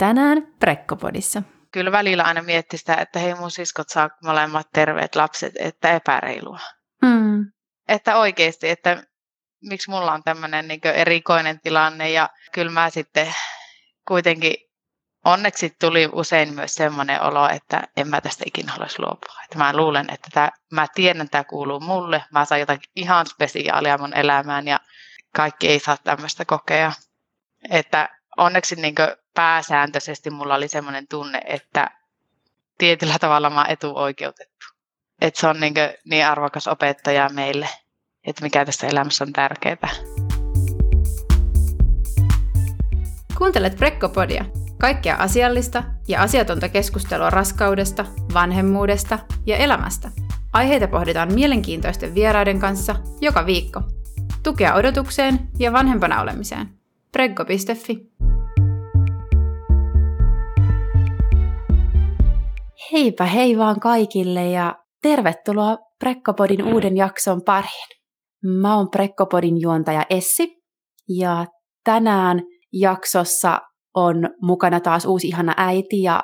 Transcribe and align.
Tänään 0.00 0.42
Prekkopodissa. 0.60 1.42
Kyllä 1.72 1.92
välillä 1.92 2.22
aina 2.22 2.42
miettii 2.42 2.78
sitä, 2.78 2.94
että 2.94 3.18
hei 3.18 3.34
mun 3.34 3.50
siskot 3.50 3.88
saa 3.88 4.10
molemmat 4.24 4.66
terveet 4.72 5.16
lapset, 5.16 5.52
että 5.58 5.92
epäreilua. 5.92 6.58
Mm. 7.02 7.52
Että 7.88 8.16
oikeasti, 8.16 8.68
että 8.68 9.02
miksi 9.62 9.90
mulla 9.90 10.12
on 10.12 10.22
tämmöinen 10.22 10.68
niin 10.68 10.80
erikoinen 10.84 11.60
tilanne 11.60 12.10
ja 12.10 12.28
kyllä 12.52 12.72
mä 12.72 12.90
sitten 12.90 13.34
kuitenkin 14.08 14.54
onneksi 15.24 15.76
tuli 15.80 16.08
usein 16.12 16.54
myös 16.54 16.74
semmoinen 16.74 17.22
olo, 17.22 17.48
että 17.48 17.82
en 17.96 18.08
mä 18.08 18.20
tästä 18.20 18.44
ikinä 18.46 18.72
haluaisi 18.72 19.02
luopua. 19.02 19.34
Että 19.44 19.58
mä 19.58 19.76
luulen, 19.76 20.06
että 20.10 20.28
tämä, 20.32 20.50
mä 20.72 20.86
tiedän, 20.94 21.22
että 21.22 21.30
tämä 21.30 21.44
kuuluu 21.44 21.80
mulle. 21.80 22.24
Mä 22.32 22.44
saan 22.44 22.60
jotakin 22.60 22.90
ihan 22.96 23.26
spesiaalia 23.26 23.98
mun 23.98 24.16
elämään 24.16 24.68
ja 24.68 24.80
kaikki 25.36 25.68
ei 25.68 25.78
saa 25.78 25.96
tämmöistä 25.96 26.44
kokea. 26.44 26.92
Että 27.70 28.19
onneksi 28.40 28.76
niin 28.76 28.94
pääsääntöisesti 29.34 30.30
mulla 30.30 30.54
oli 30.54 30.68
semmoinen 30.68 31.06
tunne, 31.08 31.42
että 31.44 31.90
tietyllä 32.78 33.18
tavalla 33.20 33.50
mä 33.50 33.60
oon 33.60 33.70
etuoikeutettu. 33.70 34.66
Että 35.20 35.40
se 35.40 35.46
on 35.46 35.60
niin, 35.60 35.74
niin 36.04 36.26
arvokas 36.26 36.68
opettaja 36.68 37.28
meille, 37.28 37.68
että 38.26 38.42
mikä 38.42 38.64
tässä 38.64 38.86
elämässä 38.86 39.24
on 39.24 39.32
tärkeää. 39.32 39.88
Kuuntelet 43.38 43.76
Prekkopodia, 43.76 44.44
kaikkea 44.78 45.16
asiallista 45.16 45.84
ja 46.08 46.22
asiatonta 46.22 46.68
keskustelua 46.68 47.30
raskaudesta, 47.30 48.06
vanhemmuudesta 48.34 49.18
ja 49.46 49.56
elämästä. 49.56 50.10
Aiheita 50.52 50.88
pohditaan 50.88 51.34
mielenkiintoisten 51.34 52.14
vieraiden 52.14 52.60
kanssa 52.60 52.96
joka 53.20 53.46
viikko. 53.46 53.82
Tukea 54.42 54.74
odotukseen 54.74 55.48
ja 55.58 55.72
vanhempana 55.72 56.20
olemiseen. 56.20 56.79
Preggo.fi 57.12 58.10
Heipä 62.92 63.24
hei 63.24 63.58
vaan 63.58 63.80
kaikille 63.80 64.46
ja 64.46 64.74
tervetuloa 65.02 65.78
Prekkopodin 65.98 66.64
uuden 66.64 66.96
jakson 66.96 67.42
pariin. 67.46 67.88
Mä 68.60 68.76
oon 68.76 68.90
Prekkopodin 68.90 69.60
juontaja 69.60 70.06
Essi 70.10 70.56
ja 71.08 71.46
tänään 71.84 72.42
jaksossa 72.72 73.60
on 73.94 74.16
mukana 74.42 74.80
taas 74.80 75.04
uusi 75.04 75.28
ihana 75.28 75.54
äiti 75.56 76.02
ja 76.02 76.22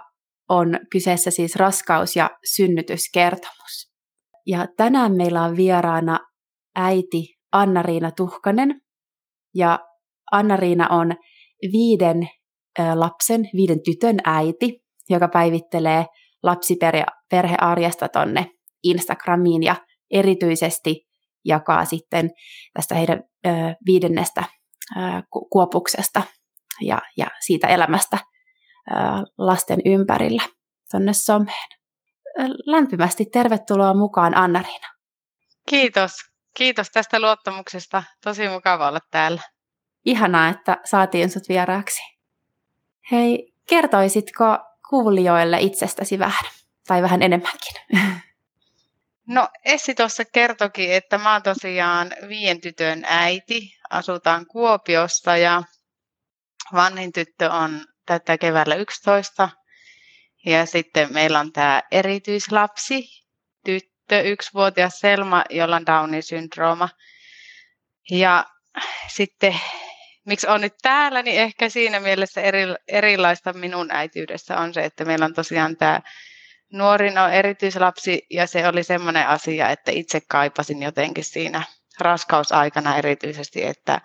on 0.48 0.78
kyseessä 0.92 1.30
siis 1.30 1.56
raskaus- 1.56 2.16
ja 2.16 2.30
synnytyskertomus. 2.54 3.92
Ja 4.46 4.66
tänään 4.76 5.16
meillä 5.16 5.42
on 5.42 5.56
vieraana 5.56 6.18
äiti 6.76 7.36
Anna-Riina 7.52 8.10
Tuhkanen. 8.10 8.80
Ja 9.54 9.78
Anna-Riina 10.32 10.88
on 10.88 11.16
viiden 11.72 12.28
lapsen, 12.94 13.48
viiden 13.56 13.82
tytön 13.82 14.16
äiti, 14.24 14.82
joka 15.10 15.28
päivittelee 15.28 16.06
lapsiperhearjesta 16.42 18.08
tonne 18.08 18.50
Instagramiin 18.82 19.62
ja 19.62 19.76
erityisesti 20.10 21.06
jakaa 21.44 21.84
sitten 21.84 22.30
tästä 22.74 22.94
heidän 22.94 23.22
viidennestä 23.86 24.44
kuopuksesta 25.52 26.22
ja, 26.80 26.98
ja 27.16 27.26
siitä 27.46 27.66
elämästä 27.66 28.18
lasten 29.38 29.80
ympärillä 29.84 30.42
tuonne 30.90 31.12
someen. 31.12 31.68
Lämpimästi 32.66 33.24
tervetuloa 33.32 33.94
mukaan 33.94 34.36
Anna-Riina. 34.36 34.88
Kiitos. 35.68 36.12
Kiitos 36.56 36.90
tästä 36.90 37.20
luottamuksesta. 37.20 38.02
Tosi 38.24 38.48
mukava 38.48 38.88
olla 38.88 39.00
täällä. 39.10 39.42
Ihanaa, 40.06 40.48
että 40.48 40.76
saatiin 40.84 41.30
sut 41.30 41.48
vieraaksi. 41.48 42.02
Hei, 43.10 43.52
kertoisitko 43.68 44.44
kuulijoille 44.88 45.60
itsestäsi 45.60 46.18
vähän, 46.18 46.50
tai 46.86 47.02
vähän 47.02 47.22
enemmänkin? 47.22 47.74
No 49.28 49.48
Essi 49.64 49.94
tuossa 49.94 50.24
kertokin, 50.24 50.92
että 50.92 51.18
mä 51.18 51.32
oon 51.32 51.42
tosiaan 51.42 52.12
viien 52.28 52.60
tytön 52.60 53.04
äiti, 53.08 53.78
asutaan 53.90 54.46
Kuopiosta 54.46 55.36
ja 55.36 55.62
vanhin 56.74 57.12
tyttö 57.12 57.50
on 57.50 57.86
tätä 58.06 58.38
keväällä 58.38 58.74
11 58.74 59.48
ja 60.46 60.66
sitten 60.66 61.12
meillä 61.12 61.40
on 61.40 61.52
tämä 61.52 61.82
erityislapsi, 61.90 63.24
tyttö, 63.64 64.20
yksivuotias 64.20 64.98
Selma, 65.00 65.44
jolla 65.50 65.76
on 65.76 65.86
Downin 65.86 66.22
syndrooma. 66.22 66.88
Ja 68.10 68.44
sitten 69.08 69.60
miksi 70.26 70.46
on 70.46 70.60
nyt 70.60 70.74
täällä, 70.82 71.22
niin 71.22 71.40
ehkä 71.40 71.68
siinä 71.68 72.00
mielessä 72.00 72.40
eri, 72.40 72.62
erilaista 72.88 73.52
minun 73.52 73.88
äityydessä 73.90 74.58
on 74.58 74.74
se, 74.74 74.84
että 74.84 75.04
meillä 75.04 75.24
on 75.24 75.34
tosiaan 75.34 75.76
tämä 75.76 76.00
nuorin 76.72 77.18
on 77.18 77.32
erityislapsi 77.32 78.26
ja 78.30 78.46
se 78.46 78.68
oli 78.68 78.82
semmoinen 78.82 79.28
asia, 79.28 79.70
että 79.70 79.90
itse 79.90 80.20
kaipasin 80.28 80.82
jotenkin 80.82 81.24
siinä 81.24 81.62
raskausaikana 82.00 82.96
erityisesti, 82.96 83.64
että 83.64 84.00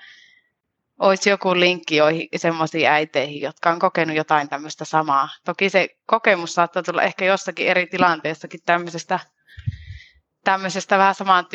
olisi 1.00 1.30
joku 1.30 1.60
linkki 1.60 1.96
joihin 1.96 2.28
semmoisiin 2.36 2.88
äiteihin, 2.90 3.42
jotka 3.42 3.70
on 3.70 3.80
kokenut 3.80 4.16
jotain 4.16 4.50
tämmöistä 4.50 4.86
samaa. 4.86 5.30
Toki 5.46 5.70
se 5.70 5.88
kokemus 6.06 6.54
saattaa 6.54 6.84
tulla 6.84 7.04
ehkä 7.04 7.26
jossakin 7.26 7.68
eri 7.68 7.88
tilanteessakin 7.88 8.60
tämmöisestä, 8.66 9.20
tämmöisestä 10.44 10.98
vähän 10.98 11.16
samaan 11.16 11.46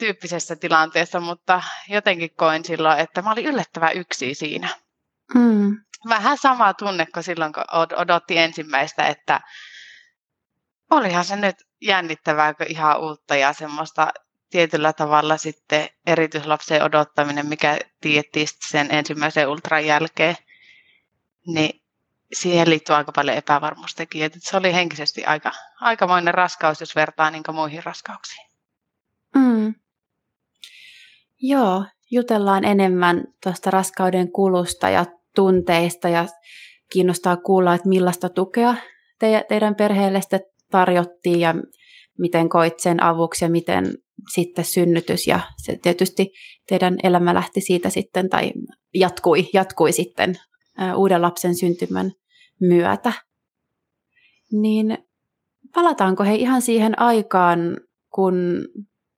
tyyppisessä 0.00 0.56
tilanteessa, 0.56 1.20
mutta 1.20 1.62
jotenkin 1.88 2.30
koin 2.36 2.64
silloin, 2.64 2.98
että 2.98 3.22
mä 3.22 3.32
olin 3.32 3.46
yllättävän 3.46 3.96
yksi 3.96 4.34
siinä. 4.34 4.68
Mm. 5.34 5.76
Vähän 6.08 6.38
sama 6.38 6.74
tunne 6.74 7.06
kuin 7.06 7.24
silloin, 7.24 7.52
kun 7.52 7.64
odotti 7.96 8.38
ensimmäistä, 8.38 9.06
että 9.06 9.40
olihan 10.90 11.24
se 11.24 11.36
nyt 11.36 11.56
jännittävää 11.80 12.54
ihan 12.68 13.00
uutta 13.00 13.36
ja 13.36 13.52
semmoista 13.52 14.12
tietyllä 14.50 14.92
tavalla 14.92 15.36
sitten 15.36 15.88
erityislapsen 16.06 16.82
odottaminen, 16.82 17.46
mikä 17.46 17.78
tiettiin 18.00 18.48
sen 18.68 18.94
ensimmäisen 18.94 19.48
ultran 19.48 19.86
jälkeen, 19.86 20.36
niin 21.46 21.82
siihen 22.32 22.70
liittyy 22.70 22.96
aika 22.96 23.12
paljon 23.12 23.36
epävarmuustekijöitä. 23.36 24.38
Se 24.40 24.56
oli 24.56 24.74
henkisesti 24.74 25.24
aika, 25.24 25.52
aikamoinen 25.80 26.34
raskaus, 26.34 26.80
jos 26.80 26.96
vertaa 26.96 27.30
niin 27.30 27.42
muihin 27.52 27.84
raskauksiin. 27.84 28.49
Joo, 31.42 31.84
jutellaan 32.10 32.64
enemmän 32.64 33.24
tuosta 33.42 33.70
raskauden 33.70 34.32
kulusta 34.32 34.90
ja 34.90 35.06
tunteista 35.34 36.08
ja 36.08 36.26
kiinnostaa 36.92 37.36
kuulla, 37.36 37.74
että 37.74 37.88
millaista 37.88 38.28
tukea 38.28 38.74
te, 39.18 39.44
teidän 39.48 39.74
perheelle 39.74 40.20
sitten 40.20 40.40
tarjottiin 40.70 41.40
ja 41.40 41.54
miten 42.18 42.48
koit 42.48 42.80
sen 42.80 43.02
avuksi 43.02 43.44
ja 43.44 43.48
miten 43.48 43.94
sitten 44.34 44.64
synnytys 44.64 45.26
ja 45.26 45.40
se 45.56 45.78
tietysti 45.82 46.32
teidän 46.68 46.96
elämä 47.02 47.34
lähti 47.34 47.60
siitä 47.60 47.90
sitten 47.90 48.28
tai 48.28 48.52
jatkui, 48.94 49.48
jatkui 49.52 49.92
sitten 49.92 50.34
uuden 50.96 51.22
lapsen 51.22 51.54
syntymän 51.54 52.12
myötä. 52.60 53.12
Niin 54.52 54.98
palataanko 55.74 56.24
he 56.24 56.34
ihan 56.34 56.62
siihen 56.62 57.00
aikaan, 57.00 57.60
kun, 58.14 58.34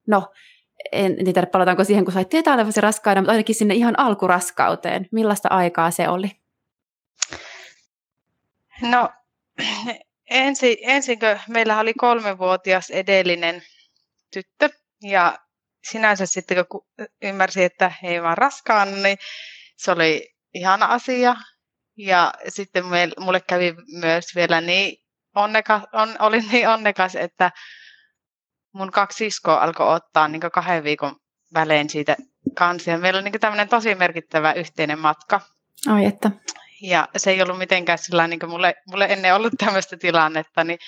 no 0.08 0.28
en 0.92 1.16
tiedä 1.24 1.46
palataanko 1.46 1.84
siihen, 1.84 2.04
kun 2.04 2.14
sait 2.14 2.28
tietää 2.28 2.54
olevasi 2.54 2.80
raskaana, 2.80 3.20
mutta 3.20 3.32
ainakin 3.32 3.54
sinne 3.54 3.74
ihan 3.74 3.98
alkuraskauteen. 3.98 5.08
Millaista 5.12 5.48
aikaa 5.48 5.90
se 5.90 6.08
oli? 6.08 6.30
No 8.82 9.10
ensi, 10.30 10.78
ensinkö 10.82 11.38
meillä 11.48 11.78
oli 11.78 11.94
kolmevuotias 11.94 12.90
edellinen 12.90 13.62
tyttö 14.32 14.68
ja 15.02 15.38
sinänsä 15.90 16.26
sitten 16.26 16.66
kun 16.70 16.86
ymmärsin, 17.22 17.64
että 17.64 17.92
ei 18.02 18.22
vaan 18.22 18.38
raskaana, 18.38 18.96
niin 18.96 19.18
se 19.76 19.90
oli 19.90 20.34
ihana 20.54 20.86
asia. 20.86 21.36
Ja 21.96 22.32
sitten 22.48 22.84
mulle 23.20 23.40
kävi 23.40 23.74
myös 24.00 24.34
vielä 24.34 24.60
niin 24.60 24.98
onnekas, 25.34 25.82
on, 25.92 26.16
olin 26.18 26.44
niin 26.52 26.68
onnekas, 26.68 27.16
että 27.16 27.50
mun 28.72 28.90
kaksi 28.90 29.16
siskoa 29.16 29.62
alkoi 29.62 29.94
ottaa 29.94 30.28
niin 30.28 30.40
kahden 30.52 30.84
viikon 30.84 31.16
välein 31.54 31.90
siitä 31.90 32.16
kansia. 32.54 32.98
Meillä 32.98 33.18
on 33.18 33.24
niin 33.24 33.40
tämmöinen 33.40 33.68
tosi 33.68 33.94
merkittävä 33.94 34.52
yhteinen 34.52 34.98
matka. 34.98 35.40
Ai 35.88 36.04
että. 36.04 36.30
Ja 36.82 37.08
se 37.16 37.30
ei 37.30 37.42
ollut 37.42 37.58
mitenkään 37.58 37.98
sillä 37.98 38.26
niin 38.26 38.48
mulle, 38.48 38.74
mulle 38.86 39.06
ennen 39.10 39.34
ollut 39.34 39.52
tämmöistä 39.58 39.96
tilannetta, 39.96 40.64
niin 40.64 40.78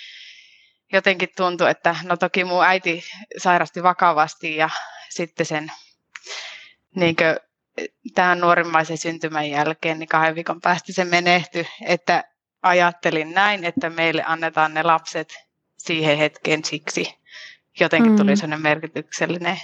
jotenkin 0.92 1.28
tuntui, 1.36 1.70
että 1.70 1.96
no 2.02 2.16
toki 2.16 2.44
mun 2.44 2.64
äiti 2.64 3.04
sairasti 3.38 3.82
vakavasti 3.82 4.56
ja 4.56 4.70
sitten 5.10 5.46
sen 5.46 5.72
niin 6.96 7.16
tämän 8.14 8.40
nuorimmaisen 8.40 8.98
syntymän 8.98 9.50
jälkeen, 9.50 9.98
niin 9.98 10.08
kahden 10.08 10.34
viikon 10.34 10.60
päästä 10.60 10.92
se 10.92 11.04
menehtyi, 11.04 11.66
että 11.86 12.24
ajattelin 12.62 13.30
näin, 13.30 13.64
että 13.64 13.90
meille 13.90 14.22
annetaan 14.26 14.74
ne 14.74 14.82
lapset 14.82 15.34
siihen 15.78 16.18
hetkeen 16.18 16.64
siksi, 16.64 17.14
jotenkin 17.80 18.12
mm. 18.12 18.18
tuli 18.18 18.36
sellainen 18.36 18.62
merkityksellinen 18.62 19.60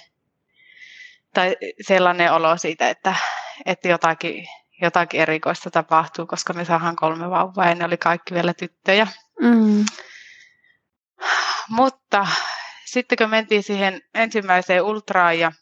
tai 1.35 1.57
sellainen 1.81 2.33
olo 2.33 2.57
siitä, 2.57 2.89
että, 2.89 3.15
että 3.67 3.89
jotakin, 3.89 4.47
jotakin 4.83 5.21
erikoista 5.21 5.71
tapahtuu, 5.71 6.27
koska 6.27 6.53
me 6.53 6.65
saadaan 6.65 6.97
kolme 6.97 7.31
vauvaa 7.31 7.69
ja 7.69 7.75
ne 7.75 7.85
oli 7.85 7.97
kaikki 7.97 8.35
vielä 8.35 8.55
tyttöjä. 8.55 9.07
Mm. 9.41 9.85
Mutta 11.69 12.27
sitten 12.85 13.19
kun 13.19 13.31
mentiin 13.31 13.63
siihen 13.63 14.03
ensimmäiseen 14.15 14.83
ultraan 14.83 15.39
ja 15.39 15.53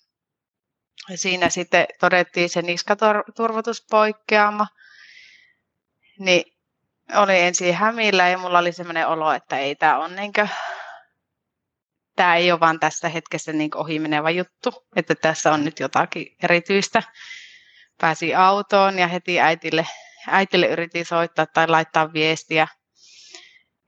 siinä 1.14 1.48
sitten 1.48 1.86
todettiin 2.00 2.48
se 2.48 2.62
niskaturvotuspoikkeama, 2.62 4.66
niin 6.18 6.42
oli 7.14 7.40
ensin 7.40 7.74
hämillä 7.74 8.28
ja 8.28 8.38
mulla 8.38 8.58
oli 8.58 8.72
sellainen 8.72 9.08
olo, 9.08 9.32
että 9.32 9.58
ei 9.58 9.74
tämä 9.74 9.98
on 9.98 10.16
niinkö, 10.16 10.48
tämä 12.18 12.36
ei 12.36 12.52
ole 12.52 12.60
vaan 12.60 12.80
tässä 12.80 13.08
hetkessä 13.08 13.52
niin 13.52 13.76
ohi 13.76 13.98
menevä 13.98 14.30
juttu, 14.30 14.86
että 14.96 15.14
tässä 15.14 15.52
on 15.52 15.64
nyt 15.64 15.80
jotakin 15.80 16.26
erityistä. 16.42 17.02
Pääsi 18.00 18.34
autoon 18.34 18.98
ja 18.98 19.08
heti 19.08 19.40
äitille, 19.40 19.86
äitille 20.28 20.66
yritin 20.66 21.06
soittaa 21.06 21.46
tai 21.46 21.68
laittaa 21.68 22.12
viestiä. 22.12 22.68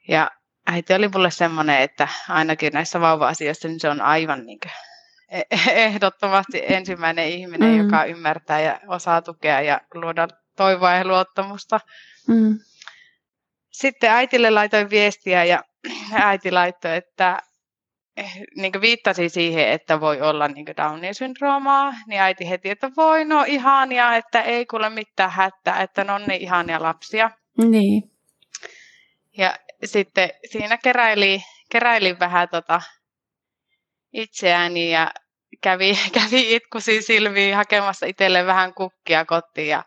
Ja 0.08 0.30
äiti 0.66 0.94
oli 0.94 1.08
mulle 1.08 1.30
semmoinen, 1.30 1.80
että 1.80 2.08
ainakin 2.28 2.72
näissä 2.72 3.00
vauva-asioissa 3.00 3.68
niin 3.68 3.80
se 3.80 3.88
on 3.88 4.00
aivan 4.00 4.46
niin 4.46 4.58
kuin 4.60 4.72
ehdottomasti 5.70 6.62
ensimmäinen 6.66 7.28
ihminen, 7.28 7.70
mm. 7.72 7.78
joka 7.78 8.04
ymmärtää 8.04 8.60
ja 8.60 8.80
osaa 8.86 9.22
tukea 9.22 9.60
ja 9.60 9.80
luoda 9.94 10.28
toivoa 10.56 10.92
ja 10.92 11.04
luottamusta. 11.04 11.80
Mm. 12.28 12.58
Sitten 13.70 14.10
äitille 14.10 14.50
laitoin 14.50 14.90
viestiä 14.90 15.44
ja 15.44 15.62
äiti 16.12 16.50
laittoi, 16.50 16.96
että 16.96 17.42
niin 18.56 18.80
viittasi 18.80 19.28
siihen, 19.28 19.68
että 19.68 20.00
voi 20.00 20.20
olla 20.20 20.48
niin 20.48 20.66
Downin 20.76 21.14
syndroomaa, 21.14 21.94
niin 22.06 22.20
äiti 22.20 22.50
heti, 22.50 22.70
että 22.70 22.90
voi, 22.96 23.24
no 23.24 23.44
ihania, 23.46 24.16
että 24.16 24.42
ei 24.42 24.66
kuule 24.66 24.90
mitään 24.90 25.30
hätää, 25.30 25.82
että 25.82 26.04
ne 26.04 26.12
on 26.12 26.24
niin 26.26 26.40
ihania 26.40 26.82
lapsia. 26.82 27.30
Niin. 27.58 28.02
Ja 29.36 29.54
sitten 29.84 30.30
siinä 30.50 30.78
keräili, 30.78 31.42
keräilin 31.70 32.20
vähän 32.20 32.48
tota 32.48 32.80
itseäni 34.12 34.90
ja 34.90 35.10
kävi, 35.60 35.98
kävi 36.20 36.54
itkusi 36.54 37.02
silmiin 37.02 37.56
hakemassa 37.56 38.06
itselle 38.06 38.46
vähän 38.46 38.74
kukkia 38.74 39.24
kotiin 39.24 39.68
ja 39.68 39.84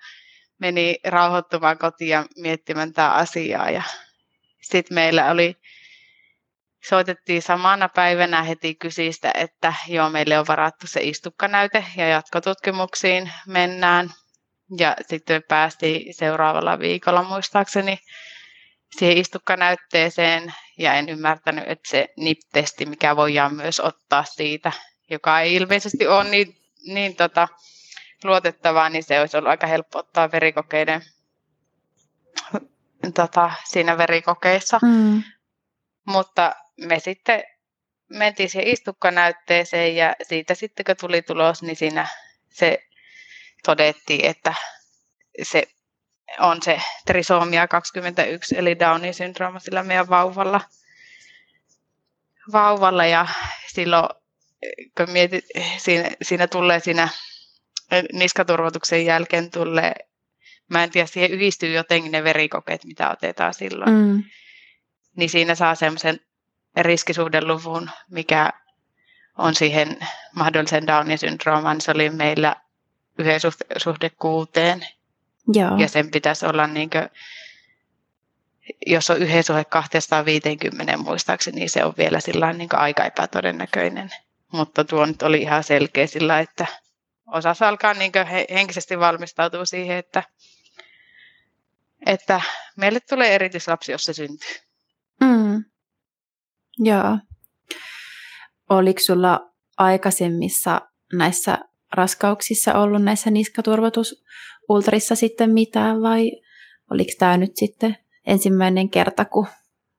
meni 0.57 0.95
rauhoittumaan 1.03 1.77
kotiin 1.77 2.09
ja 2.09 2.25
miettimään 2.37 2.93
tätä 2.93 3.11
asiaa. 3.11 3.69
Ja 3.69 3.83
sitten 4.61 4.95
meillä 4.95 5.31
oli, 5.31 5.55
soitettiin 6.89 7.41
samana 7.41 7.89
päivänä 7.89 8.43
heti 8.43 8.75
kysistä, 8.75 9.31
että 9.35 9.73
joo, 9.87 10.09
meille 10.09 10.39
on 10.39 10.47
varattu 10.47 10.87
se 10.87 11.01
istukkanäyte 11.03 11.85
ja 11.97 12.07
jatkotutkimuksiin 12.07 13.31
mennään. 13.47 14.09
Ja 14.77 14.95
sitten 15.07 15.43
päästiin 15.47 16.13
seuraavalla 16.13 16.79
viikolla 16.79 17.23
muistaakseni 17.23 17.97
siihen 18.97 19.17
istukkanäytteeseen 19.17 20.53
ja 20.77 20.93
en 20.93 21.09
ymmärtänyt, 21.09 21.63
että 21.67 21.89
se 21.89 22.07
NIP-testi, 22.17 22.85
mikä 22.85 23.15
voidaan 23.15 23.55
myös 23.55 23.79
ottaa 23.79 24.23
siitä, 24.23 24.71
joka 25.09 25.39
ei 25.39 25.55
ilmeisesti 25.55 26.07
ole 26.07 26.23
niin, 26.23 26.57
niin 26.85 27.15
tota, 27.15 27.47
luotettavaa, 28.23 28.89
niin 28.89 29.03
se 29.03 29.19
olisi 29.19 29.37
ollut 29.37 29.49
aika 29.49 29.67
helppo 29.67 29.99
ottaa 29.99 30.31
verikokeiden 30.31 31.01
tota, 33.15 33.51
siinä 33.63 33.97
verikokeissa. 33.97 34.79
Mm. 34.81 35.23
Mutta 36.05 36.53
me 36.77 36.99
sitten 36.99 37.43
mentiin 38.09 38.49
siihen 38.49 38.67
istukkanäytteeseen 38.67 39.95
ja 39.95 40.15
siitä 40.23 40.55
sitten 40.55 40.85
kun 40.85 40.95
tuli 40.99 41.21
tulos, 41.21 41.61
niin 41.63 41.75
siinä 41.75 42.07
se 42.49 42.83
todettiin, 43.65 44.25
että 44.25 44.53
se 45.43 45.67
on 46.39 46.61
se 46.61 46.81
trisomia 47.05 47.67
21, 47.67 48.57
eli 48.57 48.79
Downin 48.79 49.13
syndrooma 49.13 49.59
sillä 49.59 49.83
meidän 49.83 50.09
vauvalla. 50.09 50.61
vauvalla 52.51 53.05
ja 53.05 53.27
silloin, 53.67 54.09
kun 54.97 55.09
mietit, 55.09 55.45
siinä, 55.77 56.09
siinä 56.21 56.47
tulee 56.47 56.79
siinä 56.79 57.09
niskaturvotuksen 58.13 59.05
jälkeen 59.05 59.51
tulee, 59.51 59.93
mä 60.69 60.83
en 60.83 60.91
tiedä, 60.91 61.07
siihen 61.07 61.31
yhdistyy 61.31 61.73
jotenkin 61.73 62.11
ne 62.11 62.23
verikokeet, 62.23 62.85
mitä 62.85 63.11
otetaan 63.11 63.53
silloin. 63.53 63.91
Mm. 63.91 64.23
Niin 65.15 65.29
siinä 65.29 65.55
saa 65.55 65.75
semmoisen 65.75 66.19
riskisuhdeluvun, 66.81 67.89
mikä 68.09 68.49
on 69.37 69.55
siihen 69.55 69.97
mahdollisen 70.35 70.87
Downin 70.87 71.17
syndrooman. 71.17 71.81
Se 71.81 71.91
oli 71.91 72.09
meillä 72.09 72.55
yhden 73.17 73.39
suhde, 73.77 74.09
kuuteen. 74.09 74.87
Joo. 75.53 75.77
Ja 75.77 75.87
sen 75.87 76.11
pitäisi 76.11 76.45
olla 76.45 76.67
niin 76.67 76.89
kuin, 76.89 77.09
jos 78.85 79.09
on 79.09 79.17
yhden 79.17 79.43
suhde 79.43 79.65
250 79.65 80.97
muistaakseni, 80.97 81.59
niin 81.59 81.69
se 81.69 81.85
on 81.85 81.93
vielä 81.97 82.19
sillä 82.19 82.53
niin 82.53 82.75
aika 82.75 83.05
epätodennäköinen. 83.05 84.09
Mutta 84.51 84.83
tuo 84.83 85.05
nyt 85.05 85.21
oli 85.21 85.41
ihan 85.41 85.63
selkeä 85.63 86.07
sillä, 86.07 86.39
että 86.39 86.65
osassa 87.27 87.67
alkaa 87.67 87.93
niin 87.93 88.11
henkisesti 88.49 88.99
valmistautua 88.99 89.65
siihen, 89.65 89.97
että, 89.97 90.23
että 92.05 92.41
meille 92.77 92.99
tulee 92.99 93.35
erityislapsi, 93.35 93.91
jos 93.91 94.03
se 94.03 94.13
syntyy. 94.13 94.55
Mm. 95.21 95.63
Joo. 96.79 97.17
Oliko 98.69 98.99
sulla 98.99 99.49
aikaisemmissa 99.77 100.81
näissä 101.13 101.57
raskauksissa 101.93 102.73
ollut 102.73 103.03
näissä 103.03 103.31
niskaturvotusultrissa 103.31 105.15
sitten 105.15 105.49
mitään 105.49 106.01
vai 106.01 106.31
oliko 106.91 107.11
tämä 107.19 107.37
nyt 107.37 107.51
sitten 107.55 107.97
ensimmäinen 108.25 108.89
kerta, 108.89 109.25
kun, 109.25 109.47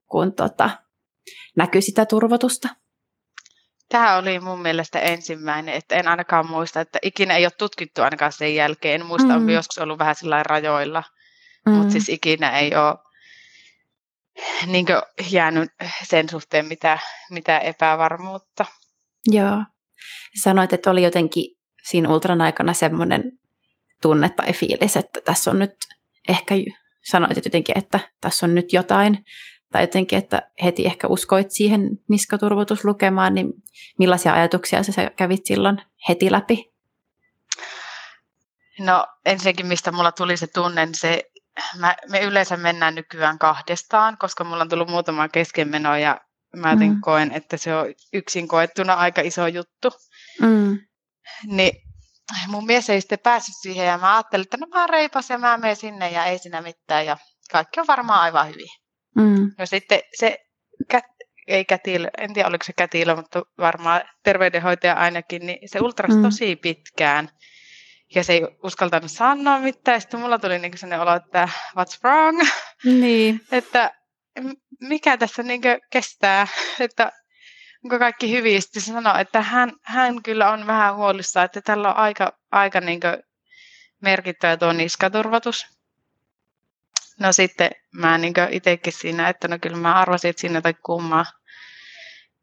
kun 0.07 0.33
tota, 0.33 0.71
näkyi 1.57 1.83
sitä 1.83 2.07
turvotusta? 2.07 2.69
Tämä 3.89 4.17
oli 4.17 4.41
mun 4.41 4.63
mielestä 4.63 4.99
ensimmäinen, 4.99 5.75
että 5.75 5.97
en 5.97 6.09
ainakaan 6.09 6.47
muista, 6.47 6.81
että 6.81 6.99
ikinä 7.03 7.37
ei 7.37 7.45
ole 7.45 7.53
tutkittu 7.59 8.03
ainakaan 8.03 8.33
sen 8.33 8.55
jälkeen. 8.55 9.01
En 9.01 9.07
muista, 9.07 9.29
mm. 9.29 9.37
onko 9.37 9.53
joskus 9.53 9.79
ollut 9.79 9.99
vähän 9.99 10.15
sillä 10.15 10.43
rajoilla, 10.43 11.03
mm. 11.67 11.73
mutta 11.73 11.93
siis 11.93 12.09
ikinä 12.09 12.59
ei 12.59 12.77
ole 12.77 13.04
niin 14.67 14.87
jäänyt 15.31 15.71
sen 16.03 16.29
suhteen 16.29 16.67
mitä, 16.67 16.99
mitä 17.31 17.59
epävarmuutta. 17.59 18.65
Joo. 19.27 19.65
Sanoit, 20.43 20.73
että 20.73 20.91
oli 20.91 21.03
jotenkin 21.03 21.57
siinä 21.83 22.09
ultran 22.09 22.41
aikana 22.41 22.73
semmoinen 22.73 23.33
tunne 24.03 24.29
tai 24.29 24.53
fiilis, 24.53 24.97
että 24.97 25.21
tässä 25.21 25.51
on 25.51 25.59
nyt 25.59 25.75
ehkä, 26.29 26.55
sanoit 27.05 27.45
jotenkin, 27.45 27.79
että 27.79 28.01
tässä 28.21 28.47
on 28.47 28.55
nyt 28.55 28.73
jotain 28.73 29.25
tai 29.73 29.83
jotenkin, 29.83 30.19
että 30.19 30.51
heti 30.65 30.87
ehkä 30.87 31.07
uskoit 31.09 31.51
siihen 31.51 31.91
niskaturvotuslukemaan, 32.09 33.35
niin 33.35 33.53
millaisia 33.99 34.33
ajatuksia 34.35 34.83
sä 34.83 35.11
kävit 35.17 35.47
silloin 35.47 35.83
heti 36.09 36.33
läpi? 36.33 36.73
No 38.79 39.07
ensinnäkin, 39.25 39.67
mistä 39.67 39.93
mulla 39.93 40.13
tuli 40.13 40.37
se 40.37 40.47
tunne, 40.47 40.87
niin 40.87 40.95
se, 40.95 41.31
mä, 41.79 41.97
me 42.11 42.21
yleensä 42.21 42.57
mennään 42.57 42.95
nykyään 42.95 43.39
kahdestaan, 43.39 44.19
koska 44.19 44.45
mulla 44.45 44.63
on 44.63 44.69
tullut 44.69 44.91
muutama 44.91 45.29
keskenmeno 45.29 45.97
ja 45.97 46.21
mä 46.57 46.75
mm. 46.75 47.01
koen, 47.01 47.33
että 47.33 47.57
se 47.57 47.77
on 47.77 47.87
yksin 48.13 48.49
koettuna 48.49 48.95
aika 48.95 49.21
iso 49.21 49.47
juttu. 49.47 49.91
Mm. 50.41 50.79
Niin 51.47 51.73
mun 52.49 52.67
mies 52.67 52.91
ei 52.91 53.01
sitten 53.01 53.19
päässyt 53.19 53.55
siihen 53.63 53.87
ja 53.87 53.99
mä 53.99 54.15
ajattelin, 54.15 54.45
että 54.45 54.57
no 54.57 54.67
mä 54.67 54.87
reipas 54.87 55.31
ja 55.31 55.39
mä 55.39 55.59
menen 55.59 55.77
sinne 55.77 56.11
ja 56.11 56.25
ei 56.25 56.39
siinä 56.39 56.61
mitään 56.61 57.07
ja 57.07 57.17
kaikki 57.53 57.81
on 57.81 57.87
varmaan 57.87 58.21
aivan 58.21 58.49
hyvin. 58.49 58.69
Mm. 59.17 59.51
No 59.59 59.67
sitten 59.67 60.01
se, 60.15 60.39
kät, 60.91 61.05
ei 61.47 61.65
kätilö, 61.65 62.09
en 62.19 62.35
tiedä 62.35 62.49
oliko 62.49 62.65
se 62.65 62.73
kätilö, 62.73 63.17
mutta 63.17 63.43
varmaan 63.59 64.03
terveydenhoitaja 64.23 64.95
ainakin, 64.95 65.47
niin 65.47 65.69
se 65.69 65.81
ultrasi 65.81 66.17
mm. 66.17 66.23
tosi 66.23 66.57
pitkään. 66.57 67.29
Ja 68.15 68.25
se 68.25 68.33
ei 68.33 68.43
uskaltanut 68.63 69.11
sanoa 69.11 69.59
mitään. 69.59 70.01
Sitten 70.01 70.21
mulla 70.21 70.39
tuli 70.39 70.59
niin 70.59 70.79
sellainen 70.79 71.01
olo, 71.01 71.15
että 71.15 71.49
what's 71.79 71.99
wrong? 72.05 72.43
Niin. 72.85 73.41
että 73.53 73.95
mikä 74.81 75.17
tässä 75.17 75.43
niin 75.43 75.61
kestää, 75.91 76.47
että 76.81 77.13
onko 77.85 77.99
kaikki 77.99 78.31
hyvin. 78.31 78.63
Sitten 78.63 78.83
se 78.83 78.93
sanoi, 78.93 79.21
että 79.21 79.41
hän, 79.41 79.73
hän 79.83 80.23
kyllä 80.23 80.51
on 80.51 80.67
vähän 80.67 80.97
huolissaan, 80.97 81.45
että 81.45 81.61
tällä 81.61 81.91
on 81.91 81.97
aika, 81.97 82.39
aika 82.51 82.81
niin 82.81 83.01
merkittävä 84.01 84.57
tuo 84.57 84.73
niskaturvatus. 84.73 85.67
No 87.21 87.33
sitten 87.33 87.71
mä 87.93 88.19
niin 88.19 88.35
itsekin 88.51 88.93
siinä, 88.93 89.29
että 89.29 89.49
no 89.49 89.59
kyllä 89.63 89.77
mä 89.77 89.95
arvasin, 89.95 90.31
että 90.31 90.41
siinä 90.41 90.59
jotain 90.59 90.79
kummaa, 90.87 91.27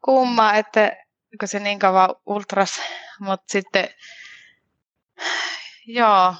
kummaa 0.06 0.56
että 0.56 0.92
kun 1.40 1.48
se 1.48 1.60
niin 1.60 1.80
kauan 1.80 2.16
ultras, 2.26 2.82
mutta 3.20 3.52
sitten 3.52 3.90
joo. 5.88 6.36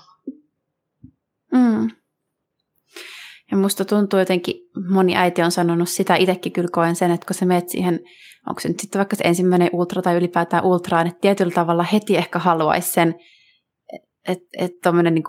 Mm. 1.54 1.90
Ja 3.52 3.58
musta 3.58 3.86
tuntuu 3.86 4.20
jotenkin, 4.20 4.56
moni 4.90 5.16
äiti 5.16 5.42
on 5.42 5.52
sanonut 5.52 5.90
sitä, 5.90 6.16
itsekin 6.16 6.52
kyllä 6.52 6.70
koen 6.72 6.96
sen, 6.96 7.12
että 7.12 7.26
kun 7.26 7.36
sä 7.36 7.46
menet 7.46 7.70
siihen, 7.70 8.00
onko 8.50 8.62
se 8.62 8.68
nyt 8.68 8.80
sitten 8.80 9.00
vaikka 9.00 9.16
se 9.16 9.24
ensimmäinen 9.24 9.70
ultra 9.74 10.02
tai 10.02 10.16
ylipäätään 10.16 10.66
ultraan, 10.66 11.08
että 11.08 11.22
tietyllä 11.22 11.52
tavalla 11.52 11.84
heti 11.84 12.18
ehkä 12.18 12.40
haluaisi 12.40 12.92
sen, 12.92 13.16
että 14.28 14.46
et, 14.58 14.72
tuommoinen 14.84 15.14
niin 15.14 15.24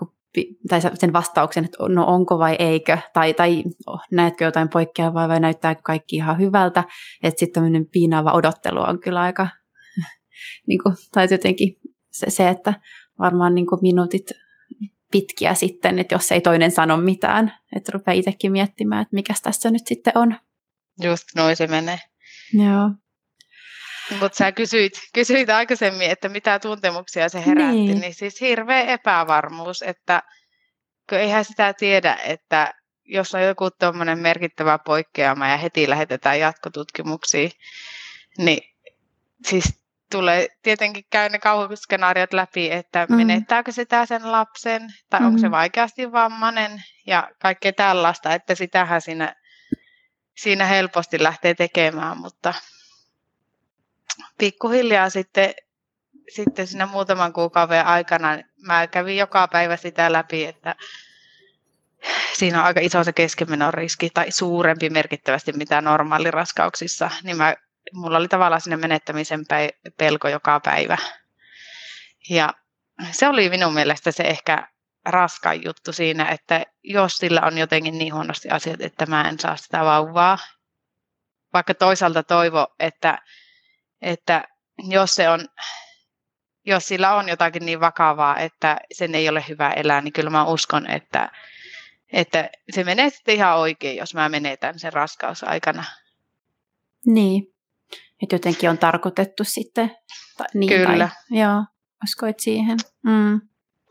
tai 0.69 0.81
sen 0.93 1.13
vastauksen, 1.13 1.65
että 1.65 1.77
no 1.89 2.05
onko 2.05 2.39
vai 2.39 2.55
eikö, 2.59 2.97
tai, 3.13 3.33
tai 3.33 3.63
näetkö 4.11 4.45
jotain 4.45 4.69
poikkeavaa 4.69 5.29
vai 5.29 5.39
näyttääkö 5.39 5.81
kaikki 5.83 6.15
ihan 6.15 6.39
hyvältä, 6.39 6.83
että 7.23 7.39
sitten 7.39 7.53
tämmöinen 7.53 7.85
piinaava 7.91 8.31
odottelu 8.31 8.79
on 8.79 8.99
kyllä 8.99 9.21
aika, 9.21 9.47
niin 10.67 10.79
kuin, 10.83 10.95
tai 11.13 11.27
jotenkin 11.31 11.75
se, 12.11 12.29
se, 12.29 12.49
että 12.49 12.73
varmaan 13.19 13.55
niin 13.55 13.67
kuin 13.67 13.79
minuutit 13.81 14.25
pitkiä 15.11 15.53
sitten, 15.53 15.99
että 15.99 16.15
jos 16.15 16.31
ei 16.31 16.41
toinen 16.41 16.71
sano 16.71 16.97
mitään, 16.97 17.53
että 17.75 17.91
rupeaa 17.91 18.15
itsekin 18.15 18.51
miettimään, 18.51 19.01
että 19.01 19.15
mikä 19.15 19.33
tässä 19.43 19.71
nyt 19.71 19.87
sitten 19.87 20.17
on. 20.17 20.35
Just 21.03 21.23
noin 21.35 21.55
se 21.55 21.67
menee. 21.67 21.99
Joo. 22.53 22.89
Mutta 24.19 24.37
sä 24.37 24.51
kysyit, 24.51 24.93
kysyit 25.13 25.49
aikaisemmin, 25.49 26.11
että 26.11 26.29
mitä 26.29 26.59
tuntemuksia 26.59 27.29
se 27.29 27.45
herätti, 27.45 27.75
niin, 27.75 28.01
niin 28.01 28.13
siis 28.13 28.41
hirveä 28.41 28.81
epävarmuus, 28.81 29.81
että 29.81 30.23
kun 31.09 31.17
eihän 31.17 31.45
sitä 31.45 31.73
tiedä, 31.73 32.17
että 32.25 32.73
jos 33.05 33.35
on 33.35 33.43
joku 33.43 33.69
tuommoinen 33.71 34.19
merkittävä 34.19 34.79
poikkeama 34.85 35.47
ja 35.47 35.57
heti 35.57 35.89
lähetetään 35.89 36.39
jatkotutkimuksiin, 36.39 37.51
niin 38.37 38.75
siis 39.45 39.82
tulee 40.13 40.47
tietenkin 40.63 41.03
käy 41.09 41.29
ne 41.29 41.39
kauhuskenaariot 41.39 42.33
läpi, 42.33 42.71
että 42.71 43.05
mm. 43.09 43.15
menettääkö 43.15 43.71
sitä 43.71 44.05
sen 44.05 44.31
lapsen, 44.31 44.93
tai 45.09 45.19
mm. 45.19 45.25
onko 45.25 45.39
se 45.39 45.47
mm. 45.47 45.51
vaikeasti 45.51 46.11
vammainen, 46.11 46.83
ja 47.07 47.29
kaikkea 47.41 47.73
tällaista, 47.73 48.33
että 48.33 48.55
sitähän 48.55 49.01
siinä, 49.01 49.35
siinä 50.35 50.65
helposti 50.65 51.23
lähtee 51.23 51.53
tekemään, 51.53 52.17
mutta 52.17 52.53
pikkuhiljaa 54.37 55.09
sitten, 55.09 55.53
sitten 56.29 56.67
siinä 56.67 56.85
muutaman 56.85 57.33
kuukauden 57.33 57.85
aikana 57.85 58.37
mä 58.67 58.87
kävin 58.87 59.17
joka 59.17 59.47
päivä 59.47 59.77
sitä 59.77 60.11
läpi, 60.11 60.45
että 60.45 60.75
siinä 62.33 62.59
on 62.59 62.65
aika 62.65 62.79
iso 62.79 63.03
se 63.03 63.13
keskimenon 63.13 63.73
riski 63.73 64.09
tai 64.13 64.31
suurempi 64.31 64.89
merkittävästi 64.89 65.53
mitä 65.53 65.81
normaaliraskauksissa, 65.81 67.09
niin 67.23 67.37
mä, 67.37 67.55
mulla 67.93 68.17
oli 68.17 68.27
tavallaan 68.27 68.61
sinne 68.61 68.77
menettämisen 68.77 69.45
pelko 69.97 70.27
joka 70.27 70.59
päivä. 70.59 70.97
Ja 72.29 72.53
se 73.11 73.27
oli 73.27 73.49
minun 73.49 73.73
mielestä 73.73 74.11
se 74.11 74.23
ehkä 74.23 74.67
raskain 75.05 75.63
juttu 75.65 75.93
siinä, 75.93 76.25
että 76.25 76.65
jos 76.83 77.17
sillä 77.17 77.41
on 77.41 77.57
jotenkin 77.57 77.97
niin 77.97 78.13
huonosti 78.13 78.49
asiat, 78.49 78.81
että 78.81 79.05
mä 79.05 79.29
en 79.29 79.39
saa 79.39 79.55
sitä 79.55 79.79
vauvaa, 79.79 80.37
vaikka 81.53 81.73
toisaalta 81.73 82.23
toivo, 82.23 82.67
että 82.79 83.21
että 84.03 84.47
jos 84.77 85.15
se 85.15 85.29
on, 85.29 85.47
jos 86.65 86.87
sillä 86.87 87.15
on 87.15 87.29
jotakin 87.29 87.65
niin 87.65 87.79
vakavaa, 87.79 88.37
että 88.37 88.77
sen 88.91 89.15
ei 89.15 89.29
ole 89.29 89.45
hyvä 89.49 89.71
elää, 89.71 90.01
niin 90.01 90.13
kyllä 90.13 90.29
mä 90.29 90.45
uskon, 90.45 90.89
että, 90.89 91.31
että 92.13 92.49
se 92.71 92.83
menee 92.83 93.09
sitten 93.09 93.35
ihan 93.35 93.57
oikein, 93.57 93.97
jos 93.97 94.13
mä 94.13 94.29
menetän 94.29 94.79
sen 94.79 94.93
raskausaikana. 94.93 95.83
Niin, 97.05 97.52
että 98.23 98.35
jotenkin 98.35 98.69
on 98.69 98.77
tarkoitettu 98.77 99.43
sitten. 99.43 99.91
Ta, 100.37 100.45
niin, 100.53 100.69
kyllä. 100.69 101.09
Tai, 101.09 101.39
joo, 101.39 101.63
uskoit 102.03 102.39
siihen. 102.39 102.77
Mm. 103.03 103.41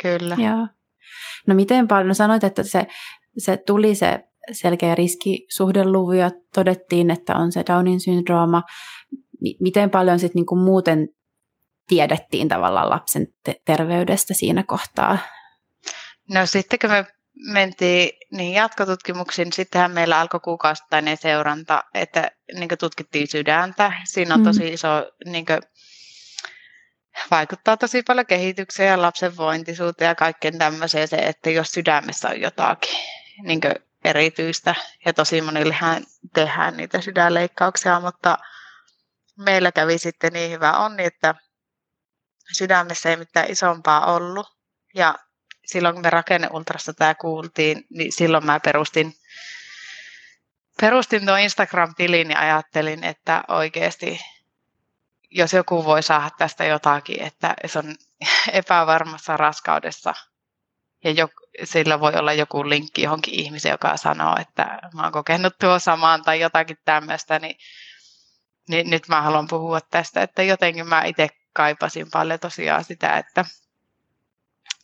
Kyllä. 0.03 0.37
Joo. 0.39 0.69
No 1.47 1.55
miten 1.55 1.89
paljon, 1.89 2.09
no 2.09 2.15
sanoit, 2.15 2.45
että 2.45 2.63
se, 2.63 2.87
se 3.39 3.57
tuli 3.57 3.95
se 3.95 4.25
selkeä 4.53 4.95
riskisuhdeluvu 4.95 6.13
ja 6.13 6.31
todettiin, 6.55 7.11
että 7.11 7.37
on 7.37 7.53
se 7.53 7.65
Downin 7.69 8.01
syndrooma 8.01 8.63
miten 9.61 9.91
paljon 9.91 10.19
sitten 10.19 10.41
niinku 10.41 10.57
muuten 10.57 11.09
tiedettiin 11.89 12.49
tavallaan 12.49 12.91
lapsen 12.91 13.27
te- 13.45 13.61
terveydestä 13.65 14.35
siinä 14.35 14.63
kohtaa? 14.63 15.19
No 16.29 16.47
sitten 16.47 16.79
kun 16.79 16.91
me 16.91 17.07
mentiin 17.35 18.19
niin 18.31 18.55
jatkotutkimuksiin, 18.55 19.53
sittenhän 19.53 19.91
meillä 19.91 20.21
alkoi 20.21 20.41
kuukausittainen 20.41 21.17
seuranta, 21.17 21.85
että 21.95 22.31
niin 22.55 22.69
tutkittiin 22.79 23.29
sydäntä. 23.29 23.93
Siinä 24.05 24.35
on 24.35 24.41
mm. 24.41 24.45
tosi 24.45 24.73
iso, 24.73 24.89
niin 25.25 25.47
kuin, 25.47 25.61
vaikuttaa 27.31 27.77
tosi 27.77 28.03
paljon 28.03 28.27
kehitykseen 28.27 28.89
ja 28.89 29.03
lapsen 29.03 29.37
vointisuuteen 29.37 30.09
ja 30.09 30.15
kaikkeen 30.15 30.59
tämmöiseen 30.59 31.09
se, 31.09 31.17
että 31.17 31.51
jos 31.51 31.73
sydämessä 31.73 32.29
on 32.29 32.41
jotakin 32.41 32.99
niin 33.43 33.61
erityistä, 34.05 34.75
ja 35.05 35.13
tosi 35.13 35.41
monillehän 35.41 36.05
tehdään 36.35 36.77
niitä 36.77 37.01
sydänleikkauksia, 37.01 38.01
mutta 38.01 38.39
meillä 39.39 39.73
kävi 39.73 39.99
sitten 39.99 40.33
niin 40.33 40.51
hyvä 40.51 40.73
onni, 40.73 41.05
että 41.05 41.35
sydämessä 42.53 43.11
ei 43.11 43.17
mitään 43.17 43.51
isompaa 43.51 44.15
ollut. 44.15 44.47
Ja 44.95 45.15
silloin 45.67 45.95
kun 45.95 46.03
me 46.03 46.11
rakenneultrasta 46.11 46.95
tämä 46.95 47.15
kuultiin, 47.15 47.87
niin 47.91 48.13
silloin 48.13 48.47
mä 48.47 48.61
perustin, 48.61 49.15
perustin 50.81 51.27
tuon 51.27 51.41
Instagram-tilin 51.41 52.31
ja 52.31 52.41
ajattelin, 52.41 53.05
että 53.05 53.45
oikeasti 53.49 54.21
jos 55.31 55.53
joku 55.53 55.85
voi 55.85 56.03
saada 56.03 56.31
tästä 56.39 56.65
jotakin, 56.65 57.23
että 57.23 57.55
se 57.67 57.79
on 57.79 57.95
epävarmassa 58.53 59.37
raskaudessa 59.37 60.15
ja 61.05 61.11
jo, 61.11 61.29
sillä 61.65 62.01
voi 62.01 62.13
olla 62.15 62.33
joku 62.33 62.69
linkki 62.69 63.03
johonkin 63.03 63.35
ihmiseen, 63.35 63.73
joka 63.73 63.97
sanoo, 63.97 64.37
että 64.41 64.79
mä 64.95 65.03
oon 65.03 65.13
kokenut 65.13 65.59
tuo 65.61 65.79
samaan 65.79 66.23
tai 66.23 66.41
jotakin 66.41 66.77
tämmöistä, 66.85 67.39
niin 67.39 67.57
niin 68.69 68.91
nyt 68.91 69.09
mä 69.09 69.23
haluan 69.23 69.47
puhua 69.49 69.81
tästä, 69.81 70.23
että 70.23 70.43
jotenkin 70.43 70.89
mä 70.89 71.05
itse 71.05 71.29
kaipasin 71.53 72.11
paljon 72.11 72.41
tosiaan 72.41 72.85
sitä, 72.85 73.19
että, 73.19 73.45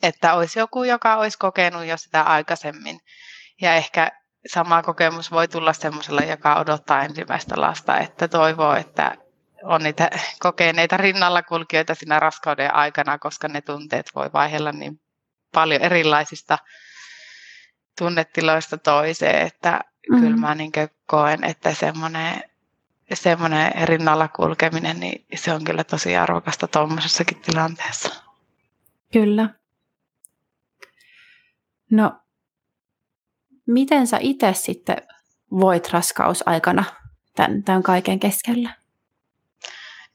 että 0.02 0.35
olisi 0.35 0.59
joku, 0.59 0.85
joka 0.85 1.17
olisi 1.17 1.38
kokenut 1.38 1.85
jo 1.85 1.97
sitä 1.97 2.23
aikaisemmin. 2.23 3.00
Ja 3.61 3.75
ehkä 3.75 4.12
sama 4.47 4.83
kokemus 4.83 5.31
voi 5.31 5.49
tulla 5.49 5.73
semmoisella, 5.73 6.21
joka 6.21 6.61
odottaa 6.61 7.02
ensimmäistä 7.02 7.61
lasta, 7.61 7.99
että 7.99 8.28
toivoo, 8.28 8.75
että 8.75 9.14
on 9.62 9.83
niitä 9.83 10.11
kokeneita 10.40 10.97
rinnalla 10.97 11.43
kulkijoita 11.43 11.95
siinä 11.95 12.21
raskauden 12.21 12.75
aikana, 12.75 13.19
koska 13.19 13.49
ne 13.49 13.61
tunteet 13.61 14.11
voi 14.14 14.31
vaihella 14.33 14.73
niin 14.73 15.00
paljon 15.55 15.83
erilaisista 15.83 16.59
tunnetiloista 17.99 18.78
toiseen, 18.78 19.47
että 19.47 19.71
mm-hmm. 19.71 20.25
kyllä 20.25 20.37
mä 20.37 20.55
niin 20.55 20.73
koen, 21.07 21.45
että 21.45 21.75
semmoinen 21.75 22.43
semmoinen 23.14 23.88
rinnalla 23.88 24.28
kulkeminen, 24.28 25.00
niin 25.00 25.26
se 25.35 25.52
on 25.52 25.64
kyllä 25.64 25.85
tosi 25.85 26.17
arvokasta 26.17 26.69
tuommoisessakin 26.69 27.40
tilanteessa. 27.40 28.23
Kyllä. 29.12 29.49
No, 31.90 32.12
miten 33.66 34.07
sä 34.07 34.18
itse 34.21 34.52
sitten 34.54 34.97
voit 35.50 35.92
raskausaikana 35.92 36.85
tämän, 37.37 37.62
tämän 37.62 37.83
kaiken 37.83 38.21
keskellä? 38.21 38.75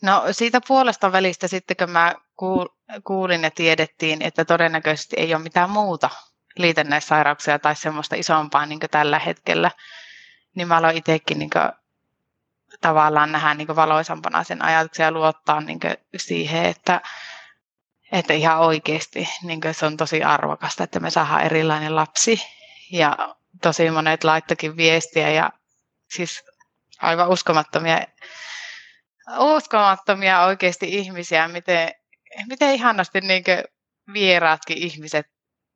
No 0.01 0.23
siitä 0.31 0.61
puolesta 0.67 1.11
välistä 1.11 1.47
sitten, 1.47 1.77
kun 1.77 1.89
mä 1.89 2.15
kuulin 3.03 3.43
ja 3.43 3.51
tiedettiin, 3.51 4.21
että 4.21 4.45
todennäköisesti 4.45 5.15
ei 5.19 5.35
ole 5.35 5.43
mitään 5.43 5.69
muuta 5.69 6.09
liitännäissairauksia 6.57 7.59
tai 7.59 7.75
semmoista 7.75 8.15
isompaa 8.15 8.65
niin 8.65 8.79
tällä 8.91 9.19
hetkellä, 9.19 9.71
niin 10.55 10.67
mä 10.67 10.77
aloin 10.77 10.97
itsekin 10.97 11.39
niin 11.39 11.49
tavallaan 12.81 13.31
nähdä 13.31 13.53
niin 13.53 13.75
valoisampana 13.75 14.43
sen 14.43 14.65
ajatuksen 14.65 15.03
ja 15.03 15.11
luottaa 15.11 15.61
niin 15.61 15.79
siihen, 16.17 16.65
että, 16.65 17.01
että 18.13 18.34
ihan 18.34 18.60
oikeasti 18.60 19.29
niin 19.43 19.62
se 19.72 19.86
on 19.86 19.98
tosi 19.98 20.24
arvokasta, 20.24 20.84
että 20.84 21.00
me 21.00 21.10
saadaan 21.10 21.41
erilainen 21.41 21.96
lapsi. 21.96 22.41
Ja 22.91 23.36
tosi 23.62 23.91
monet 23.91 24.24
laittokin 24.24 24.77
viestiä 24.77 25.29
ja 25.29 25.51
siis 26.15 26.43
aivan 27.01 27.29
uskomattomia, 27.29 28.00
uskomattomia 29.38 30.46
oikeasti 30.46 30.89
ihmisiä, 30.89 31.48
miten, 31.48 31.91
miten 32.48 32.74
ihanasti 32.74 33.22
niin 33.22 33.43
vieraatkin 34.13 34.77
ihmiset, 34.77 35.27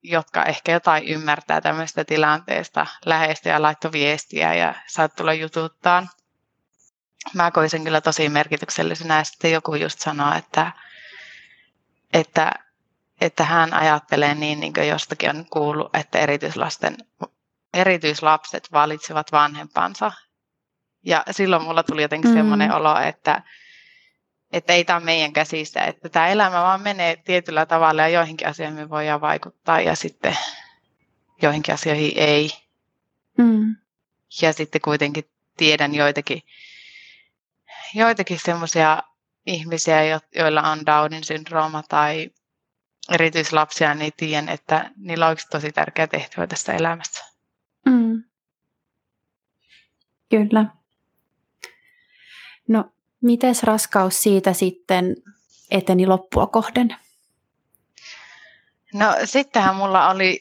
jotka 0.04 0.44
ehkä 0.44 0.72
jotain 0.72 1.08
ymmärtää 1.08 1.62
tämmöistä 1.62 2.06
tilanteesta, 2.06 2.88
läheistä 3.06 3.50
ja 3.50 3.62
laittoi 3.62 3.92
viestiä 3.92 4.54
ja 4.54 4.76
saat 4.88 5.16
tulla 5.16 5.34
jututtaan 5.34 6.10
mä 7.34 7.52
koin 7.52 7.70
sen 7.70 7.84
kyllä 7.84 8.02
tosi 8.02 8.30
merkityksellisenä 8.30 9.18
ja 9.18 9.24
sitten 9.24 9.52
joku 9.52 9.76
just 9.76 10.00
sanoi, 10.00 10.38
että, 10.38 10.72
että, 12.14 12.52
että 13.22 13.44
hän 13.44 13.74
ajattelee 13.74 14.36
niin, 14.36 14.60
niin 14.60 14.74
kuin 14.74 14.88
jostakin 14.88 15.30
on 15.30 15.46
kuullut, 15.50 15.96
että 15.96 16.20
erityislasten, 16.20 16.98
erityislapset 17.74 18.68
valitsevat 18.72 19.32
vanhempansa. 19.32 20.12
Ja 21.06 21.24
silloin 21.32 21.64
mulla 21.64 21.84
tuli 21.84 22.02
jotenkin 22.02 22.32
mm. 22.32 22.38
semmoinen 22.38 22.72
olo, 22.72 23.00
että, 23.00 23.42
että 24.52 24.74
ei 24.74 24.86
tämä 24.86 25.00
meidän 25.00 25.34
käsissä, 25.34 25.82
että 25.82 26.10
tämä 26.10 26.28
elämä 26.28 26.62
vaan 26.62 26.82
menee 26.82 27.16
tietyllä 27.16 27.66
tavalla 27.66 28.02
ja 28.02 28.10
joihinkin 28.10 28.48
asioihin 28.48 28.80
me 28.80 28.90
voidaan 28.90 29.22
vaikuttaa 29.22 29.82
ja 29.82 29.96
sitten 29.96 30.38
joihinkin 31.42 31.74
asioihin 31.74 32.12
ei. 32.16 32.50
Mm. 33.38 33.76
Ja 34.42 34.54
sitten 34.54 34.82
kuitenkin 34.82 35.30
tiedän 35.58 35.96
joitakin 35.96 36.42
joitakin 37.94 38.40
semmoisia 38.40 39.04
ihmisiä, 39.48 40.02
joilla 40.36 40.62
on 40.62 40.86
Downin 40.86 41.24
syndrooma 41.24 41.84
tai 41.90 42.30
erityislapsia, 43.12 43.94
niin 43.94 44.14
tiedän, 44.18 44.50
että 44.50 44.92
niillä 44.98 45.26
on 45.26 45.30
oikeasti 45.30 45.52
tosi 45.52 45.72
tärkeä 45.72 46.08
tehtävä 46.08 46.48
tässä 46.48 46.74
elämässä. 46.74 47.26
Mm. 47.86 48.24
Kyllä. 50.30 50.66
No, 52.68 52.92
miten 53.22 53.56
raskaus 53.64 54.22
siitä 54.24 54.54
sitten 54.54 55.16
eteni 55.72 56.08
loppua 56.08 56.48
kohden? 56.48 56.96
No 58.94 59.16
sittenhän 59.26 59.76
mulla 59.76 60.10
oli, 60.10 60.40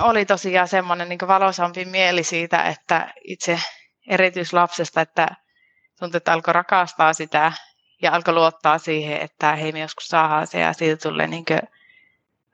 oli 0.00 0.24
tosiaan 0.26 0.68
semmoinen 0.68 1.08
niin 1.08 1.18
valoisampi 1.28 1.84
mieli 1.84 2.24
siitä, 2.24 2.62
että 2.62 3.12
itse 3.24 3.60
erityislapsesta, 4.08 5.00
että 5.00 5.28
tuntui, 5.98 6.16
että 6.16 6.32
alkoi 6.32 6.54
rakastaa 6.54 7.12
sitä 7.12 7.52
ja 8.02 8.12
alkoi 8.12 8.34
luottaa 8.34 8.78
siihen, 8.78 9.20
että 9.20 9.56
hei 9.56 9.72
me 9.72 9.80
joskus 9.80 10.08
saadaan 10.08 10.46
se 10.46 10.60
ja 10.60 10.72
siitä 10.72 11.08
tulee 11.08 11.26
niin 11.26 11.44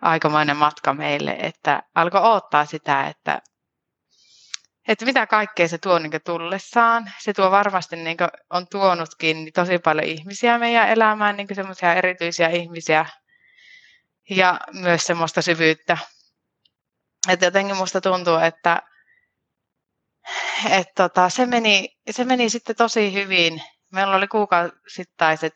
aikamoinen 0.03 0.57
matka 0.57 0.95
meille, 0.95 1.37
että 1.39 1.83
alkoi 1.95 2.21
odottaa 2.21 2.65
sitä, 2.65 3.07
että, 3.07 3.43
että 4.89 5.05
mitä 5.05 5.27
kaikkea 5.27 5.69
se 5.69 5.79
tuo 5.79 5.99
niin 5.99 6.13
tullessaan. 6.25 7.13
Se 7.19 7.33
tuo 7.33 7.51
varmasti 7.51 7.97
niin 7.97 8.17
on 8.51 8.67
tuonutkin 8.69 9.45
niin 9.45 9.53
tosi 9.53 9.79
paljon 9.79 10.07
ihmisiä 10.07 10.59
meidän 10.59 10.89
elämään, 10.89 11.37
niin 11.37 11.49
semmoisia 11.55 11.95
erityisiä 11.95 12.49
ihmisiä 12.49 13.07
ja 14.31 14.61
myös 14.73 15.05
semmoista 15.07 15.43
syvyyttä. 15.43 15.99
Että 17.29 17.47
jotenkin 17.47 17.77
musta 17.77 18.01
tuntuu, 18.01 18.37
että, 18.37 18.83
että 20.71 20.93
tota, 20.95 21.29
se, 21.29 21.47
meni, 21.47 21.97
se 22.11 22.25
meni 22.25 22.51
sitten 22.51 22.77
tosi 22.77 23.13
hyvin. 23.13 23.63
Meillä 23.93 24.17
oli 24.17 24.29
kuukausittaiset 24.29 25.55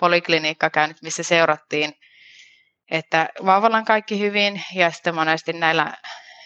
poliklinikkakäynnit, 0.00 1.02
missä 1.02 1.22
seurattiin, 1.22 1.94
että 2.90 3.28
vauvalla 3.46 3.82
kaikki 3.82 4.18
hyvin 4.18 4.62
ja 4.74 4.90
sitten 4.90 5.14
monesti 5.14 5.52
näillä 5.52 5.94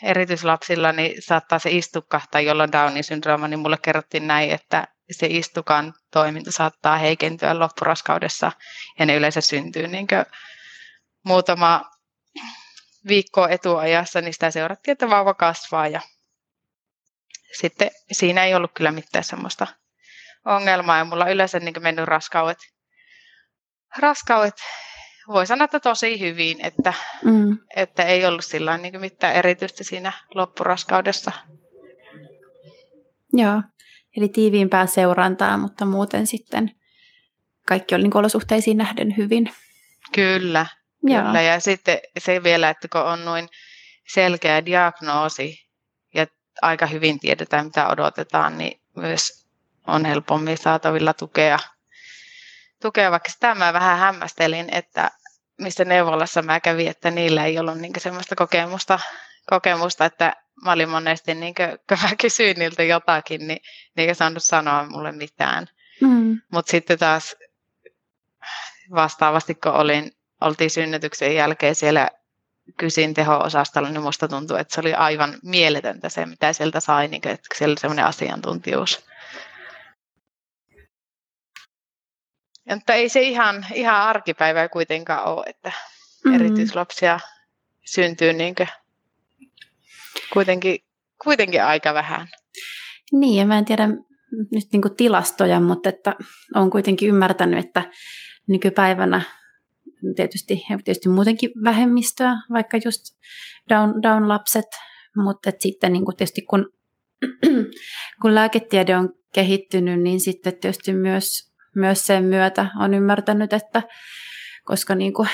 erityislapsilla 0.02 0.92
niin 0.92 1.22
saattaa 1.22 1.58
se 1.58 1.70
istukahtaa, 1.70 2.40
jolloin 2.40 2.72
Downin 2.72 3.04
syndrooma, 3.04 3.48
niin 3.48 3.58
mulle 3.58 3.78
kerrottiin 3.82 4.26
näin, 4.26 4.50
että 4.50 4.88
se 5.10 5.26
istukan 5.26 5.94
toiminta 6.12 6.52
saattaa 6.52 6.96
heikentyä 6.96 7.58
loppuraskaudessa 7.58 8.52
ja 8.98 9.06
ne 9.06 9.16
yleensä 9.16 9.40
syntyy 9.40 9.86
niin 9.86 10.06
muutama 11.24 11.90
viikko 13.08 13.48
etuajassa, 13.48 14.20
niin 14.20 14.32
sitä 14.32 14.50
seurattiin, 14.50 14.92
että 14.92 15.10
vauva 15.10 15.34
kasvaa 15.34 15.88
ja 15.88 16.00
sitten 17.58 17.90
siinä 18.12 18.44
ei 18.44 18.54
ollut 18.54 18.70
kyllä 18.74 18.92
mitään 18.92 19.24
semmoista 19.24 19.66
ongelmaa 20.46 20.98
ja 20.98 21.04
mulla 21.04 21.24
on 21.24 21.30
yleensä 21.30 21.58
niin 21.58 21.82
mennyt 21.82 22.04
raskaudet, 22.04 22.58
raskaudet 23.98 24.54
voi 25.28 25.46
sanoa, 25.46 25.64
että 25.64 25.80
tosi 25.80 26.20
hyvin, 26.20 26.64
että, 26.66 26.92
mm. 27.24 27.58
että 27.76 28.02
ei 28.02 28.26
ollut 28.26 28.44
sillä 28.44 28.78
niin 28.78 29.00
mitään 29.00 29.34
erityistä 29.34 29.84
siinä 29.84 30.12
loppuraskaudessa. 30.34 31.32
Joo, 33.32 33.62
eli 34.16 34.28
tiiviimpää 34.28 34.86
seurantaa, 34.86 35.56
mutta 35.56 35.84
muuten 35.84 36.26
sitten 36.26 36.70
kaikki 37.66 37.94
oli 37.94 38.02
niin 38.02 38.16
olosuhteisiin 38.16 38.76
nähden 38.76 39.16
hyvin. 39.16 39.50
Kyllä, 40.14 40.66
Kyllä, 41.06 41.42
ja 41.42 41.60
sitten 41.60 41.98
se 42.18 42.42
vielä, 42.42 42.70
että 42.70 42.88
kun 42.88 43.00
on 43.00 43.24
noin 43.24 43.48
selkeä 44.08 44.66
diagnoosi 44.66 45.58
ja 46.14 46.26
aika 46.62 46.86
hyvin 46.86 47.20
tiedetään, 47.20 47.66
mitä 47.66 47.88
odotetaan, 47.88 48.58
niin 48.58 48.80
myös 48.96 49.45
on 49.86 50.04
helpommin 50.04 50.58
saatavilla 50.58 51.14
tukea. 51.14 51.58
tukea. 52.82 53.10
Vaikka 53.10 53.28
sitä 53.28 53.54
mä 53.54 53.72
vähän 53.72 53.98
hämmästelin, 53.98 54.68
että 54.72 55.10
mistä 55.58 55.84
neuvolassa 55.84 56.42
mä 56.42 56.60
kävin, 56.60 56.88
että 56.88 57.10
niillä 57.10 57.44
ei 57.44 57.58
ollut 57.58 57.78
niin 57.78 57.92
semmoista 57.98 58.36
kokemusta, 58.36 58.98
kokemusta, 59.50 60.04
että 60.04 60.36
mä 60.64 60.72
olin 60.72 60.88
monesti, 60.88 61.34
niin 61.34 61.54
kuin, 61.54 61.68
kun 61.88 61.98
mä 62.02 62.16
kysyin 62.20 62.58
niiltä 62.58 62.82
jotakin, 62.82 63.46
niin 63.46 63.60
ne 63.96 64.02
ei 64.02 64.14
saanut 64.14 64.42
sanoa 64.42 64.86
mulle 64.86 65.12
mitään. 65.12 65.66
Mm. 66.00 66.40
Mutta 66.52 66.70
sitten 66.70 66.98
taas 66.98 67.36
vastaavasti, 68.94 69.54
kun 69.54 69.72
olin 69.72 70.16
oltiin 70.40 70.70
synnytyksen 70.70 71.34
jälkeen 71.34 71.74
siellä 71.74 72.10
kysin 72.76 73.14
teho-osastolla, 73.14 73.88
niin 73.88 74.02
musta 74.02 74.28
tuntuu, 74.28 74.56
että 74.56 74.74
se 74.74 74.80
oli 74.80 74.94
aivan 74.94 75.38
mieletöntä 75.42 76.08
se, 76.08 76.26
mitä 76.26 76.52
sieltä 76.52 76.80
sai, 76.80 77.08
niin 77.08 77.28
että 77.28 77.48
siellä 77.54 77.72
oli 77.72 77.80
semmoinen 77.80 78.04
asiantuntijuus. 78.04 79.06
Mutta 82.74 82.94
ei 82.94 83.08
se 83.08 83.22
ihan, 83.22 83.66
ihan 83.74 83.96
arkipäivää 83.96 84.68
kuitenkaan 84.68 85.24
ole, 85.24 85.44
että 85.46 85.68
mm-hmm. 85.68 86.34
erityislapsia 86.34 87.20
syntyy 87.84 88.32
niin 88.32 88.54
kuitenkin, 90.32 90.78
kuitenkin 91.24 91.64
aika 91.64 91.94
vähän. 91.94 92.28
Niin, 93.12 93.38
ja 93.40 93.46
mä 93.46 93.58
en 93.58 93.64
tiedä 93.64 93.88
nyt 94.52 94.64
niin 94.72 94.96
tilastoja, 94.96 95.60
mutta 95.60 95.88
että 95.88 96.14
olen 96.54 96.70
kuitenkin 96.70 97.08
ymmärtänyt, 97.08 97.64
että 97.64 97.82
nykypäivänä 98.48 99.22
tietysti, 100.16 100.62
tietysti 100.84 101.08
muutenkin 101.08 101.50
vähemmistöä, 101.64 102.32
vaikka 102.52 102.78
just 102.84 103.02
down, 103.68 104.02
down-lapset, 104.02 104.66
mutta 105.16 105.50
sitten 105.58 105.92
niin 105.92 106.04
kuin 106.04 106.16
tietysti 106.16 106.42
kun, 106.42 106.72
kun 108.22 108.34
lääketiede 108.34 108.96
on 108.96 109.12
kehittynyt, 109.34 110.02
niin 110.02 110.20
sitten 110.20 110.58
tietysti 110.60 110.92
myös, 110.92 111.45
myös 111.76 112.06
sen 112.06 112.24
myötä 112.24 112.66
on 112.80 112.94
ymmärtänyt, 112.94 113.52
että 113.52 113.82
koska 114.64 114.94
niin 114.94 115.12
kuin 115.12 115.28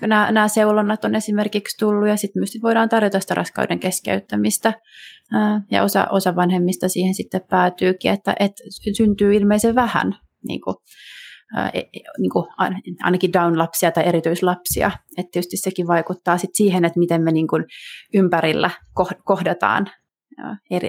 nämä, 0.00 0.32
nämä 0.32 0.48
seulonnat 0.48 1.04
on 1.04 1.14
esimerkiksi 1.14 1.78
tullut 1.78 2.08
ja 2.08 2.16
sitten 2.16 2.40
myös 2.40 2.58
voidaan 2.62 2.88
tarjota 2.88 3.20
sitä 3.20 3.34
raskauden 3.34 3.80
keskeyttämistä 3.80 4.72
ja 5.70 5.82
osa, 5.82 6.06
osa 6.10 6.36
vanhemmista 6.36 6.88
siihen 6.88 7.14
sitten 7.14 7.40
päätyykin, 7.50 8.12
että, 8.12 8.34
että 8.40 8.62
syntyy 8.96 9.34
ilmeisen 9.34 9.74
vähän 9.74 10.12
niin 10.48 10.60
kuin 10.60 10.76
E, 11.74 11.78
e, 11.78 12.00
niin 12.18 12.30
kuin 12.30 12.46
ainakin 13.02 13.32
down-lapsia 13.32 13.90
tai 13.90 14.04
erityislapsia. 14.06 14.90
Että 15.16 15.30
tietysti 15.32 15.56
sekin 15.56 15.86
vaikuttaa 15.86 16.38
sit 16.38 16.50
siihen, 16.54 16.84
että 16.84 16.98
miten 16.98 17.22
me 17.22 17.32
niin 17.32 17.48
kuin 17.48 17.64
ympärillä 18.14 18.70
kohdataan 19.24 19.86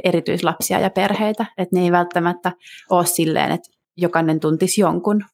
erityislapsia 0.03 0.79
ja 0.79 0.89
perheitä. 0.89 1.45
Että 1.57 1.75
ne 1.75 1.81
ei 1.81 1.91
välttämättä 1.91 2.51
ole 2.89 3.05
silleen, 3.05 3.51
että 3.51 3.69
jokainen 3.97 4.39
tuntisi 4.39 4.81
jonkun. 4.81 5.25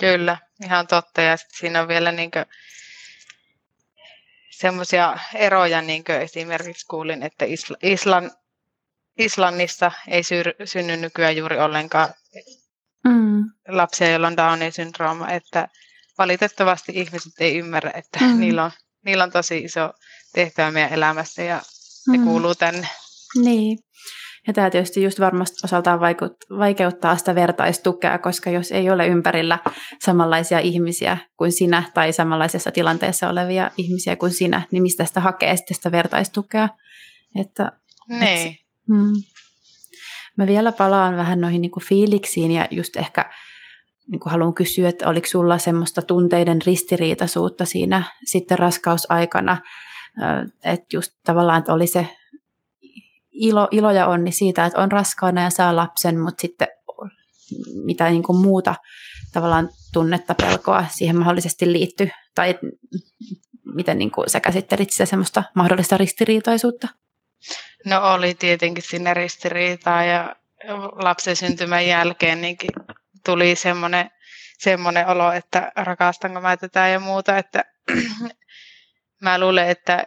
Kyllä, 0.00 0.36
ihan 0.64 0.86
totta. 0.86 1.22
Ja 1.22 1.36
siinä 1.36 1.82
on 1.82 1.88
vielä 1.88 2.12
niin 2.12 2.30
semmoisia 4.50 5.18
eroja, 5.34 5.82
niin 5.82 6.04
kuin 6.04 6.20
esimerkiksi 6.20 6.86
kuulin, 6.86 7.22
että 7.22 7.44
Islan, 7.82 8.30
Islannissa 9.18 9.92
ei 10.08 10.22
synny 10.64 10.96
nykyään 10.96 11.36
juuri 11.36 11.58
ollenkaan 11.58 12.08
mm. 13.04 13.44
lapsia, 13.68 14.10
joilla 14.10 14.26
on 14.26 14.36
Downin 14.36 14.72
syndrooma, 14.72 15.30
että 15.30 15.68
valitettavasti 16.18 16.92
ihmiset 16.94 17.32
ei 17.38 17.58
ymmärrä, 17.58 17.90
että 17.94 18.18
mm. 18.20 18.40
niillä, 18.40 18.64
on, 18.64 18.70
niillä 19.04 19.24
on 19.24 19.32
tosi 19.32 19.58
iso 19.58 19.92
tehtävä 20.32 20.70
meidän 20.70 20.92
elämässä 20.92 21.42
ja 21.42 21.62
ne 22.08 22.18
mm. 22.18 22.24
kuuluu 22.24 22.54
tänne. 22.54 22.88
Niin. 23.42 23.78
Ja 24.46 24.52
tämä 24.52 24.70
tietysti 24.70 25.02
just 25.02 25.20
varmasti 25.20 25.56
osaltaan 25.64 26.00
vaikeuttaa 26.58 27.16
sitä 27.16 27.34
vertaistukea, 27.34 28.18
koska 28.18 28.50
jos 28.50 28.72
ei 28.72 28.90
ole 28.90 29.06
ympärillä 29.06 29.58
samanlaisia 30.00 30.58
ihmisiä 30.58 31.16
kuin 31.36 31.52
sinä 31.52 31.82
tai 31.94 32.12
samanlaisessa 32.12 32.70
tilanteessa 32.70 33.28
olevia 33.28 33.70
ihmisiä 33.76 34.16
kuin 34.16 34.32
sinä, 34.32 34.62
niin 34.70 34.82
mistä 34.82 35.04
sitä 35.04 35.20
hakee 35.20 35.56
sitten 35.56 35.74
sitä 35.74 35.92
vertaistukea? 35.92 36.68
Että, 37.40 37.72
niin. 38.08 38.48
Et, 38.48 38.56
mm. 38.88 39.12
Mä 40.36 40.46
vielä 40.46 40.72
palaan 40.72 41.16
vähän 41.16 41.40
noihin 41.40 41.60
niin 41.60 41.70
kuin 41.70 41.84
fiiliksiin 41.84 42.50
ja 42.50 42.68
just 42.70 42.96
ehkä 42.96 43.30
niin 44.10 44.20
kuin 44.20 44.30
haluan 44.30 44.54
kysyä, 44.54 44.88
että 44.88 45.08
oliko 45.08 45.26
sulla 45.26 45.58
semmoista 45.58 46.02
tunteiden 46.02 46.62
ristiriitaisuutta 46.66 47.64
siinä 47.64 48.02
sitten 48.24 48.58
raskausaikana, 48.58 49.58
että 50.64 50.86
just 50.92 51.12
tavallaan, 51.24 51.58
että 51.58 51.72
oli 51.72 51.86
se 51.86 52.08
ilo, 53.42 53.68
ilo 53.70 53.90
ja 53.90 54.06
onni 54.06 54.32
siitä, 54.32 54.64
että 54.64 54.80
on 54.80 54.92
raskaana 54.92 55.42
ja 55.42 55.50
saa 55.50 55.76
lapsen, 55.76 56.20
mutta 56.20 56.40
sitten 56.40 56.68
mitä 57.84 58.10
niin 58.10 58.22
kuin 58.22 58.38
muuta 58.38 58.74
tavallaan 59.32 59.68
tunnetta, 59.92 60.34
pelkoa 60.34 60.84
siihen 60.90 61.18
mahdollisesti 61.18 61.72
liittyy, 61.72 62.10
tai 62.34 62.58
miten 63.74 63.98
niin 63.98 64.10
kuin 64.10 64.30
sä 64.30 64.40
käsittelit 64.40 64.90
sitä 64.90 65.06
semmoista 65.06 65.44
mahdollista 65.54 65.96
ristiriitaisuutta? 65.96 66.88
No 67.86 68.12
oli 68.12 68.34
tietenkin 68.34 68.84
sinne 68.84 69.14
ristiriitaa 69.14 70.04
ja 70.04 70.36
lapsen 70.92 71.36
syntymän 71.36 71.86
jälkeen 71.86 72.40
niin 72.40 72.56
tuli 73.24 73.56
semmoinen, 73.56 74.10
semmoinen 74.58 75.06
olo, 75.06 75.32
että 75.32 75.72
rakastanko 75.76 76.40
mä 76.40 76.56
tätä 76.56 76.88
ja 76.88 77.00
muuta, 77.00 77.38
että 77.38 77.64
mä 79.22 79.40
luulen, 79.40 79.68
että 79.68 80.06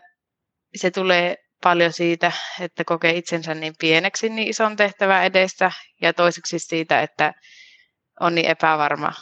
se 0.76 0.92
tulee 0.92 1.45
paljon 1.64 1.94
siitä, 1.94 2.32
että 2.60 2.84
kokee 2.84 3.18
itsensä 3.18 3.54
niin 3.54 3.74
pieneksi 3.80 4.30
niin 4.30 4.48
ison 4.48 4.76
tehtävän 4.76 5.26
edessä 5.26 5.72
ja 6.02 6.14
toiseksi 6.14 6.60
siitä, 6.60 7.02
että 7.02 7.34
on 8.20 8.36
niin 8.36 8.48
epävarma 8.48 9.14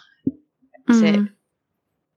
mm-hmm. 0.89 1.00
se 1.00 1.34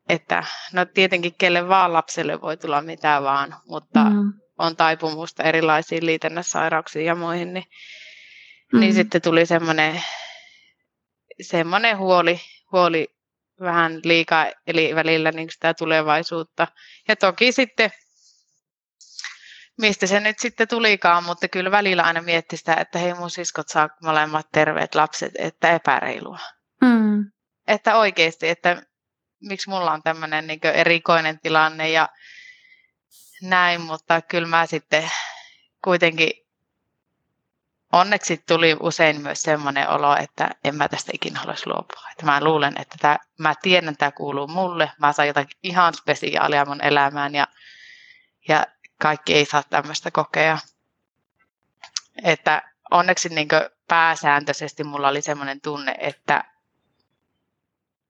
että 0.08 0.44
no 0.72 0.84
tietenkin 0.84 1.34
kelle 1.38 1.68
vaan 1.68 1.92
lapselle 1.92 2.40
voi 2.40 2.56
tulla 2.56 2.82
mitä 2.82 3.22
vaan, 3.22 3.56
mutta 3.68 4.04
mm. 4.04 4.32
on 4.58 4.76
taipumusta 4.76 5.42
erilaisiin 5.42 6.06
liitännäissairauksiin 6.06 7.06
ja 7.06 7.14
muihin, 7.14 7.54
niin, 7.54 7.64
mm. 8.72 8.80
niin 8.80 8.94
sitten 8.94 9.22
tuli 9.22 9.46
semmoinen, 9.46 10.02
semmoinen 11.40 11.98
huoli, 11.98 12.40
huoli 12.72 13.08
vähän 13.60 14.00
liikaa, 14.04 14.46
eli 14.66 14.94
välillä 14.94 15.32
niin 15.32 15.50
sitä 15.50 15.74
tulevaisuutta. 15.74 16.68
Ja 17.08 17.16
toki 17.16 17.52
sitten, 17.52 17.90
mistä 19.76 20.06
se 20.06 20.20
nyt 20.20 20.38
sitten 20.38 20.68
tulikaan, 20.68 21.24
mutta 21.24 21.48
kyllä 21.48 21.70
välillä 21.70 22.02
aina 22.02 22.22
mietti 22.22 22.56
sitä, 22.56 22.74
että 22.74 22.98
hei 22.98 23.14
mun 23.14 23.30
siskot 23.30 23.68
saa 23.68 23.88
molemmat 24.02 24.46
terveet 24.52 24.94
lapset, 24.94 25.32
että 25.38 25.74
epäreilua. 25.74 26.38
Mm. 26.80 27.30
Että 27.66 27.96
oikeasti, 27.96 28.48
että 28.48 28.82
miksi 29.40 29.70
mulla 29.70 29.92
on 29.92 30.02
tämmöinen 30.02 30.46
niin 30.46 30.60
erikoinen 30.74 31.40
tilanne 31.40 31.90
ja 31.90 32.08
näin, 33.42 33.80
mutta 33.80 34.22
kyllä 34.22 34.48
mä 34.48 34.66
sitten 34.66 35.10
kuitenkin 35.84 36.30
onneksi 37.92 38.42
tuli 38.48 38.76
usein 38.80 39.20
myös 39.20 39.42
semmoinen 39.42 39.88
olo, 39.88 40.16
että 40.16 40.50
en 40.64 40.76
mä 40.76 40.88
tästä 40.88 41.12
ikinä 41.14 41.40
haluaisi 41.40 41.66
luopua. 41.66 42.02
Että 42.12 42.26
mä 42.26 42.44
luulen, 42.44 42.80
että 42.80 42.96
tämä, 43.00 43.18
mä 43.38 43.54
tiedän, 43.62 43.88
että 43.88 43.98
tämä 43.98 44.10
kuuluu 44.12 44.46
mulle. 44.46 44.92
Mä 44.98 45.12
saan 45.12 45.28
jotakin 45.28 45.58
ihan 45.62 45.94
spesiaalia 45.94 46.64
mun 46.64 46.84
elämään 46.84 47.34
ja, 47.34 47.46
ja 48.48 48.66
kaikki 49.02 49.34
ei 49.34 49.44
saa 49.44 49.62
tämmöistä 49.62 50.10
kokea. 50.10 50.58
Että 52.24 52.72
onneksi 52.90 53.28
niin 53.28 53.48
pääsääntöisesti 53.88 54.84
mulla 54.84 55.08
oli 55.08 55.22
semmoinen 55.22 55.60
tunne, 55.60 55.94
että 55.98 56.44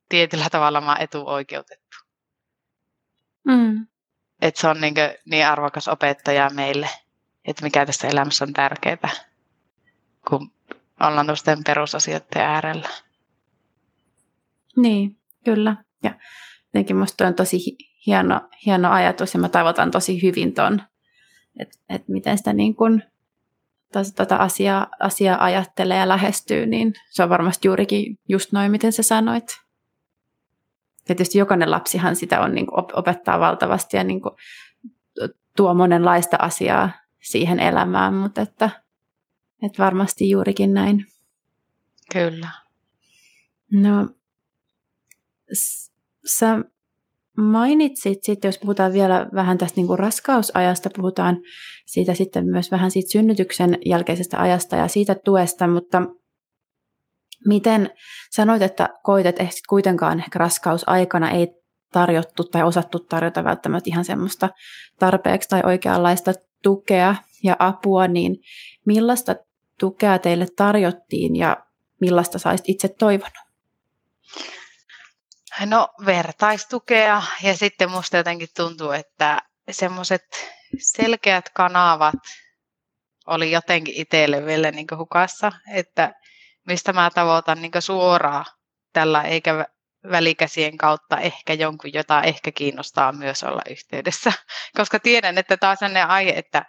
tietyllä 0.08 0.46
tavalla 0.50 0.80
mä 0.80 0.92
oon 0.92 1.00
etuoikeutettu. 1.00 1.96
Mm. 3.44 3.86
Että 4.42 4.60
se 4.60 4.68
on 4.68 4.80
niin, 4.80 4.94
kuin, 4.94 5.14
niin 5.24 5.46
arvokas 5.46 5.88
opettaja 5.88 6.50
meille, 6.50 6.88
että 7.44 7.62
mikä 7.62 7.86
tässä 7.86 8.08
elämässä 8.08 8.44
on 8.44 8.52
tärkeää, 8.52 9.10
kun 10.28 10.52
ollaan 11.00 11.26
tuosten 11.26 11.64
perusasioiden 11.64 12.42
äärellä. 12.42 12.88
Niin, 14.76 15.18
kyllä. 15.44 15.76
Ja 16.02 16.14
jotenkin 16.64 16.96
musta 16.96 17.26
on 17.26 17.34
tosi 17.34 17.76
hieno, 18.06 18.40
hieno 18.66 18.90
ajatus 18.90 19.34
ja 19.34 19.40
mä 19.40 19.48
tavoitan 19.48 19.90
tosi 19.90 20.22
hyvin 20.22 20.54
ton, 20.54 20.82
että 21.60 21.78
et 21.88 22.08
miten 22.08 22.38
sitä 22.38 22.52
niin 22.52 22.74
kun, 22.74 23.02
tota 24.16 24.36
asiaa, 24.36 24.86
asiaa 25.00 25.44
ajattelee 25.44 25.98
ja 25.98 26.08
lähestyy, 26.08 26.66
niin 26.66 26.94
se 27.10 27.22
on 27.22 27.28
varmasti 27.28 27.68
juurikin 27.68 28.18
just 28.28 28.52
noin, 28.52 28.70
miten 28.70 28.92
sä 28.92 29.02
sanoit. 29.02 29.60
Tietysti 31.04 31.38
jokainen 31.38 31.70
lapsihan 31.70 32.16
sitä 32.16 32.40
on, 32.40 32.54
niin 32.54 32.66
opettaa 32.72 33.40
valtavasti 33.40 33.96
ja 33.96 34.04
niin 34.04 34.20
tuo 35.56 35.74
monenlaista 35.74 36.36
asiaa 36.40 36.90
siihen 37.22 37.60
elämään, 37.60 38.14
mutta 38.14 38.42
että, 38.42 38.70
että 39.62 39.82
varmasti 39.82 40.30
juurikin 40.30 40.74
näin. 40.74 41.06
Kyllä. 42.12 42.48
No, 43.72 44.08
sä 46.26 46.64
mainitsit 47.36 48.18
sitten, 48.22 48.48
jos 48.48 48.58
puhutaan 48.58 48.92
vielä 48.92 49.26
vähän 49.34 49.58
tästä 49.58 49.76
niin 49.76 49.86
kuin 49.86 49.98
raskausajasta, 49.98 50.90
puhutaan 50.96 51.38
siitä 51.86 52.14
sitten 52.14 52.46
myös 52.46 52.70
vähän 52.70 52.90
siitä 52.90 53.12
synnytyksen 53.12 53.78
jälkeisestä 53.86 54.40
ajasta 54.40 54.76
ja 54.76 54.88
siitä 54.88 55.16
tuesta, 55.24 55.66
mutta 55.66 56.02
Miten 57.46 57.90
sanoit, 58.30 58.62
että 58.62 58.88
koit, 59.02 59.26
että 59.26 59.46
kuitenkaan 59.68 60.18
ehkä 60.18 60.38
raskausaikana 60.38 61.30
ei 61.30 61.48
tarjottu 61.92 62.44
tai 62.44 62.62
osattu 62.62 62.98
tarjota 62.98 63.44
välttämättä 63.44 63.90
ihan 63.90 64.04
semmoista 64.04 64.48
tarpeeksi 64.98 65.48
tai 65.48 65.62
oikeanlaista 65.64 66.32
tukea 66.62 67.14
ja 67.44 67.56
apua, 67.58 68.08
niin 68.08 68.36
millaista 68.86 69.36
tukea 69.80 70.18
teille 70.18 70.46
tarjottiin 70.56 71.36
ja 71.36 71.56
millaista 72.00 72.38
saisit 72.38 72.68
itse 72.68 72.88
toivonut? 72.88 73.45
No 75.64 75.88
vertaistukea 76.06 77.22
ja 77.42 77.56
sitten 77.56 77.90
musta 77.90 78.16
jotenkin 78.16 78.48
tuntuu, 78.56 78.90
että 78.90 79.42
semmoiset 79.70 80.22
selkeät 80.78 81.48
kanavat 81.54 82.14
oli 83.26 83.50
jotenkin 83.50 83.94
itselle 83.96 84.46
vielä 84.46 84.70
niin 84.70 84.86
hukassa, 84.96 85.52
että 85.74 86.12
mistä 86.66 86.92
mä 86.92 87.10
tavoitan 87.14 87.62
niin 87.62 87.72
suoraan 87.78 88.44
tällä 88.92 89.22
eikä 89.22 89.66
välikäsien 90.10 90.76
kautta 90.76 91.18
ehkä 91.18 91.52
jonkun, 91.52 91.92
jota 91.92 92.22
ehkä 92.22 92.52
kiinnostaa 92.52 93.12
myös 93.12 93.42
olla 93.42 93.62
yhteydessä. 93.70 94.32
Koska 94.76 95.00
tiedän, 95.00 95.38
että 95.38 95.56
tämä 95.56 95.70
on 95.70 95.76
sellainen 95.76 96.08
aihe, 96.08 96.30
että 96.30 96.64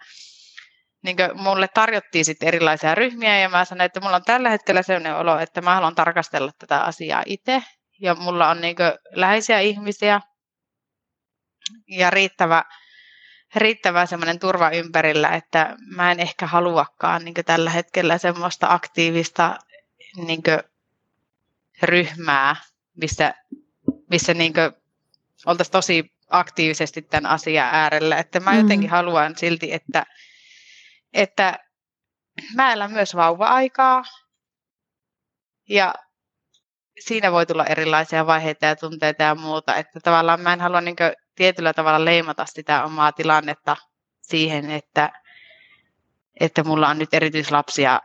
niin 1.02 1.16
mulle 1.34 1.68
tarjottiin 1.68 2.24
sitten 2.24 2.48
erilaisia 2.48 2.94
ryhmiä 2.94 3.38
ja 3.38 3.48
mä 3.48 3.64
sanoin, 3.64 3.86
että 3.86 4.00
mulla 4.00 4.16
on 4.16 4.24
tällä 4.24 4.50
hetkellä 4.50 4.82
sellainen 4.82 5.16
olo, 5.16 5.38
että 5.38 5.60
mä 5.60 5.74
haluan 5.74 5.94
tarkastella 5.94 6.52
tätä 6.58 6.80
asiaa 6.80 7.22
itse 7.26 7.62
ja 7.98 8.14
mulla 8.14 8.48
on 8.48 8.60
niin 8.60 8.76
läheisiä 9.10 9.60
ihmisiä 9.60 10.20
ja 11.88 12.10
riittävä, 12.10 12.64
riittävä 13.54 14.06
semmoinen 14.06 14.38
turva 14.38 14.70
ympärillä, 14.70 15.28
että 15.28 15.76
mä 15.96 16.12
en 16.12 16.20
ehkä 16.20 16.46
haluakaan 16.46 17.24
niin 17.24 17.34
tällä 17.46 17.70
hetkellä 17.70 18.18
semmoista 18.18 18.66
aktiivista 18.70 19.58
niin 20.16 20.42
ryhmää, 21.82 22.56
missä, 22.94 23.34
missä 24.10 24.34
niin 24.34 24.52
oltaisiin 25.46 25.72
tosi 25.72 26.12
aktiivisesti 26.28 27.02
tämän 27.02 27.30
asian 27.30 27.68
äärellä. 27.72 28.16
Että 28.16 28.40
mä 28.40 28.56
jotenkin 28.56 28.90
mm. 28.90 28.92
haluan 28.92 29.36
silti, 29.36 29.72
että, 29.72 30.06
että 31.12 31.58
mä 32.54 32.72
elän 32.72 32.92
myös 32.92 33.14
vauva-aikaa 33.14 34.02
ja 35.68 35.94
siinä 36.98 37.32
voi 37.32 37.46
tulla 37.46 37.64
erilaisia 37.64 38.26
vaiheita 38.26 38.66
ja 38.66 38.76
tunteita 38.76 39.22
ja 39.22 39.34
muuta. 39.34 39.74
Että 39.74 40.00
tavallaan 40.00 40.40
mä 40.40 40.52
en 40.52 40.60
halua 40.60 40.80
niin 40.80 40.96
tietyllä 41.34 41.72
tavalla 41.72 42.04
leimata 42.04 42.46
sitä 42.46 42.84
omaa 42.84 43.12
tilannetta 43.12 43.76
siihen, 44.22 44.70
että, 44.70 45.10
että 46.40 46.64
mulla 46.64 46.88
on 46.88 46.98
nyt 46.98 47.14
erityislapsia 47.14 48.00